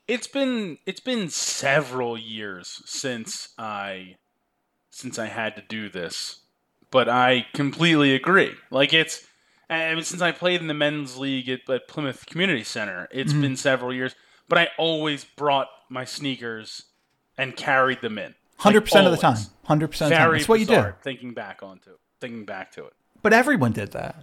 It's 0.09 0.27
been 0.27 0.79
it's 0.85 1.01
been 1.01 1.29
several 1.29 2.19
years 2.19 2.83
since 2.87 3.51
I 3.57 4.17
since 4.91 5.19
I 5.19 5.27
had 5.27 5.57
to 5.57 5.63
do 5.69 5.89
this, 5.89 6.41
but 6.91 7.09
I 7.09 7.47
completely 7.55 8.15
agree. 8.15 8.55
Like 8.71 8.93
it's 8.93 9.27
Mean, 9.71 10.03
since 10.05 10.23
I 10.23 10.33
played 10.33 10.61
in 10.61 10.67
the 10.69 10.75
men's 10.75 11.17
league 11.17 11.49
at, 11.49 11.69
at 11.69 11.89
Plymouth 11.89 12.27
Community 12.27 12.63
Center, 12.65 13.09
it's 13.11 13.33
Mm-hmm. 13.33 13.41
been 13.43 13.57
several 13.57 13.93
years. 13.93 14.15
But 14.49 14.59
I 14.59 14.69
always 14.79 15.25
brought 15.25 15.69
my 15.89 16.05
sneakers 16.05 16.85
and 17.37 17.57
carried 17.57 18.01
them 18.01 18.17
in. 18.19 18.35
Hundred 18.59 18.83
percent 18.83 19.07
of 19.07 19.13
the 19.13 19.19
time. 19.19 19.37
Hundred 19.65 19.89
percent 19.89 20.13
of 20.13 20.19
the 20.19 20.25
time. 20.25 20.33
That's 20.33 20.49
what 20.49 20.61
you 20.61 20.67
do. 20.67 20.95
Thinking 21.03 21.35
back 21.35 21.63
onto 21.63 21.91
it, 21.91 21.99
thinking 22.21 22.45
back 22.45 22.71
to 22.73 22.85
it. 22.87 22.93
But 23.23 23.33
everyone 23.33 23.73
did 23.73 23.91
that. 23.93 24.17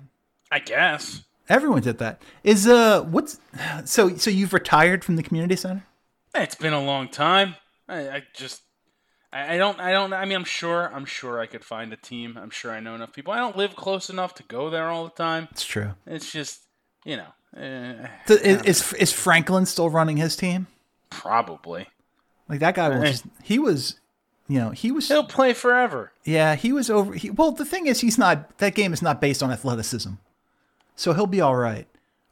I 0.52 0.60
guess. 0.60 1.24
Everyone 1.50 1.82
did 1.82 1.98
that. 1.98 2.22
Is 2.46 2.68
uh 2.68 3.02
what's 3.04 3.38
so 3.84 4.16
so 4.16 4.30
you've 4.32 4.54
retired 4.54 5.04
from 5.04 5.18
the 5.18 5.24
community 5.24 5.58
center? 5.58 5.86
It's 6.34 6.56
been 6.56 6.74
a 6.74 6.82
long 6.84 7.10
time. 7.10 7.56
I, 7.88 8.10
I 8.10 8.24
just, 8.34 8.62
I, 9.34 9.56
I 9.56 9.58
don't, 9.58 9.80
I 9.80 9.92
don't. 9.92 10.14
I 10.14 10.26
mean, 10.26 10.36
I'm 10.38 10.44
sure, 10.44 10.94
I'm 10.94 11.06
sure 11.06 11.40
I 11.40 11.46
could 11.48 11.64
find 11.66 11.92
a 11.92 11.98
team. 11.98 12.38
I'm 12.42 12.50
sure 12.52 12.72
I 12.72 12.80
know 12.80 12.94
enough 12.96 13.14
people. 13.14 13.34
I 13.34 13.38
don't 13.40 13.58
live 13.58 13.76
close 13.76 14.10
enough 14.10 14.36
to 14.36 14.44
go 14.44 14.70
there 14.70 14.90
all 14.90 15.04
the 15.06 15.10
time. 15.12 15.48
It's 15.52 15.66
true. 15.66 15.92
It's 16.06 16.32
just, 16.32 16.62
you 17.04 17.18
know, 17.18 17.28
eh, 17.62 18.08
Th- 18.28 18.42
Is, 18.42 18.62
is 18.64 18.94
is 18.94 19.12
Franklin 19.12 19.66
still 19.66 19.90
running 19.90 20.18
his 20.18 20.36
team? 20.36 20.68
probably 21.10 21.88
Like 22.50 22.60
that 22.60 22.74
guy 22.76 22.90
will 22.90 23.04
Eh. 23.04 23.12
just 23.12 23.26
he 23.44 23.60
was, 23.60 24.00
you 24.48 24.60
know, 24.60 24.72
he 24.72 24.92
was 24.92 25.08
he'll 25.08 25.24
play 25.24 25.54
forever. 25.54 26.12
yeah 26.26 26.56
he 26.56 26.72
was 26.74 26.90
over. 26.90 27.14
He, 27.14 27.30
well, 27.30 27.52
the 27.52 27.66
thing 27.66 27.88
is, 27.88 28.02
he's 28.02 28.18
not. 28.18 28.58
That 28.58 28.76
game 28.76 28.94
is 28.94 29.02
not 29.02 29.22
based 29.22 29.42
on 29.44 29.52
athleticism, 29.52 30.12
so 30.96 31.14
he'll 31.14 31.28
be 31.28 31.42
all 31.42 31.56
right. 31.56 31.88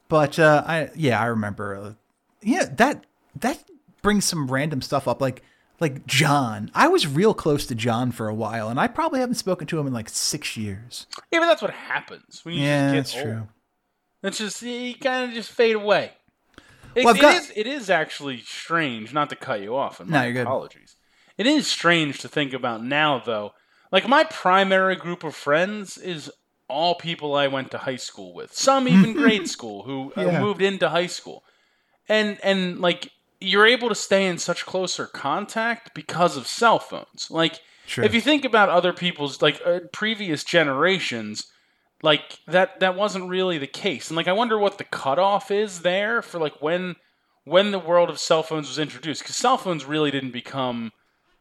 But 0.10 0.38
uh, 0.39 0.64
I 0.68 0.89
yeah, 0.95 1.22
I 1.22 1.26
remember. 1.28 1.76
Uh, 1.76 1.93
yeah, 2.41 2.66
that 2.78 3.06
that 3.39 3.64
brings 4.02 4.26
some 4.26 4.49
random 4.52 4.82
stuff 4.82 5.08
up, 5.08 5.22
like 5.22 5.43
like 5.82 6.05
John. 6.05 6.71
I 6.73 6.88
was 6.88 7.07
real 7.07 7.34
close 7.34 7.65
to 7.65 7.75
John 7.75 8.11
for 8.11 8.27
a 8.29 8.34
while, 8.34 8.69
and 8.69 8.79
I 8.79 8.88
probably 8.88 9.19
haven't 9.19 9.36
spoken 9.36 9.67
to 9.67 9.79
him 9.79 9.88
in 9.88 9.93
like 9.93 10.07
six 10.09 10.55
years. 10.55 11.07
Yeah, 11.32 11.39
but 11.39 11.47
that's 11.47 11.61
what 11.61 11.71
happens 11.71 12.45
when 12.45 12.55
you 12.55 12.61
Yeah, 12.61 12.93
just 12.95 13.13
that's 13.13 13.25
old. 13.25 13.34
true. 13.36 13.47
It's 14.23 14.38
just 14.38 14.61
you 14.61 14.93
kind 14.95 15.27
of 15.29 15.34
just 15.36 15.51
fade 15.51 15.75
away. 15.75 16.11
It, 16.93 17.03
Well, 17.05 17.09
I've 17.13 17.17
it 17.19 17.21
got- 17.21 17.36
is- 17.36 17.51
it 17.55 17.67
is 17.67 17.89
actually 17.89 18.41
strange. 18.41 19.13
Not 19.13 19.29
to 19.32 19.36
cut 19.36 19.61
you 19.61 19.75
off, 19.75 19.99
and 19.99 20.09
No, 20.09 20.19
my 20.19 20.25
you're 20.25 20.34
good. 20.34 20.41
apologies. 20.43 20.95
It 21.38 21.47
is 21.47 21.65
strange 21.67 22.19
to 22.19 22.27
think 22.27 22.53
about 22.53 22.84
now, 22.84 23.19
though. 23.19 23.53
Like 23.91 24.07
my 24.07 24.23
primary 24.25 24.95
group 24.95 25.23
of 25.23 25.36
friends 25.36 25.97
is 25.97 26.32
all 26.67 26.95
people 26.95 27.34
I 27.36 27.47
went 27.47 27.71
to 27.71 27.79
high 27.79 27.95
school 27.97 28.34
with. 28.34 28.53
Some 28.55 28.88
even 28.88 29.13
grade 29.21 29.49
school 29.49 29.84
who 29.84 30.13
uh, 30.15 30.25
Yeah. 30.25 30.39
moved 30.39 30.61
into 30.61 30.89
high 30.89 31.07
school, 31.07 31.43
and 32.07 32.38
and 32.43 32.79
like 32.79 33.09
you're 33.41 33.65
able 33.65 33.89
to 33.89 33.95
stay 33.95 34.27
in 34.27 34.37
such 34.37 34.65
closer 34.65 35.07
contact 35.07 35.93
because 35.93 36.37
of 36.37 36.47
cell 36.47 36.79
phones. 36.79 37.27
Like 37.29 37.59
Sure. 37.87 38.05
if 38.05 38.13
you 38.13 38.21
think 38.21 38.45
about 38.45 38.69
other 38.69 38.93
people's 38.93 39.41
like 39.41 39.59
uh, 39.65 39.79
previous 39.91 40.45
generations 40.45 41.51
like 42.03 42.39
that 42.47 42.79
that 42.79 42.95
wasn't 42.95 43.27
really 43.27 43.57
the 43.57 43.67
case. 43.67 44.09
And 44.09 44.15
like 44.15 44.27
I 44.27 44.33
wonder 44.33 44.57
what 44.57 44.77
the 44.77 44.83
cutoff 44.85 45.51
is 45.51 45.81
there 45.81 46.21
for 46.21 46.39
like 46.39 46.61
when 46.61 46.95
when 47.43 47.71
the 47.71 47.79
world 47.79 48.09
of 48.09 48.19
cell 48.19 48.43
phones 48.43 48.67
was 48.69 48.79
introduced 48.79 49.21
because 49.21 49.35
cell 49.35 49.57
phones 49.57 49.85
really 49.85 50.11
didn't 50.11 50.31
become 50.31 50.91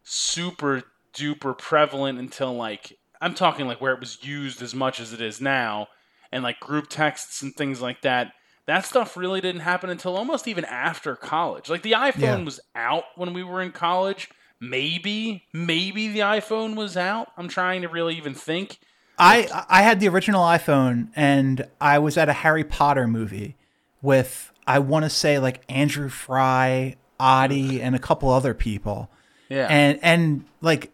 super 0.03 0.83
duper 1.15 1.57
prevalent 1.57 2.19
until 2.19 2.53
like 2.55 2.99
I'm 3.21 3.35
talking 3.35 3.67
like 3.67 3.81
where 3.81 3.93
it 3.93 4.01
was 4.01 4.25
used 4.25 4.63
as 4.63 4.75
much 4.75 4.99
as 4.99 5.13
it 5.13 5.21
is 5.21 5.41
now, 5.41 5.89
and 6.33 6.43
like 6.43 6.59
group 6.59 6.89
texts 6.89 7.43
and 7.43 7.55
things 7.55 7.81
like 7.81 8.03
that. 8.03 8.33
That 8.71 8.85
stuff 8.87 9.17
really 9.17 9.41
didn't 9.41 9.63
happen 9.63 9.91
until 9.91 10.17
almost 10.17 10.47
even 10.47 10.65
after 10.65 11.17
college. 11.17 11.69
Like 11.69 11.83
the 11.83 11.93
iPhone 11.93 12.21
Yeah. 12.21 12.45
was 12.45 12.61
out 12.77 13.03
when 13.17 13.33
we 13.35 13.43
were 13.43 13.61
in 13.61 13.73
college. 13.73 14.29
Maybe, 14.61 15.45
maybe 15.53 16.07
the 16.09 16.21
iPhone 16.21 16.77
was 16.77 16.97
out. 16.97 17.29
I'm 17.37 17.49
trying 17.49 17.83
to 17.83 17.89
really 17.89 18.17
even 18.17 18.35
think. 18.35 18.79
I 19.19 19.49
I 19.69 19.83
had 19.83 19.99
the 20.01 20.09
original 20.09 20.43
iPhone 20.45 21.09
and 21.17 21.67
I 21.81 21.99
was 21.99 22.17
at 22.17 22.29
a 22.29 22.33
Harry 22.33 22.63
Potter 22.65 23.07
movie 23.09 23.57
with 24.03 24.53
I 24.67 24.79
want 24.79 25.05
to 25.05 25.11
say 25.11 25.39
like 25.39 25.63
Andrew 25.69 26.09
Fry, 26.09 26.95
Adi, 27.19 27.83
and 27.83 27.95
a 27.97 27.99
couple 27.99 28.31
other 28.31 28.55
people. 28.55 29.11
Yeah. 29.49 29.67
And 29.69 29.99
and 30.03 30.45
like 30.61 30.93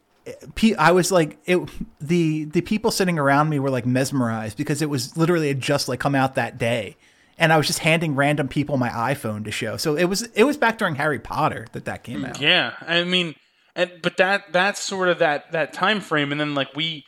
pe- 0.55 0.75
I 0.75 0.93
was 0.93 1.13
like 1.13 1.39
it 1.45 1.59
the 2.01 2.45
the 2.45 2.63
people 2.63 2.91
sitting 2.91 3.19
around 3.19 3.49
me 3.51 3.59
were 3.59 3.71
like 3.71 3.85
mesmerized 3.87 4.57
because 4.57 4.81
it 4.81 4.89
was 4.89 5.17
literally 5.17 5.53
just 5.55 5.89
like 5.89 6.01
come 6.01 6.15
out 6.15 6.35
that 6.37 6.57
day. 6.59 6.97
And 7.39 7.53
I 7.53 7.57
was 7.59 7.67
just 7.67 7.81
handing 7.81 8.15
random 8.15 8.49
people 8.49 8.77
my 8.79 8.89
iPhone 8.89 9.45
to 9.45 9.51
show. 9.51 9.77
So 9.77 9.95
it 9.97 10.05
was 10.05 10.23
it 10.35 10.45
was 10.45 10.57
back 10.57 10.79
during 10.79 10.95
Harry 10.95 11.19
Potter 11.19 11.67
that 11.73 11.85
that 11.85 12.03
came 12.03 12.25
out. 12.25 12.41
Yeah, 12.41 12.73
I 12.81 13.05
mean, 13.05 13.35
and 13.75 13.91
but 14.03 14.17
that 14.17 14.53
that's 14.53 14.81
sort 14.81 15.09
of 15.09 15.19
that 15.19 15.53
that 15.53 15.73
time 15.73 16.01
frame, 16.01 16.33
and 16.33 16.41
then 16.41 16.55
like 16.55 16.75
we, 16.75 17.05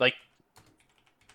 like, 0.00 0.14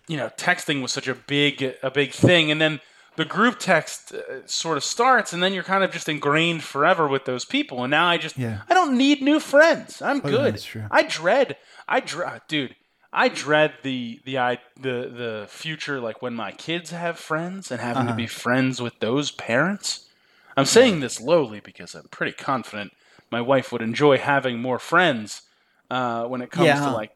you 0.08 0.16
know, 0.16 0.28
texting 0.36 0.82
was 0.82 0.92
such 0.92 1.06
a 1.06 1.14
big 1.14 1.62
a 1.82 1.90
big 1.90 2.10
thing, 2.12 2.50
and 2.50 2.60
then 2.60 2.80
the 3.14 3.24
group 3.24 3.58
text 3.58 4.12
uh, 4.12 4.46
sort 4.46 4.76
of 4.76 4.82
starts, 4.82 5.32
and 5.32 5.42
then 5.42 5.52
you're 5.52 5.62
kind 5.62 5.84
of 5.84 5.92
just 5.92 6.08
ingrained 6.08 6.64
forever 6.64 7.06
with 7.06 7.24
those 7.26 7.44
people, 7.44 7.84
and 7.84 7.90
now 7.90 8.06
I 8.08 8.18
just 8.18 8.36
Yeah. 8.36 8.62
I 8.68 8.74
don't 8.74 8.96
need 8.96 9.22
new 9.22 9.38
friends. 9.38 10.02
I'm 10.02 10.18
good. 10.18 10.54
that's 10.54 10.64
true. 10.64 10.84
I 10.90 11.02
dread 11.02 11.56
I 11.86 12.00
dread 12.00 12.42
dude. 12.48 12.74
I 13.12 13.28
dread 13.28 13.74
the 13.82 14.20
the 14.24 14.38
I 14.38 14.58
the 14.76 15.10
the 15.14 15.46
future 15.48 16.00
like 16.00 16.22
when 16.22 16.34
my 16.34 16.52
kids 16.52 16.90
have 16.90 17.18
friends 17.18 17.70
and 17.70 17.80
having 17.80 18.02
Uh-huh. 18.04 18.12
to 18.12 18.16
be 18.16 18.26
friends 18.26 18.80
with 18.80 18.98
those 19.00 19.30
parents. 19.30 20.08
I'm 20.56 20.64
saying 20.66 21.00
this 21.00 21.20
lowly 21.20 21.60
because 21.60 21.94
I'm 21.94 22.08
pretty 22.10 22.32
confident 22.32 22.92
my 23.30 23.40
wife 23.40 23.72
would 23.72 23.82
enjoy 23.82 24.18
having 24.18 24.60
more 24.60 24.78
friends 24.78 25.42
uh, 25.90 26.24
when 26.26 26.42
it 26.42 26.50
comes 26.50 26.66
Yeah. 26.66 26.84
to 26.86 26.90
like 26.90 27.12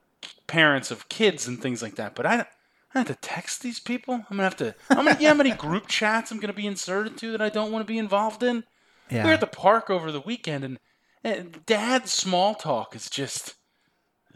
parents 0.47 0.91
of 0.91 1.09
kids 1.09 1.47
and 1.47 1.61
things 1.61 1.83
like 1.83 1.97
that. 1.97 2.15
But 2.15 2.27
I, 2.27 2.47
I 2.95 2.99
have 3.01 3.07
to 3.09 3.15
text 3.17 3.63
these 3.63 3.81
people. 3.81 4.15
I'm 4.15 4.25
gonna 4.37 4.43
have 4.45 4.57
to. 4.57 4.75
I'm 4.91 5.05
gonna. 5.07 5.17
Yeah, 5.21 5.29
how 5.31 5.35
many 5.35 5.51
group 5.53 5.87
chats 5.99 6.31
I'm 6.31 6.41
gonna 6.41 6.53
be 6.53 6.67
inserted 6.67 7.17
to 7.19 7.33
that 7.33 7.43
I 7.43 7.49
don't 7.49 7.73
want 7.73 7.87
to 7.87 7.91
be 7.93 7.99
involved 7.99 8.43
in? 8.43 8.65
We 9.11 9.19
were 9.19 9.25
Yeah. 9.25 9.33
at 9.35 9.41
the 9.41 9.47
park 9.47 9.89
over 9.91 10.11
the 10.13 10.21
weekend, 10.21 10.65
and, 10.65 10.79
and 11.25 11.65
Dad's 11.67 12.11
small 12.13 12.55
talk 12.55 12.95
is 12.97 13.09
just, 13.11 13.55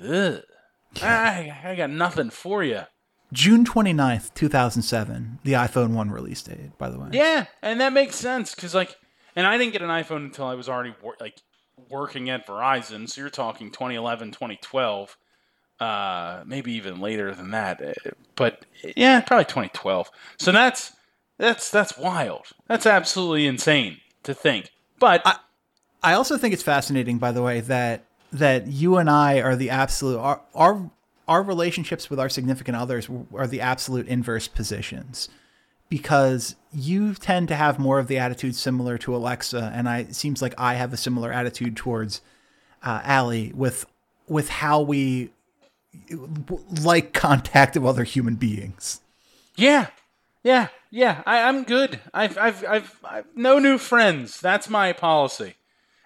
ugh. 0.03 0.43
I, 1.03 1.57
I 1.65 1.75
got 1.75 1.91
nothing 1.91 2.31
for 2.31 2.63
you. 2.63 2.83
June 3.33 3.65
29th, 3.65 4.35
2007, 4.35 5.39
the 5.45 5.53
iPhone 5.53 5.91
1 5.91 6.11
release 6.11 6.43
date, 6.43 6.77
by 6.79 6.91
the 6.91 6.99
way. 6.99 7.09
Yeah, 7.13 7.47
and 7.63 7.81
that 7.81 7.93
makes 7.93 8.17
sense 8.17 8.55
because 8.55 8.75
like, 8.75 8.97
and 9.37 9.47
I 9.47 9.57
didn't 9.57 9.73
get 9.73 9.83
an 9.83 9.89
iPhone 9.89 10.25
until 10.25 10.47
I 10.47 10.55
was 10.55 10.69
already 10.69 10.95
wor- 11.01 11.17
like 11.21 11.37
working 11.89 12.29
at 12.29 12.47
Verizon. 12.47 13.09
So 13.09 13.21
you're 13.21 13.31
talking 13.31 13.71
2011, 13.71 14.33
2012, 14.33 15.17
uh, 15.79 16.43
maybe 16.45 16.73
even 16.73 17.01
later 17.01 17.33
than 17.35 17.53
that. 17.53 17.81
Uh, 17.81 17.93
But 18.35 18.65
yeah, 18.97 19.21
probably 19.21 19.45
2012. 19.45 20.11
So 20.39 20.51
that's 20.51 20.93
that's 21.39 21.71
that's 21.71 21.97
wild. 21.97 22.47
That's 22.67 22.85
absolutely 22.85 23.47
insane 23.47 23.99
to 24.25 24.35
think. 24.35 24.73
But 24.99 25.23
I, 25.25 25.37
I 26.03 26.13
also 26.15 26.37
think 26.37 26.53
it's 26.53 26.63
fascinating, 26.65 27.19
by 27.19 27.31
the 27.31 27.43
way, 27.43 27.61
that 27.61 28.05
that 28.33 28.67
you 28.67 28.97
and 28.97 29.11
I 29.11 29.41
are 29.41 29.57
the 29.57 29.71
absolute 29.71 30.19
our 30.19 30.41
our, 30.55 30.91
our 31.27 31.43
relationships 31.43 32.11
with 32.11 32.21
our 32.21 32.29
significant 32.29 32.77
others 32.77 33.09
are 33.35 33.47
the 33.47 33.61
absolute 33.61 34.07
inverse 34.09 34.49
positions, 34.49 35.29
because 35.89 36.57
you 36.73 37.15
tend 37.15 37.49
to 37.49 37.57
have 37.57 37.79
more 37.79 37.99
of 37.99 38.07
the 38.07 38.19
attitude 38.19 38.55
similar 38.55 38.99
to 38.99 39.15
Alexa, 39.15 39.73
and 39.75 39.89
I 39.89 39.99
it 39.99 40.15
seems 40.15 40.41
like 40.41 40.55
I 40.59 40.75
have 40.75 40.93
a 40.93 40.97
similar 40.97 41.33
attitude 41.33 41.77
towards 41.77 42.21
uh, 42.83 43.01
Allie 43.05 43.53
with 43.55 43.87
with 44.29 44.49
how 44.49 44.81
we 44.81 45.31
like 46.83 47.13
contact 47.13 47.77
of 47.77 47.85
other 47.85 48.05
human 48.05 48.37
beings. 48.37 49.01
Yeah, 49.57 49.89
yeah, 50.45 50.69
yeah. 50.91 51.23
I, 51.27 51.43
I'm 51.43 51.65
good. 51.65 51.99
I've, 52.15 52.39
I've, 52.39 52.65
I've, 52.65 53.01
I've 53.05 53.27
no 53.35 53.59
new 53.59 53.77
friends. 53.77 54.41
That's 54.41 54.71
my 54.71 54.93
policy. 54.93 55.57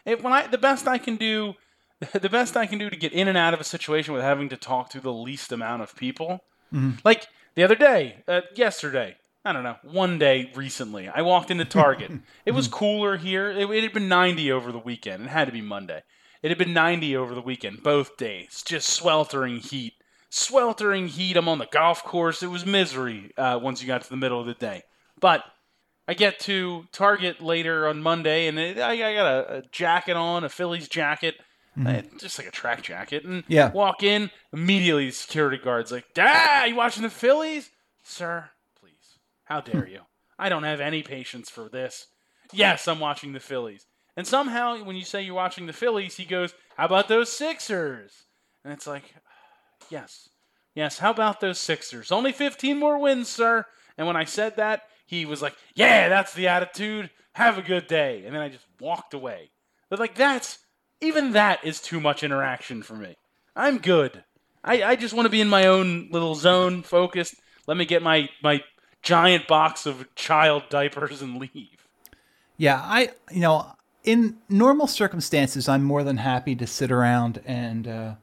It, 0.07 0.23
when 0.23 0.33
I, 0.33 0.47
the 0.47 0.59
best 0.59 0.89
I 0.89 0.97
can 0.97 1.17
do, 1.17 1.55
the 2.13 2.29
best 2.29 2.57
I 2.57 2.67
can 2.67 2.79
do 2.79 2.91
to 2.91 2.97
get 2.97 3.13
in 3.13 3.29
and 3.29 3.39
out 3.39 3.55
of 3.55 3.61
a 3.61 3.65
situation 3.65 4.15
with 4.15 4.23
having 4.23 4.49
to 4.51 4.57
talk 4.57 4.91
to 4.91 5.01
the 5.01 5.13
least 5.13 5.53
amount 5.53 5.83
of 5.83 5.97
people. 5.97 6.45
Like 7.05 7.29
the 7.55 7.63
other 7.63 7.77
day, 7.77 8.23
uh, 8.27 8.43
yesterday. 8.55 9.17
I 9.47 9.53
don't 9.53 9.63
know. 9.63 9.77
One 9.83 10.19
day 10.19 10.51
recently, 10.55 11.07
I 11.07 11.21
walked 11.21 11.51
into 11.51 11.67
Target. 11.67 12.11
it 12.47 12.53
was 12.53 12.67
cooler 12.67 13.19
here. 13.19 13.51
It, 13.51 13.69
it 13.69 13.83
had 13.83 13.93
been 13.93 14.09
90 14.09 14.51
over 14.51 14.73
the 14.73 14.79
weekend. 14.79 15.25
It 15.25 15.29
had 15.29 15.45
to 15.47 15.53
be 15.53 15.61
Monday. 15.61 16.03
It 16.43 16.51
had 16.51 16.57
been 16.57 16.73
90 16.73 17.15
over 17.17 17.35
the 17.35 17.43
weekend, 17.43 17.83
both 17.83 18.17
days. 18.17 18.63
Just 18.67 18.89
sweltering 18.89 19.59
heat 19.59 19.95
sweltering 20.35 21.07
heat. 21.07 21.37
I'm 21.37 21.49
on 21.49 21.59
the 21.59 21.67
golf 21.67 22.03
course. 22.03 22.43
It 22.43 22.49
was 22.49 22.67
misery 22.67 23.33
uh, 23.37 23.59
once 23.63 23.81
you 23.81 23.87
got 23.87 24.03
to 24.03 24.11
the 24.11 24.17
middle 24.17 24.41
of 24.41 24.47
the 24.47 24.55
day. 24.55 24.83
But 25.21 25.45
I 26.09 26.15
get 26.15 26.41
to 26.41 26.87
Target 26.93 27.41
later 27.41 27.87
on 27.87 28.03
Monday, 28.03 28.49
and 28.49 28.59
it, 28.59 28.79
I, 28.79 28.93
I 28.93 29.15
got 29.15 29.27
a, 29.27 29.59
a 29.59 29.63
jacket 29.71 30.17
on, 30.17 30.45
a 30.45 30.49
Phillies 30.49 30.89
jacket, 30.89 31.37
uh, 31.87 32.03
just 32.19 32.39
like 32.39 32.47
a 32.49 32.53
track 32.53 32.83
jacket, 32.83 33.25
and 33.25 33.45
Yeah. 33.49 33.71
walk 33.73 34.03
in. 34.03 34.31
Immediately, 34.53 35.07
the 35.07 35.13
security 35.13 35.59
guard's 35.59 35.91
like, 35.93 36.07
"Ah, 36.19 36.65
you 36.65 36.75
watching 36.77 37.03
the 37.03 37.11
Phillies, 37.11 37.71
sir? 38.03 38.51
Please, 38.79 39.19
how 39.45 39.61
dare 39.61 39.87
you? 39.87 40.03
I 40.39 40.49
don't 40.49 40.63
have 40.65 40.81
any 40.81 41.03
patience 41.03 41.51
for 41.51 41.69
this. 41.69 42.07
Yes, 42.53 42.87
I'm 42.89 43.01
watching 43.01 43.33
the 43.33 43.41
Phillies." 43.41 43.87
And 44.17 44.27
somehow, 44.27 44.83
when 44.85 44.95
you 44.97 45.05
say 45.05 45.23
you're 45.23 45.35
watching 45.35 45.67
the 45.67 45.73
Phillies, 45.73 46.17
he 46.17 46.25
goes, 46.25 46.55
"How 46.77 46.85
about 46.87 47.09
those 47.09 47.33
Sixers?" 47.33 48.25
And 48.63 48.73
it's 48.73 48.87
like, 48.87 49.15
Yes. 49.91 50.29
Yes. 50.75 50.99
How 50.99 51.11
about 51.11 51.41
those 51.41 51.59
Sixers? 51.61 52.11
Only 52.11 52.33
15 52.33 52.79
more 52.79 52.99
wins, 52.99 53.29
sir. 53.29 53.67
And 53.99 54.07
when 54.07 54.17
I 54.17 54.25
said 54.25 54.57
that, 54.57 54.83
he 55.07 55.27
was 55.27 55.43
like, 55.43 55.55
Yeah, 55.75 56.09
that's 56.09 56.33
the 56.35 56.49
attitude. 56.49 57.11
Have 57.35 57.59
a 57.59 57.63
good 57.63 57.87
day. 57.87 58.25
And 58.25 58.35
then 58.35 58.41
I 58.43 58.49
just 58.49 58.65
walked 58.81 59.13
away. 59.15 59.51
But, 59.91 59.99
like, 59.99 60.15
that's 60.15 60.59
even 61.05 61.33
that 61.33 61.65
is 61.65 61.81
too 61.81 62.01
much 62.01 62.23
interaction 62.23 62.83
for 62.83 62.95
me. 62.95 63.17
I'm 63.55 63.79
good. 63.79 64.25
I, 64.63 64.83
I 64.83 64.97
just 64.97 65.15
want 65.15 65.27
to 65.27 65.31
be 65.31 65.41
in 65.41 65.49
my 65.49 65.67
own 65.67 66.09
little 66.11 66.35
zone, 66.35 66.83
focused. 66.83 67.35
Let 67.67 67.77
me 67.77 67.85
get 67.85 68.03
my, 68.03 68.29
my 68.43 68.63
giant 69.03 69.47
box 69.47 69.87
of 69.87 70.13
child 70.15 70.65
diapers 70.71 71.23
and 71.23 71.39
leave. 71.39 71.87
Yeah, 72.57 72.81
I 72.83 73.11
you 73.31 73.41
know 73.41 73.73
in 74.03 74.37
normal 74.49 74.87
circumstances 74.87 75.69
I'm 75.69 75.83
more 75.85 76.03
than 76.03 76.19
happy 76.19 76.55
to 76.57 76.67
sit 76.67 76.91
around 76.91 77.41
and 77.45 77.87
uh, 77.87 78.15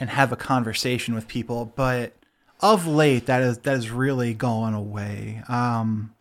and 0.00 0.10
have 0.10 0.32
a 0.32 0.36
conversation 0.36 1.14
with 1.14 1.28
people, 1.28 1.72
but 1.76 2.12
of 2.60 2.86
late 2.86 3.26
that 3.26 3.42
is 3.42 3.58
that 3.58 3.76
is 3.76 3.90
really 3.90 4.34
going 4.34 4.74
away. 4.74 5.42
Um, 5.48 6.14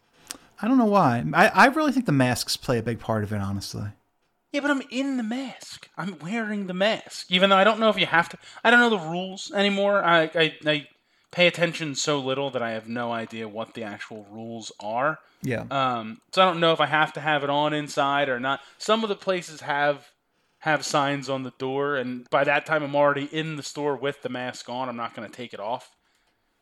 I 0.61 0.67
don't 0.67 0.77
know 0.77 0.85
why. 0.85 1.23
I, 1.33 1.47
I 1.47 1.65
really 1.67 1.91
think 1.91 2.05
the 2.05 2.11
masks 2.11 2.55
play 2.57 2.77
a 2.77 2.83
big 2.83 2.99
part 2.99 3.23
of 3.23 3.33
it, 3.33 3.41
honestly. 3.41 3.87
Yeah, 4.53 4.61
but 4.61 4.69
I'm 4.69 4.83
in 4.91 5.17
the 5.17 5.23
mask. 5.23 5.89
I'm 5.97 6.19
wearing 6.19 6.67
the 6.67 6.75
mask, 6.75 7.31
even 7.31 7.49
though 7.49 7.57
I 7.57 7.63
don't 7.63 7.79
know 7.79 7.89
if 7.89 7.99
you 7.99 8.05
have 8.05 8.29
to. 8.29 8.37
I 8.63 8.69
don't 8.69 8.79
know 8.79 8.91
the 8.91 9.09
rules 9.09 9.51
anymore. 9.51 10.03
I 10.03 10.29
I, 10.35 10.53
I 10.65 10.87
pay 11.31 11.47
attention 11.47 11.95
so 11.95 12.19
little 12.19 12.51
that 12.51 12.61
I 12.61 12.71
have 12.71 12.87
no 12.87 13.11
idea 13.11 13.47
what 13.47 13.73
the 13.73 13.83
actual 13.83 14.27
rules 14.31 14.71
are. 14.79 15.17
Yeah. 15.41 15.65
Um, 15.71 16.21
so 16.31 16.43
I 16.43 16.45
don't 16.45 16.59
know 16.59 16.71
if 16.71 16.79
I 16.79 16.85
have 16.85 17.13
to 17.13 17.19
have 17.19 17.43
it 17.43 17.49
on 17.49 17.73
inside 17.73 18.29
or 18.29 18.39
not. 18.39 18.61
Some 18.77 19.01
of 19.03 19.09
the 19.09 19.15
places 19.15 19.61
have 19.61 20.07
have 20.59 20.85
signs 20.85 21.29
on 21.29 21.41
the 21.41 21.53
door, 21.57 21.95
and 21.95 22.29
by 22.29 22.43
that 22.43 22.67
time 22.67 22.83
I'm 22.83 22.95
already 22.95 23.25
in 23.25 23.55
the 23.55 23.63
store 23.63 23.95
with 23.97 24.21
the 24.21 24.29
mask 24.29 24.69
on. 24.69 24.87
I'm 24.87 24.95
not 24.95 25.15
going 25.15 25.27
to 25.27 25.35
take 25.35 25.53
it 25.53 25.59
off. 25.59 25.89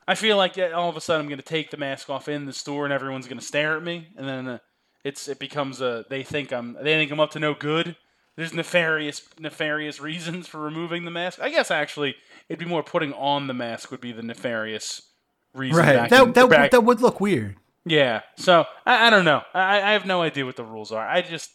I 0.08 0.16
feel 0.16 0.38
like 0.38 0.58
all 0.58 0.90
of 0.90 0.96
a 0.96 1.02
sudden 1.02 1.22
I'm 1.22 1.28
going 1.30 1.38
to 1.38 1.46
take 1.46 1.70
the 1.70 1.78
mask 1.78 2.10
off 2.10 2.30
in 2.30 2.46
the 2.46 2.54
store, 2.54 2.86
and 2.86 2.94
everyone's 2.94 3.28
going 3.28 3.38
to 3.40 3.46
stare 3.46 3.76
at 3.76 3.84
me, 3.84 4.08
and 4.16 4.28
then 4.28 4.48
uh, 4.48 4.58
it's 5.04 5.28
it 5.28 5.40
becomes 5.40 5.82
a 5.82 6.06
they 6.10 6.24
think 6.24 6.52
I'm 6.52 6.74
they 6.74 6.96
think 6.96 7.12
I'm 7.12 7.20
up 7.20 7.32
to 7.32 7.40
no 7.40 7.54
good. 7.54 7.96
There's 8.36 8.54
nefarious 8.54 9.22
nefarious 9.40 10.00
reasons 10.00 10.48
for 10.48 10.60
removing 10.60 11.06
the 11.06 11.12
mask. 11.12 11.40
I 11.42 11.50
guess 11.50 11.70
actually 11.72 12.16
it'd 12.50 12.60
be 12.60 12.66
more 12.66 12.84
putting 12.84 13.14
on 13.14 13.48
the 13.48 13.54
mask 13.54 13.92
would 13.92 14.02
be 14.02 14.12
the 14.12 14.24
nefarious 14.24 15.02
reason. 15.54 15.78
right. 15.84 16.10
That 16.10 16.24
in- 16.28 16.34
that, 16.34 16.50
back- 16.50 16.62
would 16.62 16.72
that 16.72 16.82
would 16.84 17.02
look 17.02 17.20
weird. 17.20 17.56
yeah. 17.86 18.22
So 18.38 18.66
I, 18.86 19.08
I 19.08 19.10
don't 19.10 19.26
know. 19.26 19.42
I, 19.54 19.82
I 19.82 19.92
have 19.92 20.06
no 20.06 20.22
idea 20.22 20.46
what 20.46 20.56
the 20.56 20.64
rules 20.64 20.92
are. 20.92 21.08
I 21.08 21.22
just 21.22 21.52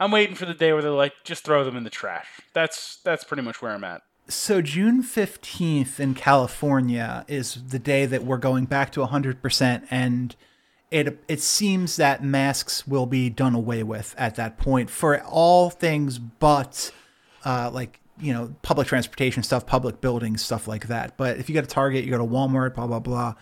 I'm 0.00 0.10
waiting 0.12 0.34
for 0.36 0.44
the 0.46 0.54
day 0.54 0.72
where 0.72 0.82
they're 0.82 0.90
like, 0.92 1.14
just 1.24 1.44
throw 1.44 1.64
them 1.64 1.76
in 1.76 1.82
the 1.84 1.90
trash. 1.90 2.26
That's 2.52 2.98
that's 3.04 3.24
pretty 3.24 3.42
much 3.42 3.60
where 3.62 3.72
I'm 3.72 3.84
at. 3.84 4.02
So 4.28 4.60
June 4.60 5.02
15th 5.02 5.98
in 5.98 6.14
California 6.14 7.24
is 7.28 7.54
the 7.68 7.78
day 7.78 8.04
that 8.04 8.24
we're 8.24 8.36
going 8.36 8.66
back 8.66 8.92
to 8.92 9.00
100% 9.00 9.86
and 9.90 10.36
it 10.90 11.22
it 11.28 11.40
seems 11.40 11.96
that 11.96 12.22
masks 12.22 12.86
will 12.86 13.06
be 13.06 13.28
done 13.30 13.54
away 13.54 13.82
with 13.82 14.14
at 14.18 14.36
that 14.36 14.58
point 14.58 14.88
for 14.90 15.22
all 15.22 15.70
things 15.70 16.18
but 16.18 16.90
uh, 17.44 17.70
like 17.72 18.00
you 18.20 18.32
know 18.32 18.54
public 18.62 18.86
transportation 18.86 19.42
stuff, 19.42 19.66
public 19.66 20.00
buildings, 20.00 20.42
stuff 20.42 20.68
like 20.68 20.88
that. 20.88 21.16
But 21.16 21.38
if 21.38 21.48
you 21.48 21.54
go 21.54 21.60
to 21.60 21.66
Target, 21.66 22.04
you 22.04 22.10
go 22.10 22.18
to 22.18 22.24
Walmart, 22.24 22.74
blah 22.74 22.86
blah 22.86 23.00
blah, 23.00 23.34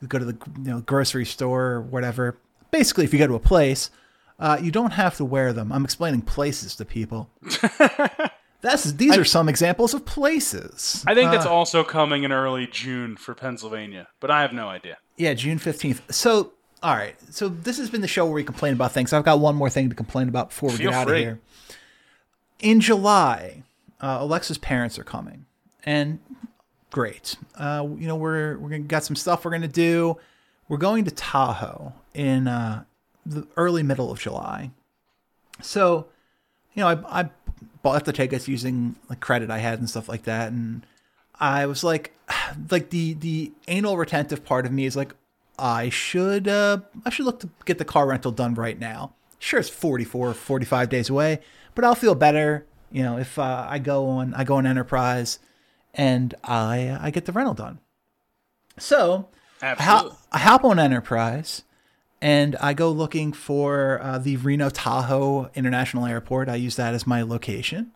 you 0.00 0.08
go 0.08 0.18
to 0.18 0.24
the 0.24 0.36
you 0.58 0.70
know 0.70 0.80
grocery 0.80 1.24
store 1.24 1.64
or 1.72 1.80
whatever. 1.80 2.38
Basically, 2.70 3.04
if 3.04 3.12
you 3.12 3.18
go 3.18 3.26
to 3.26 3.34
a 3.34 3.40
place, 3.40 3.90
uh, 4.38 4.58
you 4.60 4.70
don't 4.70 4.92
have 4.92 5.16
to 5.16 5.24
wear 5.24 5.52
them. 5.52 5.72
I'm 5.72 5.84
explaining 5.84 6.22
places 6.22 6.74
to 6.76 6.84
people. 6.84 7.30
That's 8.60 8.92
these 8.92 9.16
are 9.16 9.24
some 9.24 9.48
examples 9.48 9.92
of 9.92 10.06
places. 10.06 11.04
I 11.06 11.14
think 11.14 11.30
that's 11.30 11.44
also 11.44 11.84
coming 11.84 12.24
in 12.24 12.32
early 12.32 12.66
June 12.66 13.14
for 13.14 13.34
Pennsylvania, 13.34 14.08
but 14.20 14.30
I 14.30 14.40
have 14.40 14.54
no 14.54 14.68
idea. 14.70 14.96
Yeah, 15.18 15.34
June 15.34 15.58
15th. 15.58 16.10
So, 16.10 16.53
all 16.84 16.94
right. 16.94 17.16
So, 17.30 17.48
this 17.48 17.78
has 17.78 17.88
been 17.88 18.02
the 18.02 18.08
show 18.08 18.26
where 18.26 18.34
we 18.34 18.44
complain 18.44 18.74
about 18.74 18.92
things. 18.92 19.14
I've 19.14 19.24
got 19.24 19.40
one 19.40 19.56
more 19.56 19.70
thing 19.70 19.88
to 19.88 19.94
complain 19.94 20.28
about 20.28 20.50
before 20.50 20.68
we 20.68 20.76
Feel 20.76 20.90
get 20.90 21.00
out 21.00 21.08
free. 21.08 21.16
of 21.16 21.22
here. 21.22 21.40
In 22.60 22.80
July, 22.80 23.62
uh, 24.02 24.18
Alexa's 24.20 24.58
parents 24.58 24.98
are 24.98 25.04
coming, 25.04 25.46
and 25.84 26.18
great. 26.90 27.36
Uh, 27.56 27.88
you 27.98 28.06
know, 28.06 28.16
we're 28.16 28.58
we're 28.58 28.68
gonna 28.68 28.82
got 28.82 29.02
some 29.02 29.16
stuff 29.16 29.46
we're 29.46 29.50
gonna 29.50 29.66
do. 29.66 30.18
We're 30.68 30.76
going 30.76 31.04
to 31.06 31.10
Tahoe 31.10 31.94
in 32.12 32.46
uh, 32.48 32.84
the 33.24 33.46
early 33.56 33.82
middle 33.82 34.10
of 34.10 34.20
July. 34.20 34.70
So, 35.62 36.06
you 36.74 36.82
know, 36.82 36.88
I, 36.88 37.20
I 37.22 37.30
bought 37.82 38.04
the 38.04 38.12
tickets 38.12 38.46
using 38.46 38.96
like 39.08 39.20
credit 39.20 39.50
I 39.50 39.58
had 39.58 39.78
and 39.78 39.88
stuff 39.88 40.06
like 40.06 40.24
that, 40.24 40.52
and 40.52 40.84
I 41.40 41.64
was 41.64 41.82
like, 41.82 42.14
like 42.70 42.90
the 42.90 43.14
the 43.14 43.52
anal 43.68 43.96
retentive 43.96 44.44
part 44.44 44.66
of 44.66 44.72
me 44.72 44.84
is 44.84 44.96
like, 44.96 45.14
I 45.58 45.88
should 45.88 46.48
uh 46.48 46.80
I 47.04 47.10
should 47.10 47.26
look 47.26 47.40
to 47.40 47.48
get 47.64 47.78
the 47.78 47.84
car 47.84 48.06
rental 48.06 48.32
done 48.32 48.54
right 48.54 48.78
now. 48.78 49.14
Sure, 49.38 49.60
it's 49.60 49.68
44, 49.68 50.32
45 50.32 50.88
days 50.88 51.10
away, 51.10 51.40
but 51.74 51.84
I'll 51.84 51.94
feel 51.94 52.14
better, 52.14 52.66
you 52.90 53.02
know, 53.02 53.18
if 53.18 53.38
uh, 53.38 53.66
I 53.68 53.78
go 53.78 54.08
on 54.08 54.34
I 54.34 54.44
go 54.44 54.56
on 54.56 54.66
Enterprise 54.66 55.38
and 55.92 56.34
I 56.42 56.98
I 57.00 57.10
get 57.10 57.26
the 57.26 57.32
rental 57.32 57.54
done. 57.54 57.78
So 58.78 59.28
I, 59.62 59.74
hop, 59.74 60.18
I 60.32 60.38
hop 60.38 60.64
on 60.64 60.78
Enterprise 60.78 61.62
and 62.20 62.56
I 62.56 62.72
go 62.72 62.90
looking 62.90 63.32
for 63.32 64.00
uh, 64.02 64.18
the 64.18 64.36
Reno 64.36 64.70
Tahoe 64.70 65.50
International 65.54 66.06
Airport. 66.06 66.48
I 66.48 66.56
use 66.56 66.76
that 66.76 66.94
as 66.94 67.06
my 67.06 67.22
location, 67.22 67.92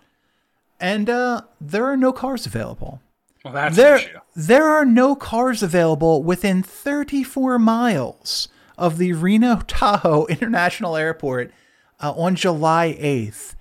and 0.79 1.09
uh, 1.09 1.43
there 1.61 1.87
are 1.87 1.97
no 1.97 2.13
cars 2.13 2.45
available. 2.45 3.01
Well, 3.45 3.53
that's 3.55 3.77
There, 3.77 3.95
an 3.97 4.01
issue. 4.03 4.19
there 4.37 4.67
are 4.69 4.85
no 4.85 5.15
cars 5.15 5.63
available 5.63 6.23
within 6.23 6.63
34 6.63 7.59
miles 7.59 8.49
of 8.77 8.99
the 8.99 9.13
Reno 9.13 9.61
Tahoe 9.67 10.27
International 10.27 10.97
Airport 10.97 11.53
uh, 12.01 12.13
on 12.13 12.35
July 12.37 12.97
8th. 13.01 13.55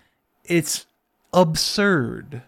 It's 0.46 0.86
absurd. 1.34 2.42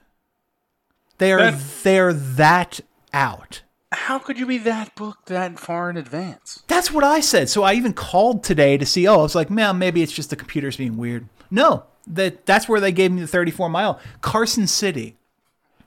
They 1.17 1.31
are 1.33 1.51
That- 1.51 1.61
they're 1.83 2.13
that 2.13 2.79
out. 3.13 3.61
How 3.91 4.19
could 4.19 4.37
you 4.37 4.45
be 4.45 4.59
that 4.59 4.93
booked 4.95 5.25
that 5.27 5.57
far 5.59 5.89
in 5.89 5.97
advance? 5.97 6.61
That's 6.67 6.91
what 6.91 7.03
I 7.03 7.21
said. 7.21 7.49
So 7.49 7.63
I 7.63 7.73
even 7.73 7.93
called 7.93 8.43
today 8.43 8.77
to 8.77 8.85
see. 8.85 9.07
Oh, 9.07 9.15
I 9.19 9.23
was 9.23 9.33
like, 9.33 9.49
man, 9.49 9.79
maybe 9.79 10.03
it's 10.03 10.11
just 10.11 10.29
the 10.29 10.35
computers 10.35 10.77
being 10.77 10.95
weird. 10.95 11.27
No, 11.49 11.85
that 12.05 12.45
that's 12.45 12.69
where 12.69 12.79
they 12.79 12.91
gave 12.91 13.11
me 13.11 13.21
the 13.21 13.27
34 13.27 13.67
mile. 13.67 13.99
Carson 14.21 14.67
City 14.67 15.17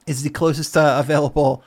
is 0.05 0.23
the 0.23 0.29
closest 0.29 0.75
uh, 0.75 0.97
available 0.99 1.63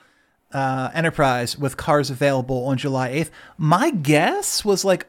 uh, 0.51 0.89
enterprise 0.93 1.57
with 1.57 1.77
cars 1.77 2.09
available 2.09 2.65
on 2.65 2.77
July 2.77 3.09
8th. 3.09 3.29
My 3.57 3.91
guess 3.91 4.63
was 4.63 4.85
like 4.85 5.07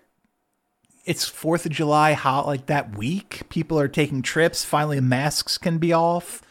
it's 1.04 1.26
Fourth 1.26 1.64
of 1.64 1.72
July, 1.72 2.12
hot 2.12 2.46
like 2.46 2.66
that 2.66 2.96
week. 2.98 3.48
People 3.48 3.80
are 3.80 3.88
taking 3.88 4.20
trips. 4.20 4.62
Finally, 4.62 5.00
masks 5.00 5.56
can 5.56 5.78
be 5.78 5.90
off. 5.90 6.42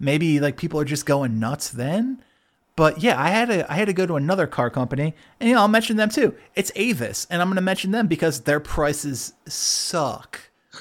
Maybe 0.00 0.40
like 0.40 0.56
people 0.56 0.80
are 0.80 0.86
just 0.86 1.04
going 1.04 1.38
nuts 1.38 1.68
then. 1.68 2.22
But 2.76 3.02
yeah, 3.02 3.20
I 3.20 3.28
had 3.28 3.48
to 3.48 3.70
I 3.70 3.74
had 3.74 3.88
to 3.88 3.92
go 3.92 4.06
to 4.06 4.16
another 4.16 4.46
car 4.46 4.70
company, 4.70 5.14
and 5.38 5.48
you 5.48 5.54
know 5.54 5.60
I'll 5.60 5.68
mention 5.68 5.96
them 5.98 6.08
too. 6.08 6.34
It's 6.54 6.72
Avis, 6.76 7.26
and 7.30 7.42
I'm 7.42 7.48
going 7.48 7.56
to 7.56 7.62
mention 7.62 7.90
them 7.90 8.06
because 8.06 8.40
their 8.40 8.60
prices 8.60 9.34
suck. 9.46 10.40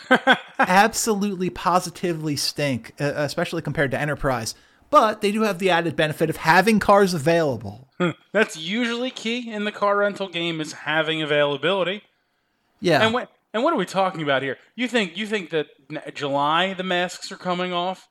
Absolutely, 0.60 1.50
positively 1.50 2.38
stink, 2.38 2.94
especially 3.00 3.62
compared 3.62 3.92
to 3.92 4.00
Enterprise. 4.00 4.56
But 4.96 5.20
they 5.20 5.34
do 5.34 5.42
have 5.42 5.60
the 5.60 5.72
added 5.72 5.98
benefit 5.98 6.30
of 6.30 6.38
having 6.38 6.80
cars 6.80 7.14
available. 7.14 7.90
Hmm. 7.98 8.12
That's 8.32 8.56
usually 8.56 9.12
key 9.12 9.52
in 9.52 9.66
the 9.66 9.72
car 9.74 9.98
rental 9.98 10.30
game 10.30 10.62
is 10.62 10.72
having 10.72 11.22
availability. 11.22 12.02
Yeah, 12.80 13.04
And 13.04 13.14
what 13.14 13.30
and 13.54 13.62
what 13.62 13.74
are 13.74 13.78
we 13.78 13.86
talking 13.86 14.22
about 14.22 14.42
here? 14.42 14.56
You 14.74 14.88
think 14.88 15.18
you 15.18 15.28
think 15.28 15.50
that 15.50 15.68
July 16.14 16.74
the 16.74 16.84
masks 16.84 17.30
are 17.30 17.36
coming 17.36 17.74
off? 17.74 18.08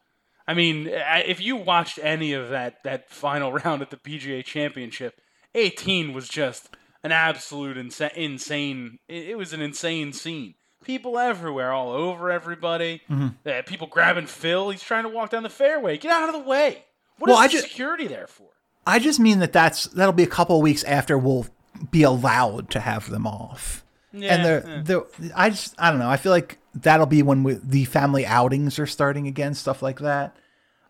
I 0.46 0.52
mean, 0.52 0.90
if 0.90 1.40
you 1.40 1.56
watched 1.56 1.98
any 2.02 2.34
of 2.34 2.50
that 2.50 2.82
that 2.84 3.08
final 3.08 3.50
round 3.64 3.80
at 3.80 3.88
the 3.88 3.96
PGA 3.96 4.44
Championship, 4.44 5.18
18 5.54 6.12
was 6.12 6.28
just 6.28 6.68
an 7.02 7.12
absolute 7.12 7.78
insa- 7.78 8.12
insane. 8.12 8.98
It 9.08 9.38
was 9.38 9.54
an 9.54 9.62
insane 9.62 10.12
scene. 10.12 10.52
People 10.84 11.18
everywhere, 11.18 11.72
all 11.72 11.90
over 11.90 12.30
everybody. 12.30 13.02
Mm-hmm. 13.10 13.48
Uh, 13.48 13.62
people 13.66 13.86
grabbing 13.86 14.26
Phil. 14.26 14.70
He's 14.70 14.82
trying 14.82 15.04
to 15.04 15.08
walk 15.08 15.30
down 15.30 15.42
the 15.42 15.48
fairway. 15.50 15.98
Get 15.98 16.10
out 16.12 16.28
of 16.28 16.34
the 16.34 16.48
way. 16.48 16.84
What 17.18 17.30
is 17.30 17.34
Well, 17.34 17.42
I 17.42 17.46
the 17.46 17.52
ju- 17.54 17.58
security 17.60 18.06
there 18.06 18.26
for? 18.26 18.46
I 18.86 18.98
just 18.98 19.18
mean 19.18 19.38
that 19.38 19.52
that's 19.52 19.84
that'll 19.86 20.12
be 20.12 20.22
a 20.22 20.28
couple 20.28 20.56
of 20.56 20.62
weeks 20.62 20.84
after 20.84 21.16
we'll 21.16 21.46
be 21.90 22.02
allowed 22.02 22.70
to 22.70 22.80
have 22.80 23.08
them 23.10 23.26
off. 23.26 23.84
Yeah, 24.12 24.34
and 24.34 24.44
they're, 24.44 24.64
yeah. 24.66 24.82
they're, 24.84 25.02
I 25.34 25.50
just 25.50 25.74
I 25.78 25.90
don't 25.90 25.98
know. 25.98 26.08
I 26.10 26.16
feel 26.18 26.32
like 26.32 26.58
that'll 26.74 27.06
be 27.06 27.22
when 27.22 27.42
we, 27.42 27.54
the 27.54 27.84
family 27.86 28.24
outings 28.26 28.78
are 28.78 28.86
starting 28.86 29.26
again, 29.26 29.54
stuff 29.54 29.82
like 29.82 30.00
that. 30.00 30.36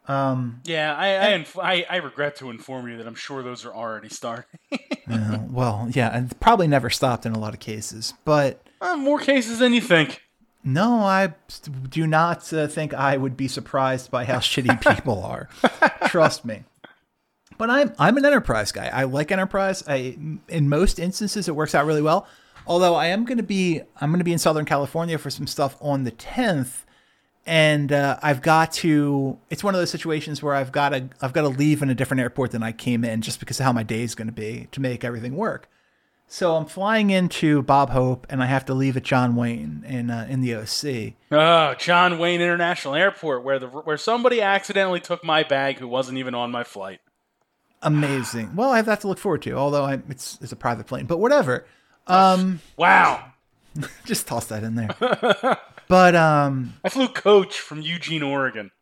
Yeah, 0.08 0.94
I 0.96 1.06
I, 1.14 1.28
inf- 1.30 1.58
I 1.58 1.86
I 1.88 1.96
regret 1.96 2.36
to 2.36 2.50
inform 2.50 2.88
you 2.88 2.98
that 2.98 3.06
I'm 3.06 3.14
sure 3.14 3.42
those 3.42 3.64
are 3.64 3.72
already 3.74 4.08
starting. 4.08 4.44
Uh, 5.06 5.38
well, 5.50 5.86
yeah, 5.92 6.08
and 6.16 6.40
probably 6.40 6.66
never 6.66 6.88
stopped 6.88 7.26
in 7.26 7.34
a 7.34 7.38
lot 7.38 7.52
of 7.52 7.60
cases. 7.60 8.14
But 8.24 8.66
Uh, 8.80 8.96
more 8.96 9.18
cases 9.18 9.58
than 9.58 9.72
you 9.72 9.80
think. 9.80 10.22
no, 10.62 11.00
I 11.00 11.34
do 11.88 12.06
not 12.06 12.52
uh, 12.52 12.66
think 12.66 12.94
I 12.94 13.16
would 13.16 13.36
be 13.36 13.48
surprised 13.48 14.10
by 14.10 14.24
how 14.24 14.38
shitty 14.38 14.80
people 14.96 15.22
are. 15.22 15.48
Trust 16.08 16.44
me. 16.44 16.64
But 17.56 17.70
I'm 17.70 17.92
I'm 17.98 18.16
an 18.16 18.24
enterprise 18.24 18.72
guy. 18.72 18.88
I 18.92 19.04
like 19.04 19.30
enterprise. 19.30 19.84
I 19.86 20.18
in 20.48 20.68
most 20.68 20.98
instances 20.98 21.48
it 21.48 21.54
works 21.54 21.74
out 21.74 21.86
really 21.86 22.02
well. 22.02 22.26
Although 22.66 22.94
I 22.94 23.06
am 23.06 23.24
going 23.24 23.36
to 23.36 23.44
be 23.44 23.82
I'm 24.00 24.10
going 24.10 24.18
to 24.18 24.24
be 24.24 24.32
in 24.32 24.38
Southern 24.38 24.64
California 24.64 25.18
for 25.18 25.30
some 25.30 25.46
stuff 25.46 25.76
on 25.80 26.04
the 26.04 26.12
10th 26.12 26.84
and 27.46 27.92
uh, 27.92 28.18
I've 28.22 28.40
got 28.42 28.72
to 28.74 29.38
it's 29.50 29.62
one 29.62 29.74
of 29.74 29.80
those 29.80 29.90
situations 29.90 30.42
where 30.42 30.54
I've 30.54 30.72
got 30.72 30.88
to 30.90 31.08
I've 31.20 31.32
got 31.32 31.42
to 31.42 31.48
leave 31.48 31.82
in 31.82 31.90
a 31.90 31.94
different 31.94 32.22
airport 32.22 32.52
than 32.52 32.62
I 32.62 32.72
came 32.72 33.04
in 33.04 33.20
just 33.20 33.38
because 33.38 33.60
of 33.60 33.66
how 33.66 33.72
my 33.72 33.82
day 33.82 34.02
is 34.02 34.14
going 34.14 34.28
to 34.28 34.32
be 34.32 34.68
to 34.72 34.80
make 34.80 35.04
everything 35.04 35.36
work. 35.36 35.68
So 36.26 36.56
I'm 36.56 36.66
flying 36.66 37.10
into 37.10 37.62
Bob 37.62 37.90
Hope 37.90 38.26
and 38.28 38.42
I 38.42 38.46
have 38.46 38.64
to 38.66 38.74
leave 38.74 38.96
at 38.96 39.04
John 39.04 39.36
Wayne 39.36 39.84
in 39.86 40.10
uh, 40.10 40.26
in 40.28 40.40
the 40.40 40.54
OC. 40.56 41.14
Oh, 41.30 41.74
John 41.78 42.18
Wayne 42.18 42.40
International 42.40 42.94
Airport, 42.94 43.44
where 43.44 43.58
the 43.58 43.68
where 43.68 43.96
somebody 43.96 44.40
accidentally 44.40 45.00
took 45.00 45.22
my 45.22 45.42
bag 45.44 45.78
who 45.78 45.86
wasn't 45.86 46.18
even 46.18 46.34
on 46.34 46.50
my 46.50 46.64
flight. 46.64 47.00
Amazing. 47.82 48.56
Well, 48.56 48.70
I 48.70 48.76
have 48.78 48.86
that 48.86 49.02
to 49.02 49.08
look 49.08 49.18
forward 49.18 49.42
to. 49.42 49.52
Although 49.52 49.84
I, 49.84 50.00
it's 50.08 50.38
it's 50.40 50.52
a 50.52 50.56
private 50.56 50.86
plane, 50.86 51.06
but 51.06 51.18
whatever. 51.18 51.66
Um, 52.06 52.60
Wow, 52.76 53.32
just 54.04 54.26
toss 54.26 54.46
that 54.46 54.64
in 54.64 54.74
there. 54.74 54.88
but 55.88 56.16
um, 56.16 56.74
I 56.82 56.88
flew 56.88 57.08
coach 57.08 57.60
from 57.60 57.80
Eugene, 57.80 58.22
Oregon. 58.22 58.72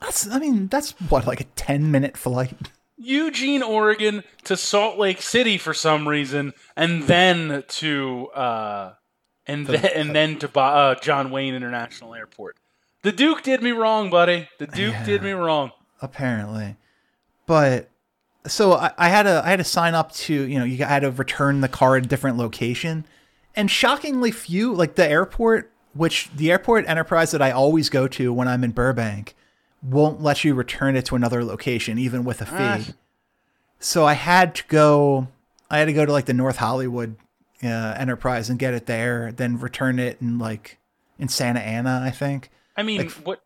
that's 0.00 0.28
I 0.28 0.38
mean 0.38 0.66
that's 0.68 0.92
what 1.08 1.26
like 1.26 1.40
a 1.40 1.44
ten 1.44 1.90
minute 1.90 2.16
flight. 2.16 2.70
Eugene, 2.98 3.62
Oregon 3.62 4.24
to 4.44 4.56
Salt 4.56 4.98
Lake 4.98 5.22
City 5.22 5.56
for 5.56 5.72
some 5.72 6.08
reason, 6.08 6.52
and 6.76 7.04
then 7.04 7.64
to 7.68 8.28
uh, 8.28 8.94
and 9.46 9.66
then 9.66 9.84
and 9.94 10.14
then 10.14 10.38
to 10.40 10.58
uh, 10.58 10.94
John 10.96 11.30
Wayne 11.30 11.54
International 11.54 12.14
Airport. 12.14 12.56
The 13.02 13.12
Duke 13.12 13.42
did 13.42 13.62
me 13.62 13.70
wrong, 13.70 14.10
buddy. 14.10 14.48
The 14.58 14.66
Duke 14.66 14.96
did 15.04 15.22
me 15.22 15.32
wrong. 15.32 15.70
apparently. 16.02 16.76
But 17.46 17.90
so 18.46 18.72
I, 18.72 18.92
I 18.98 19.08
had 19.08 19.22
to 19.24 19.42
I 19.44 19.50
had 19.50 19.58
to 19.58 19.64
sign 19.64 19.94
up 19.94 20.12
to 20.12 20.34
you 20.34 20.58
know 20.58 20.64
you 20.64 20.84
had 20.84 21.00
to 21.00 21.10
return 21.10 21.60
the 21.60 21.68
car 21.68 21.96
at 21.96 22.04
a 22.04 22.08
different 22.08 22.36
location, 22.36 23.06
and 23.54 23.70
shockingly 23.70 24.30
few 24.30 24.74
like 24.74 24.96
the 24.96 25.08
airport, 25.08 25.72
which 25.94 26.30
the 26.34 26.50
airport 26.50 26.86
enterprise 26.88 27.30
that 27.30 27.42
I 27.42 27.50
always 27.52 27.88
go 27.88 28.08
to 28.08 28.32
when 28.32 28.48
I'm 28.48 28.64
in 28.64 28.72
Burbank, 28.72 29.34
won't 29.82 30.20
let 30.22 30.44
you 30.44 30.54
return 30.54 30.96
it 30.96 31.04
to 31.06 31.16
another 31.16 31.44
location 31.44 31.98
even 31.98 32.24
with 32.24 32.40
a 32.42 32.46
fee. 32.46 32.52
Ah. 32.58 32.80
So 33.78 34.04
I 34.04 34.14
had 34.14 34.54
to 34.56 34.64
go. 34.68 35.28
I 35.70 35.78
had 35.78 35.84
to 35.86 35.92
go 35.92 36.04
to 36.06 36.12
like 36.12 36.26
the 36.26 36.32
North 36.34 36.56
Hollywood 36.56 37.16
uh, 37.62 37.66
enterprise 37.66 38.48
and 38.50 38.58
get 38.58 38.74
it 38.74 38.86
there, 38.86 39.30
then 39.32 39.58
return 39.58 39.98
it 39.98 40.18
in 40.20 40.38
like 40.38 40.78
in 41.18 41.28
Santa 41.28 41.60
Ana, 41.60 42.00
I 42.04 42.10
think, 42.10 42.48
I 42.76 42.82
mean, 42.84 43.08
what 43.24 43.42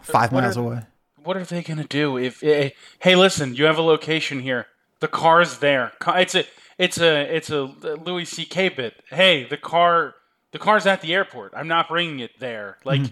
five 0.00 0.32
what 0.32 0.42
miles 0.42 0.56
are- 0.56 0.60
away. 0.60 0.82
what 1.22 1.36
are 1.36 1.44
they 1.44 1.62
gonna 1.62 1.84
do 1.84 2.16
if? 2.16 2.42
eh, 2.42 2.70
hey, 3.00 3.14
listen, 3.14 3.54
you 3.54 3.64
have 3.64 3.78
a 3.78 3.82
location 3.82 4.40
here. 4.40 4.66
The 5.00 5.06
car's 5.08 5.58
there. 5.58 5.92
It's 6.08 6.34
a 6.34 6.44
it's 6.76 6.98
a 7.00 7.34
it's 7.36 7.50
a 7.50 7.62
Louis 8.04 8.24
C.K. 8.24 8.70
bit. 8.70 8.94
Hey, 9.10 9.44
the 9.44 9.56
car 9.56 10.14
the 10.52 10.58
car's 10.58 10.86
at 10.86 11.00
the 11.02 11.14
airport. 11.14 11.52
I'm 11.56 11.68
not 11.68 11.88
bringing 11.88 12.18
it 12.20 12.32
there. 12.40 12.78
Like, 12.84 13.02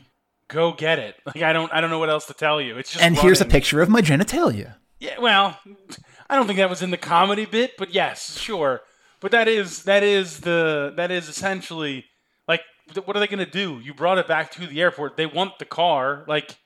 go 0.48 0.72
get 0.72 0.98
it. 0.98 1.16
Like 1.26 1.42
I 1.42 1.52
don't 1.52 1.72
I 1.72 1.80
don't 1.80 1.90
know 1.90 1.98
what 1.98 2.10
else 2.10 2.26
to 2.26 2.34
tell 2.34 2.60
you. 2.60 2.78
It's 2.78 2.92
just 2.92 3.04
And 3.04 3.16
here's 3.16 3.40
a 3.40 3.44
picture 3.44 3.80
of 3.80 3.88
my 3.88 4.00
genitalia. 4.00 4.74
Yeah, 4.98 5.18
well, 5.18 5.58
I 6.30 6.36
don't 6.36 6.46
think 6.46 6.58
that 6.58 6.70
was 6.70 6.82
in 6.82 6.90
the 6.90 6.96
comedy 6.96 7.44
bit, 7.44 7.72
but 7.76 7.92
yes, 7.92 8.38
sure. 8.38 8.80
But 9.20 9.30
that 9.32 9.48
is 9.48 9.84
that 9.84 10.02
is 10.02 10.40
the 10.40 10.92
that 10.96 11.10
is 11.10 11.28
essentially 11.28 12.06
like 12.48 12.62
what 13.04 13.16
are 13.16 13.20
they 13.20 13.26
going 13.26 13.44
to 13.44 13.50
do? 13.50 13.80
You 13.82 13.94
brought 13.94 14.18
it 14.18 14.26
back 14.28 14.52
to 14.52 14.66
the 14.66 14.80
airport. 14.80 15.16
They 15.16 15.26
want 15.26 15.58
the 15.58 15.64
car. 15.64 16.24
Like 16.28 16.56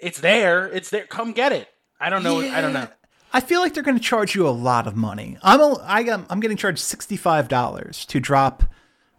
it's 0.00 0.20
there. 0.20 0.66
It's 0.66 0.90
there. 0.90 1.06
Come 1.06 1.32
get 1.32 1.52
it. 1.52 1.68
I 2.00 2.10
don't 2.10 2.22
know. 2.22 2.40
I 2.40 2.60
don't 2.60 2.72
know. 2.72 2.88
I 3.32 3.40
feel 3.40 3.60
like 3.60 3.74
they're 3.74 3.82
going 3.82 3.96
to 3.98 4.02
charge 4.02 4.34
you 4.34 4.48
a 4.48 4.50
lot 4.50 4.86
of 4.86 4.96
money. 4.96 5.36
I'm 5.42 5.60
a, 5.60 5.74
I 5.82 6.00
am, 6.00 6.26
I'm 6.30 6.40
getting 6.40 6.56
charged 6.56 6.78
sixty 6.78 7.16
five 7.16 7.48
dollars 7.48 8.06
to 8.06 8.20
drop 8.20 8.64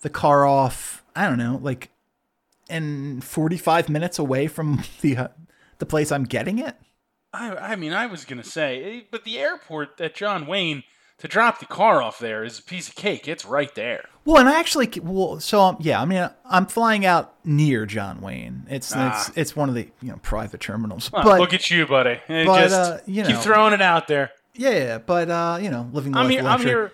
the 0.02 0.10
car 0.10 0.46
off. 0.46 1.04
I 1.16 1.28
don't 1.28 1.38
know, 1.38 1.60
like 1.62 1.92
forty 3.24 3.58
five 3.58 3.90
minutes 3.90 4.20
away 4.20 4.48
from 4.48 4.84
the 5.02 5.18
uh, 5.18 5.28
the 5.80 5.86
place 5.86 6.12
I'm 6.12 6.24
getting 6.26 6.60
it. 6.60 6.76
I 7.34 7.56
I 7.56 7.76
mean, 7.76 7.94
I 7.94 8.06
was 8.06 8.26
going 8.26 8.42
to 8.42 8.50
say, 8.50 8.84
eh, 8.84 9.02
but 9.12 9.24
the 9.24 9.38
airport 9.40 10.00
at 10.02 10.16
John 10.16 10.48
Wayne 10.48 10.84
to 11.20 11.28
drop 11.28 11.60
the 11.60 11.66
car 11.66 12.02
off 12.02 12.18
there 12.18 12.44
is 12.44 12.60
a 12.60 12.64
piece 12.64 12.88
of 12.88 12.96
cake. 12.96 13.28
It's 13.28 13.46
right 13.46 13.74
there. 13.76 14.06
Well, 14.26 14.40
and 14.40 14.50
I 14.50 14.60
actually 14.60 14.90
well, 15.02 15.40
so 15.40 15.62
um, 15.62 15.78
yeah, 15.80 16.02
I 16.02 16.06
mean, 16.06 16.30
I'm 16.46 16.66
flying 16.66 17.06
out 17.06 17.36
near 17.46 17.86
John 17.86 18.22
Wayne. 18.22 18.66
It's 18.70 18.94
it's 18.96 19.32
it's 19.36 19.56
one 19.56 19.70
of 19.70 19.76
the 19.76 19.90
you 20.02 20.10
know 20.10 20.20
private 20.22 20.62
terminals, 20.62 21.10
Huh, 21.14 21.24
but 21.24 21.40
look 21.40 21.54
at 21.54 21.70
you, 21.70 21.86
buddy. 21.86 22.20
Eh, 22.28 22.46
but, 22.46 22.62
Just 22.62 22.92
uh, 22.92 22.98
you 23.06 23.24
keep 23.24 23.38
throwing 23.38 23.74
it 23.74 23.82
out 23.82 24.08
there. 24.08 24.32
yeah, 24.56 24.70
yeah, 24.72 24.98
but 24.98 25.30
uh, 25.30 25.60
you 25.62 25.70
know, 25.70 25.90
living 25.92 26.14
the 26.14 26.20
I'm 26.20 26.26
life 26.28 26.40
here. 26.40 26.48
I'm 26.50 26.62
here. 26.62 26.92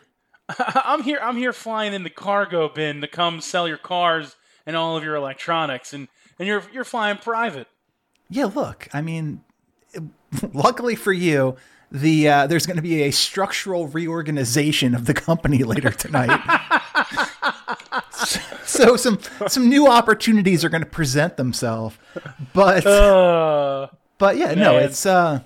I'm 0.76 1.04
here. 1.04 1.20
I'm 1.22 1.38
here 1.38 1.54
flying 1.54 1.94
in 1.94 2.04
the 2.04 2.10
cargo 2.10 2.70
bin 2.70 3.02
to 3.02 3.08
come 3.08 3.42
sell 3.42 3.68
your 3.68 3.78
cars 3.78 4.36
and 4.66 4.76
all 4.76 4.98
of 4.98 5.04
your 5.04 5.16
electronics, 5.16 5.94
and 5.94 6.08
and 6.40 6.48
you're 6.48 6.64
you're 6.74 6.84
flying 6.84 7.18
private. 7.18 7.68
Yeah, 8.30 8.46
look, 8.46 8.88
I 8.94 9.02
mean, 9.02 9.42
luckily 10.54 10.96
for 10.96 11.14
you, 11.14 11.56
the 11.92 12.28
uh, 12.28 12.48
there's 12.48 12.66
going 12.66 12.78
to 12.78 12.82
be 12.82 13.04
a 13.04 13.12
structural 13.12 13.88
reorganization 13.88 14.96
of 14.96 15.06
the 15.06 15.14
company 15.14 15.64
later 15.64 15.92
tonight. 15.92 16.40
so 18.66 18.96
some 18.96 19.20
some 19.48 19.70
new 19.70 19.88
opportunities 19.88 20.64
are 20.66 20.70
going 20.70 20.84
to 20.84 20.90
present 20.90 21.38
themselves, 21.38 21.98
but 22.54 22.86
Uh, 22.86 23.88
but 24.18 24.38
yeah, 24.38 24.54
no, 24.54 24.78
it's 24.78 25.06
uh, 25.06 25.42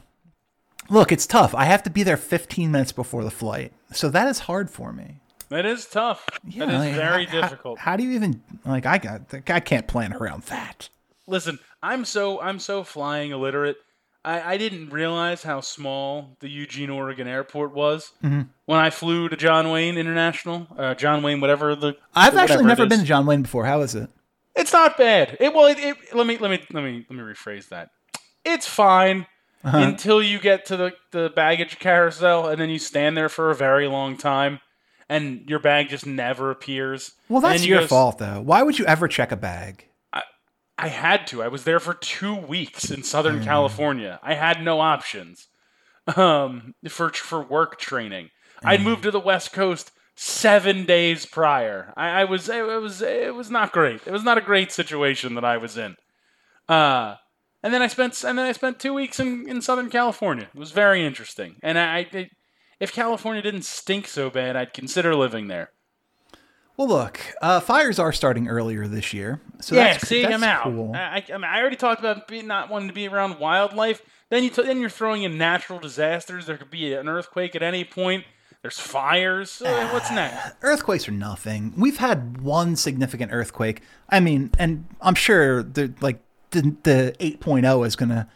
look, 0.90 1.12
it's 1.12 1.28
tough. 1.28 1.54
I 1.56 1.66
have 1.66 1.84
to 1.84 1.90
be 1.90 2.04
there 2.04 2.18
15 2.18 2.72
minutes 2.72 2.92
before 2.92 3.24
the 3.24 3.32
flight, 3.32 3.74
so 3.92 4.10
that 4.10 4.28
is 4.28 4.40
hard 4.40 4.70
for 4.70 4.94
me. 4.94 5.20
That 5.50 5.66
is 5.66 5.86
tough. 5.86 6.26
Yeah, 6.48 6.66
that 6.66 6.74
is 6.76 6.80
like, 6.80 6.96
very 6.96 7.26
how- 7.26 7.32
how- 7.32 7.42
difficult. 7.42 7.80
How, 7.80 7.96
do 7.98 8.04
you 8.04 8.12
even 8.12 8.42
like? 8.66 8.86
I 8.86 8.98
got 8.98 9.22
I 9.50 9.60
can't 9.60 9.88
plan 9.88 10.14
around 10.14 10.44
that. 10.44 10.90
Listen, 11.28 11.60
I'm 11.84 12.06
so 12.06 12.40
I'm 12.42 12.60
so 12.60 12.84
flying 12.84 13.32
illiterate. 13.32 13.78
I, 14.26 14.54
I 14.54 14.58
didn't 14.58 14.90
realize 14.90 15.44
how 15.44 15.62
small 15.62 16.36
the 16.42 16.50
Eugene, 16.50 16.90
Oregon 16.90 17.26
airport 17.28 17.74
was 17.74 18.12
Mm-hmm. 18.24 18.42
when 18.66 18.78
I 18.80 18.90
flew 18.90 19.30
to 19.30 19.38
John 19.38 19.70
Wayne 19.72 19.98
International. 19.98 20.68
Uh, 20.78 20.94
John 20.94 21.24
Wayne, 21.24 21.40
whatever 21.40 21.74
the. 21.76 21.96
I've 22.14 22.34
whatever 22.34 22.40
actually 22.54 22.66
never 22.66 22.86
been 22.86 23.00
to 23.00 23.06
John 23.06 23.26
Wayne 23.26 23.44
before. 23.44 23.66
How 23.66 23.82
is 23.82 23.96
it? 23.96 24.10
It's 24.56 24.74
not 24.74 24.98
bad. 24.98 25.38
It 25.40 25.54
well, 25.54 25.68
it, 25.68 25.80
it, 25.80 25.96
let 26.14 26.28
me 26.28 26.38
let 26.38 26.52
me 26.52 26.60
let 26.74 26.84
me 26.84 27.06
let 27.10 27.18
me 27.18 27.24
rephrase 27.24 27.70
that. 27.70 27.92
It's 28.44 28.68
fine 28.68 29.26
Uh-huh. 29.64 29.78
until 29.78 30.22
you 30.22 30.38
get 30.40 30.66
to 30.66 30.76
the 30.78 30.94
the 31.12 31.32
baggage 31.34 31.80
carousel, 31.80 32.48
and 32.50 32.60
then 32.60 32.70
you 32.70 32.80
stand 32.80 33.16
there 33.16 33.30
for 33.30 33.52
a 33.52 33.56
very 33.56 33.88
long 33.88 34.18
time, 34.18 34.60
and 35.10 35.50
your 35.50 35.60
bag 35.60 35.90
just 35.90 36.06
never 36.06 36.52
appears. 36.52 37.14
Well, 37.28 37.42
that's 37.42 37.64
you 37.66 37.70
your 37.74 37.82
go- 37.82 37.88
fault, 37.88 38.20
though. 38.20 38.42
Why 38.42 38.62
would 38.64 38.80
you 38.80 38.86
ever 38.86 39.08
check 39.08 39.32
a 39.32 39.38
bag? 39.38 39.86
I 40.82 40.88
had 40.88 41.28
to. 41.28 41.44
I 41.44 41.50
was 41.50 41.66
there 41.66 41.82
for 41.82 41.94
two 41.94 42.34
weeks 42.34 42.90
in 42.90 43.04
Southern 43.04 43.42
Mm. 43.42 43.44
California. 43.44 44.18
I 44.24 44.36
had 44.36 44.64
no 44.64 44.80
options 44.80 45.48
um, 46.16 46.74
for 46.88 47.10
for 47.10 47.44
work 47.44 47.78
training. 47.78 48.30
Mm. 48.64 48.70
I'd 48.70 48.82
moved 48.82 49.04
to 49.04 49.12
the 49.12 49.20
West 49.20 49.52
Coast 49.52 49.92
seven 50.16 50.86
days 50.86 51.26
prior. 51.26 51.94
I, 51.98 52.22
I 52.22 52.24
was 52.24 52.48
it 52.48 52.66
was 52.66 53.02
it 53.02 53.36
was 53.36 53.52
not 53.52 53.74
great. 53.74 54.08
It 54.08 54.12
was 54.12 54.24
not 54.24 54.38
a 54.38 54.42
great 54.42 54.72
situation 54.72 55.36
that 55.36 55.44
I 55.44 55.58
was 55.58 55.78
in. 55.78 55.98
Uh, 56.70 57.16
and 57.62 57.74
then 57.74 57.82
I 57.82 57.88
spent 57.88 58.24
and 58.24 58.38
then 58.38 58.46
I 58.46 58.54
spent 58.54 58.80
two 58.80 58.94
weeks 58.94 59.20
in, 59.20 59.50
in 59.50 59.62
Southern 59.62 59.90
California. 59.90 60.48
It 60.54 60.58
was 60.60 60.72
very 60.72 61.06
interesting. 61.06 61.58
And 61.62 61.78
I, 61.78 62.08
I 62.14 62.30
if 62.80 62.94
California 62.94 63.42
didn't 63.42 63.64
stink 63.64 64.08
so 64.08 64.30
bad, 64.30 64.56
I'd 64.56 64.74
consider 64.74 65.16
living 65.16 65.48
there. 65.48 65.72
Well, 66.78 66.88
look, 66.88 67.20
uh, 67.42 67.60
fires 67.60 68.00
are 68.00 68.14
starting 68.14 68.48
earlier 68.48 68.88
this 68.88 69.14
year, 69.14 69.42
so 69.60 69.76
yeah, 69.76 69.92
that's, 69.94 70.08
see, 70.08 70.22
that's 70.22 70.34
I'm 70.34 70.44
out. 70.44 70.64
cool. 70.64 70.94
I, 70.96 71.26
I, 71.28 71.34
mean, 71.34 71.44
I 71.44 71.60
already 71.60 71.76
talked 71.76 72.00
about 72.00 72.26
being, 72.26 72.48
not 72.48 72.70
wanting 72.70 72.88
to 72.88 72.94
be 72.94 73.06
around 73.06 73.38
wildlife. 73.38 74.02
Then 74.30 74.46
you 74.46 74.50
t- 74.50 74.64
then 74.64 74.80
you're 74.80 74.90
throwing 74.90 75.24
in 75.24 75.38
natural 75.38 75.80
disasters. 75.80 76.46
There 76.46 76.56
could 76.56 76.72
be 76.72 76.94
an 76.94 77.10
earthquake 77.10 77.54
at 77.54 77.64
any 77.64 77.84
point. 77.84 78.24
There's 78.62 78.80
fires. 78.80 79.62
Uh, 79.62 79.90
what's 79.90 80.10
next? 80.12 80.56
Earthquakes 80.62 81.08
are 81.10 81.14
nothing. 81.14 81.74
We've 81.76 81.98
had 81.98 82.42
one 82.42 82.78
significant 82.78 83.34
earthquake. 83.34 83.82
I 84.10 84.22
mean, 84.22 84.52
and 84.58 84.86
I'm 85.02 85.16
sure 85.16 85.64
the 85.64 85.94
like 86.00 86.22
the, 86.52 86.76
the 86.84 87.16
8.0 87.20 87.88
is 87.88 87.96
going 87.96 88.10
to 88.10 88.28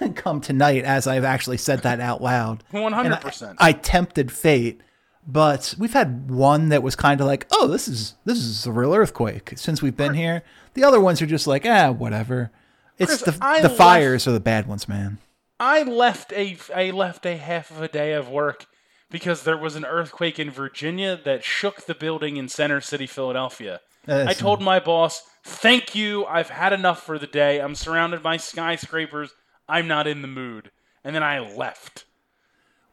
come 0.14 0.40
tonight 0.40 0.84
as 0.84 1.06
I've 1.06 1.24
actually 1.24 1.58
said 1.58 1.82
that 1.82 2.00
out 2.00 2.22
loud. 2.22 2.64
100%. 2.72 3.56
I 3.58 3.72
tempted 3.72 4.30
fate, 4.32 4.80
but 5.26 5.74
we've 5.78 5.92
had 5.92 6.30
one 6.30 6.68
that 6.70 6.82
was 6.82 6.96
kind 6.96 7.20
of 7.20 7.26
like, 7.26 7.46
"Oh, 7.50 7.66
this 7.66 7.88
is 7.88 8.14
this 8.24 8.38
is 8.38 8.66
a 8.66 8.72
real 8.72 8.94
earthquake." 8.94 9.52
Since 9.56 9.82
we've 9.82 9.96
been 9.96 10.14
here, 10.14 10.42
the 10.74 10.84
other 10.84 11.00
ones 11.00 11.20
are 11.20 11.26
just 11.26 11.46
like, 11.46 11.66
"Ah, 11.66 11.90
whatever." 11.90 12.50
It's 12.98 13.22
Chris, 13.22 13.36
the 13.36 13.44
I 13.44 13.60
the 13.60 13.68
left- 13.68 13.78
fires 13.78 14.26
are 14.26 14.32
the 14.32 14.40
bad 14.40 14.66
ones, 14.66 14.88
man. 14.88 15.18
I 15.60 15.82
left 15.82 16.32
a 16.32 16.56
I 16.74 16.90
left 16.90 17.26
a 17.26 17.36
half 17.36 17.70
of 17.70 17.82
a 17.82 17.88
day 17.88 18.12
of 18.12 18.28
work 18.28 18.66
because 19.10 19.42
there 19.42 19.56
was 19.58 19.76
an 19.76 19.84
earthquake 19.84 20.38
in 20.38 20.50
Virginia 20.50 21.18
that 21.24 21.44
shook 21.44 21.86
the 21.86 21.94
building 21.94 22.36
in 22.36 22.48
Center 22.48 22.80
City, 22.80 23.06
Philadelphia. 23.06 23.80
I 24.06 24.32
told 24.32 24.62
my 24.62 24.80
boss, 24.80 25.22
"Thank 25.44 25.94
you. 25.94 26.24
I've 26.24 26.48
had 26.48 26.72
enough 26.72 27.02
for 27.02 27.18
the 27.18 27.26
day. 27.26 27.58
I'm 27.60 27.74
surrounded 27.74 28.22
by 28.22 28.38
skyscrapers. 28.38 29.32
I'm 29.68 29.88
not 29.88 30.06
in 30.06 30.22
the 30.22 30.28
mood." 30.28 30.70
And 31.04 31.14
then 31.14 31.22
I 31.22 31.38
left. 31.38 32.04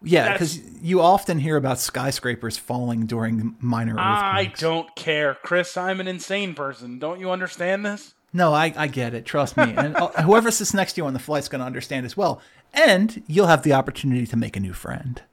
Yeah, 0.03 0.33
because 0.33 0.59
you 0.81 1.01
often 1.01 1.39
hear 1.39 1.57
about 1.57 1.79
skyscrapers 1.79 2.57
falling 2.57 3.07
during 3.07 3.55
minor 3.59 3.93
earthquakes. 3.93 4.03
I 4.03 4.53
don't 4.57 4.95
care, 4.95 5.33
Chris. 5.33 5.75
I'm 5.77 5.99
an 5.99 6.07
insane 6.07 6.53
person. 6.53 6.99
Don't 6.99 7.19
you 7.19 7.31
understand 7.31 7.85
this? 7.85 8.13
No, 8.31 8.53
I, 8.53 8.73
I 8.75 8.87
get 8.87 9.13
it. 9.13 9.25
Trust 9.25 9.57
me. 9.57 9.73
And 9.75 9.95
uh, 9.95 10.09
whoever 10.23 10.51
sits 10.51 10.73
next 10.73 10.93
to 10.93 11.01
you 11.01 11.07
on 11.07 11.13
the 11.13 11.19
flight's 11.19 11.47
going 11.47 11.59
to 11.59 11.65
understand 11.65 12.05
as 12.05 12.15
well. 12.15 12.41
And 12.73 13.23
you'll 13.27 13.47
have 13.47 13.63
the 13.63 13.73
opportunity 13.73 14.27
to 14.27 14.35
make 14.35 14.55
a 14.55 14.59
new 14.59 14.73
friend. 14.73 15.23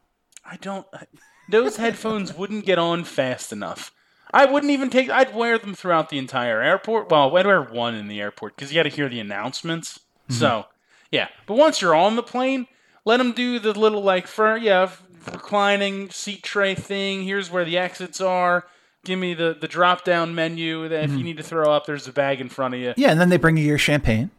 I 0.44 0.56
don't. 0.56 0.86
Those 1.50 1.76
headphones 1.76 2.34
wouldn't 2.34 2.64
get 2.64 2.78
on 2.78 3.04
fast 3.04 3.52
enough. 3.52 3.92
I 4.32 4.46
wouldn't 4.46 4.70
even 4.70 4.88
take. 4.88 5.10
I'd 5.10 5.34
wear 5.34 5.58
them 5.58 5.74
throughout 5.74 6.08
the 6.08 6.18
entire 6.18 6.62
airport. 6.62 7.10
Well, 7.10 7.36
I'd 7.36 7.46
wear 7.46 7.60
one 7.60 7.94
in 7.94 8.08
the 8.08 8.20
airport 8.20 8.56
because 8.56 8.72
you 8.72 8.78
got 8.78 8.84
to 8.84 8.88
hear 8.88 9.08
the 9.08 9.20
announcements. 9.20 10.00
So, 10.28 10.66
yeah. 11.12 11.28
But 11.46 11.54
once 11.54 11.80
you're 11.80 11.94
on 11.94 12.16
the 12.16 12.22
plane, 12.24 12.66
let 13.04 13.18
them 13.18 13.30
do 13.32 13.58
the 13.60 13.72
little 13.78 14.02
like 14.02 14.26
for 14.26 14.56
yeah 14.56 14.90
reclining 15.30 16.10
seat 16.10 16.42
tray 16.42 16.74
thing. 16.74 17.22
Here's 17.22 17.50
where 17.50 17.64
the 17.64 17.78
exits 17.78 18.20
are. 18.20 18.64
Give 19.04 19.18
me 19.18 19.34
the 19.34 19.56
the 19.60 19.68
drop 19.68 20.04
down 20.04 20.34
menu. 20.34 20.88
That 20.88 21.04
if 21.04 21.10
you 21.10 21.22
need 21.24 21.36
to 21.36 21.42
throw 21.42 21.72
up, 21.72 21.86
there's 21.86 22.06
a 22.08 22.12
bag 22.12 22.40
in 22.40 22.48
front 22.48 22.74
of 22.74 22.80
you. 22.80 22.94
Yeah, 22.96 23.10
and 23.10 23.20
then 23.20 23.28
they 23.28 23.36
bring 23.36 23.56
you 23.56 23.64
your 23.64 23.78
champagne. 23.78 24.30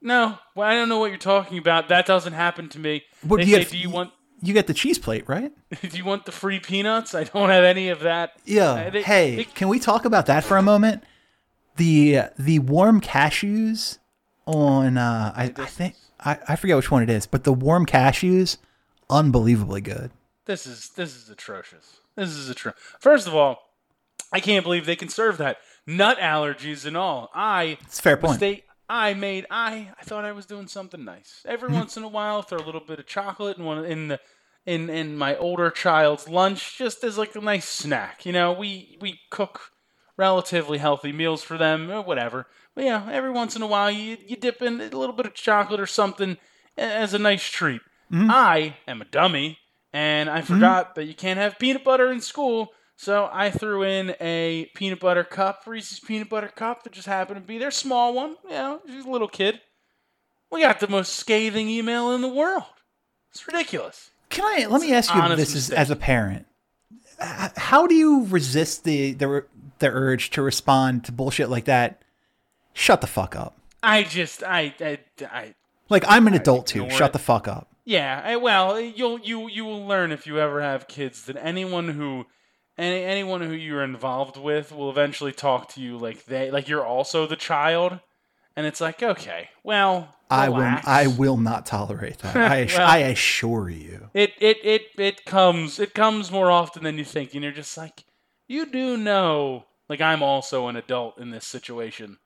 No, 0.00 0.38
well, 0.54 0.68
I 0.68 0.74
don't 0.74 0.88
know 0.88 0.98
what 1.00 1.10
you're 1.10 1.18
talking 1.18 1.58
about. 1.58 1.88
That 1.88 2.06
doesn't 2.06 2.32
happen 2.32 2.68
to 2.68 2.78
me. 2.78 3.02
What 3.22 3.38
they 3.38 3.44
do 3.44 3.50
you 3.50 3.56
say, 3.56 3.62
get- 3.62 3.70
"Do 3.72 3.78
you 3.78 3.90
want? 3.90 4.12
You 4.40 4.54
get 4.54 4.68
the 4.68 4.74
cheese 4.74 4.96
plate, 4.98 5.24
right? 5.28 5.50
Do 5.82 5.96
you 5.96 6.04
want 6.04 6.24
the 6.24 6.30
free 6.30 6.60
peanuts?" 6.60 7.14
I 7.16 7.24
don't 7.24 7.48
have 7.50 7.64
any 7.64 7.88
of 7.88 8.00
that. 8.00 8.32
Yeah. 8.44 8.70
Uh, 8.70 8.90
they- 8.90 9.02
hey, 9.02 9.36
they- 9.36 9.44
can 9.44 9.66
we 9.68 9.80
talk 9.80 10.04
about 10.04 10.26
that 10.26 10.44
for 10.44 10.56
a 10.56 10.62
moment? 10.62 11.02
The 11.76 12.20
the 12.38 12.60
warm 12.60 13.00
cashews 13.00 13.98
on 14.48 14.96
uh 14.96 15.32
I, 15.36 15.52
I 15.56 15.66
think 15.66 15.94
I, 16.20 16.38
I 16.48 16.56
forget 16.56 16.76
which 16.76 16.90
one 16.90 17.02
it 17.02 17.10
is, 17.10 17.26
but 17.26 17.44
the 17.44 17.52
warm 17.52 17.86
cashews, 17.86 18.56
unbelievably 19.10 19.82
good. 19.82 20.10
this 20.46 20.66
is 20.66 20.90
this 20.90 21.14
is 21.16 21.28
atrocious. 21.30 21.98
This 22.16 22.30
is 22.30 22.48
atrocious. 22.48 22.80
First 22.98 23.26
of 23.28 23.34
all, 23.34 23.58
I 24.32 24.40
can't 24.40 24.64
believe 24.64 24.86
they 24.86 24.96
can 24.96 25.08
serve 25.08 25.38
that. 25.38 25.58
Nut 25.86 26.18
allergies 26.18 26.84
and 26.84 26.96
all. 26.96 27.30
I 27.34 27.78
It's 27.82 28.00
fair 28.00 28.16
point. 28.16 28.32
mistake. 28.32 28.64
I 28.88 29.14
made. 29.14 29.46
I 29.50 29.90
I 30.00 30.02
thought 30.04 30.24
I 30.24 30.32
was 30.32 30.46
doing 30.46 30.66
something 30.66 31.04
nice. 31.04 31.42
Every 31.46 31.68
Mm-hmm. 31.68 31.78
once 31.78 31.96
in 31.96 32.02
a 32.02 32.08
while, 32.08 32.42
throw 32.42 32.58
a 32.58 32.64
little 32.66 32.80
bit 32.80 32.98
of 32.98 33.06
chocolate 33.06 33.58
in 33.58 33.64
one 33.64 33.84
in 33.84 34.08
the 34.08 34.18
in 34.66 34.90
in 34.90 35.16
my 35.16 35.36
older 35.36 35.70
child's 35.70 36.26
lunch, 36.28 36.76
just 36.78 37.04
as 37.04 37.16
like 37.18 37.36
a 37.36 37.40
nice 37.40 37.68
snack. 37.68 38.24
You 38.26 38.32
know, 38.32 38.52
we 38.52 38.96
we 39.00 39.20
cook 39.30 39.70
relatively 40.16 40.78
healthy 40.78 41.12
meals 41.12 41.42
for 41.44 41.56
them, 41.58 41.90
or 41.90 42.02
whatever. 42.02 42.46
But 42.78 42.84
yeah, 42.84 43.08
every 43.10 43.32
once 43.32 43.56
in 43.56 43.62
a 43.62 43.66
while 43.66 43.90
you 43.90 44.18
you 44.24 44.36
dip 44.36 44.62
in 44.62 44.80
a 44.80 44.96
little 44.96 45.12
bit 45.12 45.26
of 45.26 45.34
chocolate 45.34 45.80
or 45.80 45.86
something 45.86 46.36
as 46.76 47.12
a 47.12 47.18
nice 47.18 47.42
treat. 47.42 47.80
Mm-hmm. 48.12 48.30
I 48.30 48.76
am 48.86 49.02
a 49.02 49.04
dummy, 49.04 49.58
and 49.92 50.30
I 50.30 50.42
mm-hmm. 50.42 50.54
forgot 50.54 50.94
that 50.94 51.06
you 51.06 51.14
can't 51.14 51.40
have 51.40 51.58
peanut 51.58 51.82
butter 51.82 52.12
in 52.12 52.20
school. 52.20 52.68
So 52.94 53.28
I 53.32 53.50
threw 53.50 53.82
in 53.82 54.14
a 54.20 54.70
peanut 54.76 55.00
butter 55.00 55.24
cup, 55.24 55.64
Reese's 55.66 55.98
peanut 55.98 56.28
butter 56.28 56.52
cup 56.54 56.84
that 56.84 56.92
just 56.92 57.08
happened 57.08 57.40
to 57.40 57.44
be 57.44 57.58
their 57.58 57.72
small 57.72 58.14
one. 58.14 58.36
You 58.44 58.50
know, 58.50 58.80
she's 58.86 59.04
a 59.04 59.10
little 59.10 59.26
kid. 59.26 59.60
We 60.52 60.60
got 60.60 60.78
the 60.78 60.86
most 60.86 61.14
scathing 61.14 61.68
email 61.68 62.12
in 62.12 62.20
the 62.20 62.28
world. 62.28 62.62
It's 63.32 63.44
ridiculous. 63.44 64.10
Can 64.28 64.44
I 64.44 64.66
let 64.66 64.82
me 64.82 64.94
ask 64.94 65.12
you 65.12 65.20
this 65.34 65.48
is, 65.48 65.54
mistake. 65.70 65.78
as 65.80 65.90
a 65.90 65.96
parent? 65.96 66.46
How 67.18 67.88
do 67.88 67.96
you 67.96 68.24
resist 68.26 68.84
the 68.84 69.14
the 69.14 69.46
the 69.80 69.88
urge 69.88 70.30
to 70.30 70.42
respond 70.42 71.02
to 71.06 71.10
bullshit 71.12 71.50
like 71.50 71.64
that? 71.64 72.02
Shut 72.78 73.00
the 73.00 73.06
fuck 73.08 73.34
up. 73.34 73.58
I 73.82 74.04
just, 74.04 74.44
I, 74.44 74.72
I, 74.80 74.98
I 75.20 75.54
Like 75.88 76.04
I'm 76.06 76.26
an 76.28 76.34
adult 76.34 76.68
too. 76.68 76.88
Shut 76.90 77.10
it. 77.10 77.12
the 77.12 77.18
fuck 77.18 77.48
up. 77.48 77.68
Yeah, 77.84 78.22
I, 78.24 78.36
well, 78.36 78.78
you'll 78.78 79.18
you 79.20 79.48
you 79.48 79.64
will 79.64 79.84
learn 79.86 80.12
if 80.12 80.26
you 80.26 80.38
ever 80.38 80.60
have 80.60 80.88
kids 80.88 81.24
that 81.24 81.36
anyone 81.42 81.88
who 81.88 82.26
any 82.76 83.02
anyone 83.02 83.40
who 83.40 83.52
you're 83.52 83.82
involved 83.82 84.36
with 84.36 84.70
will 84.72 84.90
eventually 84.90 85.32
talk 85.32 85.68
to 85.72 85.80
you 85.80 85.96
like 85.96 86.26
they 86.26 86.50
like 86.50 86.68
you're 86.68 86.84
also 86.84 87.26
the 87.26 87.34
child, 87.34 87.98
and 88.54 88.66
it's 88.66 88.80
like 88.80 89.02
okay, 89.02 89.48
well, 89.64 90.14
I 90.30 90.50
will. 90.50 90.76
I 90.84 91.06
will 91.06 91.38
not 91.38 91.64
tolerate 91.66 92.18
that. 92.18 92.36
I 92.52 92.66
Well- 92.66 92.86
I 92.88 92.98
assure 92.98 93.70
you. 93.70 94.10
It 94.12 94.34
it 94.38 94.58
it 94.62 94.82
it 94.98 95.24
comes 95.24 95.78
it 95.80 95.94
comes 95.94 96.30
more 96.30 96.50
often 96.50 96.82
than 96.84 96.98
you 96.98 97.04
think, 97.04 97.32
and 97.34 97.42
you're 97.42 97.52
just 97.52 97.76
like 97.76 98.04
you 98.46 98.66
do 98.66 98.96
know 98.98 99.64
like 99.88 100.02
I'm 100.02 100.22
also 100.22 100.68
an 100.68 100.76
adult 100.76 101.18
in 101.18 101.30
this 101.30 101.46
situation. 101.46 102.18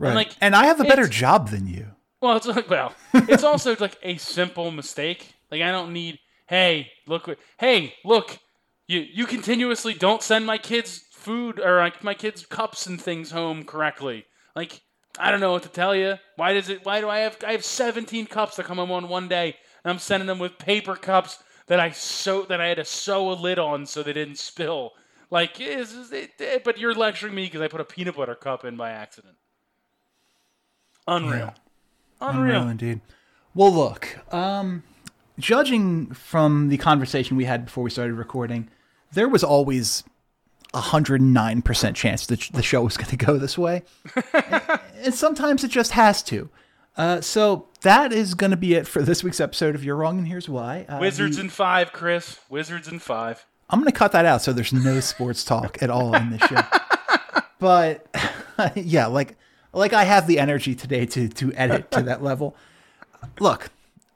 Right. 0.00 0.14
like, 0.14 0.30
and 0.40 0.56
I 0.56 0.66
have 0.66 0.80
a 0.80 0.84
better 0.84 1.06
job 1.06 1.50
than 1.50 1.66
you. 1.66 1.88
Well, 2.20 2.36
it's 2.36 2.46
like 2.46 2.68
well, 2.70 2.94
it's 3.14 3.44
also 3.44 3.76
like 3.78 3.98
a 4.02 4.16
simple 4.16 4.70
mistake. 4.70 5.34
Like 5.50 5.62
I 5.62 5.70
don't 5.70 5.92
need. 5.92 6.18
Hey, 6.48 6.90
look. 7.06 7.28
Hey, 7.58 7.94
look. 8.04 8.38
You 8.86 9.00
you 9.00 9.26
continuously 9.26 9.94
don't 9.94 10.22
send 10.22 10.46
my 10.46 10.58
kids 10.58 11.04
food 11.12 11.60
or 11.60 11.78
like 11.78 12.02
my 12.02 12.14
kids 12.14 12.44
cups 12.46 12.86
and 12.86 13.00
things 13.00 13.30
home 13.30 13.64
correctly. 13.64 14.24
Like 14.56 14.80
I 15.18 15.30
don't 15.30 15.40
know 15.40 15.52
what 15.52 15.62
to 15.64 15.68
tell 15.68 15.94
you. 15.94 16.16
Why 16.36 16.54
does 16.54 16.68
it? 16.68 16.84
Why 16.84 17.00
do 17.00 17.08
I 17.08 17.18
have? 17.20 17.36
I 17.46 17.52
have 17.52 17.64
17 17.64 18.26
cups 18.26 18.56
that 18.56 18.66
come 18.66 18.78
home 18.78 18.90
on 18.90 19.08
one 19.08 19.28
day, 19.28 19.56
and 19.84 19.92
I'm 19.92 19.98
sending 19.98 20.26
them 20.26 20.38
with 20.38 20.58
paper 20.58 20.96
cups 20.96 21.38
that 21.66 21.78
I 21.78 21.90
sew 21.90 22.44
that 22.44 22.60
I 22.60 22.68
had 22.68 22.78
to 22.78 22.84
sew 22.84 23.30
a 23.30 23.34
lid 23.34 23.58
on 23.58 23.86
so 23.86 24.02
they 24.02 24.12
didn't 24.12 24.38
spill. 24.38 24.92
Like, 25.30 25.60
is, 25.60 26.10
it, 26.10 26.32
eh, 26.40 26.58
but 26.64 26.78
you're 26.78 26.94
lecturing 26.94 27.34
me 27.34 27.44
because 27.44 27.60
I 27.60 27.68
put 27.68 27.80
a 27.80 27.84
peanut 27.84 28.16
butter 28.16 28.34
cup 28.34 28.64
in 28.64 28.76
by 28.76 28.90
accident. 28.90 29.36
Unreal. 31.10 31.54
Unreal. 32.20 32.56
Unreal 32.60 32.68
indeed. 32.68 33.00
Well, 33.54 33.72
look, 33.72 34.18
um, 34.32 34.82
judging 35.38 36.12
from 36.12 36.68
the 36.68 36.76
conversation 36.78 37.36
we 37.36 37.44
had 37.44 37.64
before 37.64 37.82
we 37.82 37.90
started 37.90 38.14
recording, 38.14 38.68
there 39.12 39.28
was 39.28 39.42
always 39.42 40.04
a 40.72 40.80
hundred 40.80 41.20
and 41.20 41.34
nine 41.34 41.62
percent 41.62 41.96
chance 41.96 42.26
that 42.26 42.40
the 42.52 42.62
show 42.62 42.82
was 42.82 42.96
going 42.96 43.10
to 43.10 43.16
go 43.16 43.38
this 43.38 43.58
way, 43.58 43.82
and, 44.32 44.62
and 45.04 45.14
sometimes 45.14 45.64
it 45.64 45.70
just 45.70 45.92
has 45.92 46.22
to. 46.24 46.48
Uh, 46.96 47.20
so 47.20 47.66
that 47.82 48.12
is 48.12 48.34
going 48.34 48.50
to 48.50 48.56
be 48.56 48.74
it 48.74 48.86
for 48.86 49.02
this 49.02 49.24
week's 49.24 49.40
episode 49.40 49.74
of 49.74 49.82
You're 49.84 49.96
Wrong 49.96 50.18
and 50.18 50.28
Here's 50.28 50.48
Why. 50.48 50.84
Uh, 50.88 50.98
Wizards 51.00 51.36
the- 51.36 51.44
in 51.44 51.48
five, 51.48 51.92
Chris. 51.92 52.38
Wizards 52.48 52.88
in 52.88 52.98
five. 52.98 53.46
I'm 53.68 53.78
going 53.80 53.90
to 53.90 53.96
cut 53.96 54.12
that 54.12 54.26
out 54.26 54.42
so 54.42 54.52
there's 54.52 54.72
no 54.72 54.98
sports 55.00 55.44
talk 55.44 55.80
at 55.80 55.90
all 55.90 56.14
in 56.14 56.30
this 56.30 56.42
show. 56.42 56.60
but 57.60 58.06
yeah, 58.74 59.06
like 59.06 59.36
like 59.72 59.92
I 59.92 60.04
have 60.04 60.26
the 60.26 60.38
energy 60.38 60.74
today 60.74 61.06
to 61.06 61.28
to 61.28 61.52
edit 61.54 61.90
to 61.92 62.02
that 62.02 62.22
level. 62.22 62.56
Look, 63.38 63.70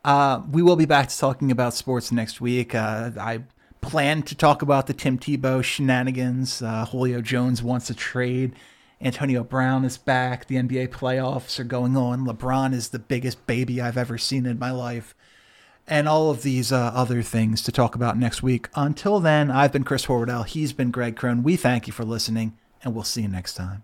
uh, 0.05 0.43
we 0.51 0.63
will 0.63 0.77
be 0.77 0.87
back 0.87 1.09
to 1.09 1.19
talking 1.19 1.51
about 1.51 1.75
sports 1.75 2.11
next 2.11 2.41
week. 2.41 2.75
Uh, 2.75 3.11
I 3.19 3.43
plan 3.81 4.23
to 4.23 4.35
talk 4.35 4.63
about 4.63 4.87
the 4.87 4.95
Tim 4.95 5.19
Tebow 5.19 5.63
shenanigans. 5.63 6.63
Uh, 6.63 6.87
Julio 6.87 7.21
Jones 7.21 7.63
wants 7.63 7.91
a 7.91 7.95
trade. 7.95 8.53
Antonio 9.01 9.45
Brown 9.45 9.85
is 9.85 9.99
back. 9.99 10.47
The 10.47 10.57
NBA 10.57 10.89
playoffs 10.89 11.59
are 11.59 11.65
going 11.65 11.97
on. 11.97 12.25
LeBron 12.25 12.73
is 12.73 12.89
the 12.89 12.99
biggest 12.99 13.47
baby 13.47 13.81
I've 13.81 13.99
ever 13.99 14.17
seen 14.17 14.47
in 14.47 14.59
my 14.59 14.71
life 14.71 15.15
and 15.87 16.09
all 16.09 16.31
of 16.31 16.43
these 16.43 16.73
uh, 16.73 16.93
other 16.95 17.23
things 17.23 17.63
to 17.63 17.73
talk 17.73 17.95
about 17.95 18.17
next 18.17 18.43
week. 18.43 18.69
Until 18.75 19.21
then, 19.21 19.51
I've 19.51 19.73
been 19.73 19.85
Chris 19.85 20.07
Horwedel. 20.07 20.47
He's 20.47 20.73
been 20.73 20.91
Greg 20.91 21.17
Crone. 21.17 21.43
We 21.43 21.57
thank 21.57 21.87
you 21.87 21.93
for 21.93 22.05
listening, 22.05 22.57
and 22.83 22.95
we'll 22.95 23.05
see 23.05 23.23
you 23.23 23.29
next 23.29 23.55
time. 23.55 23.83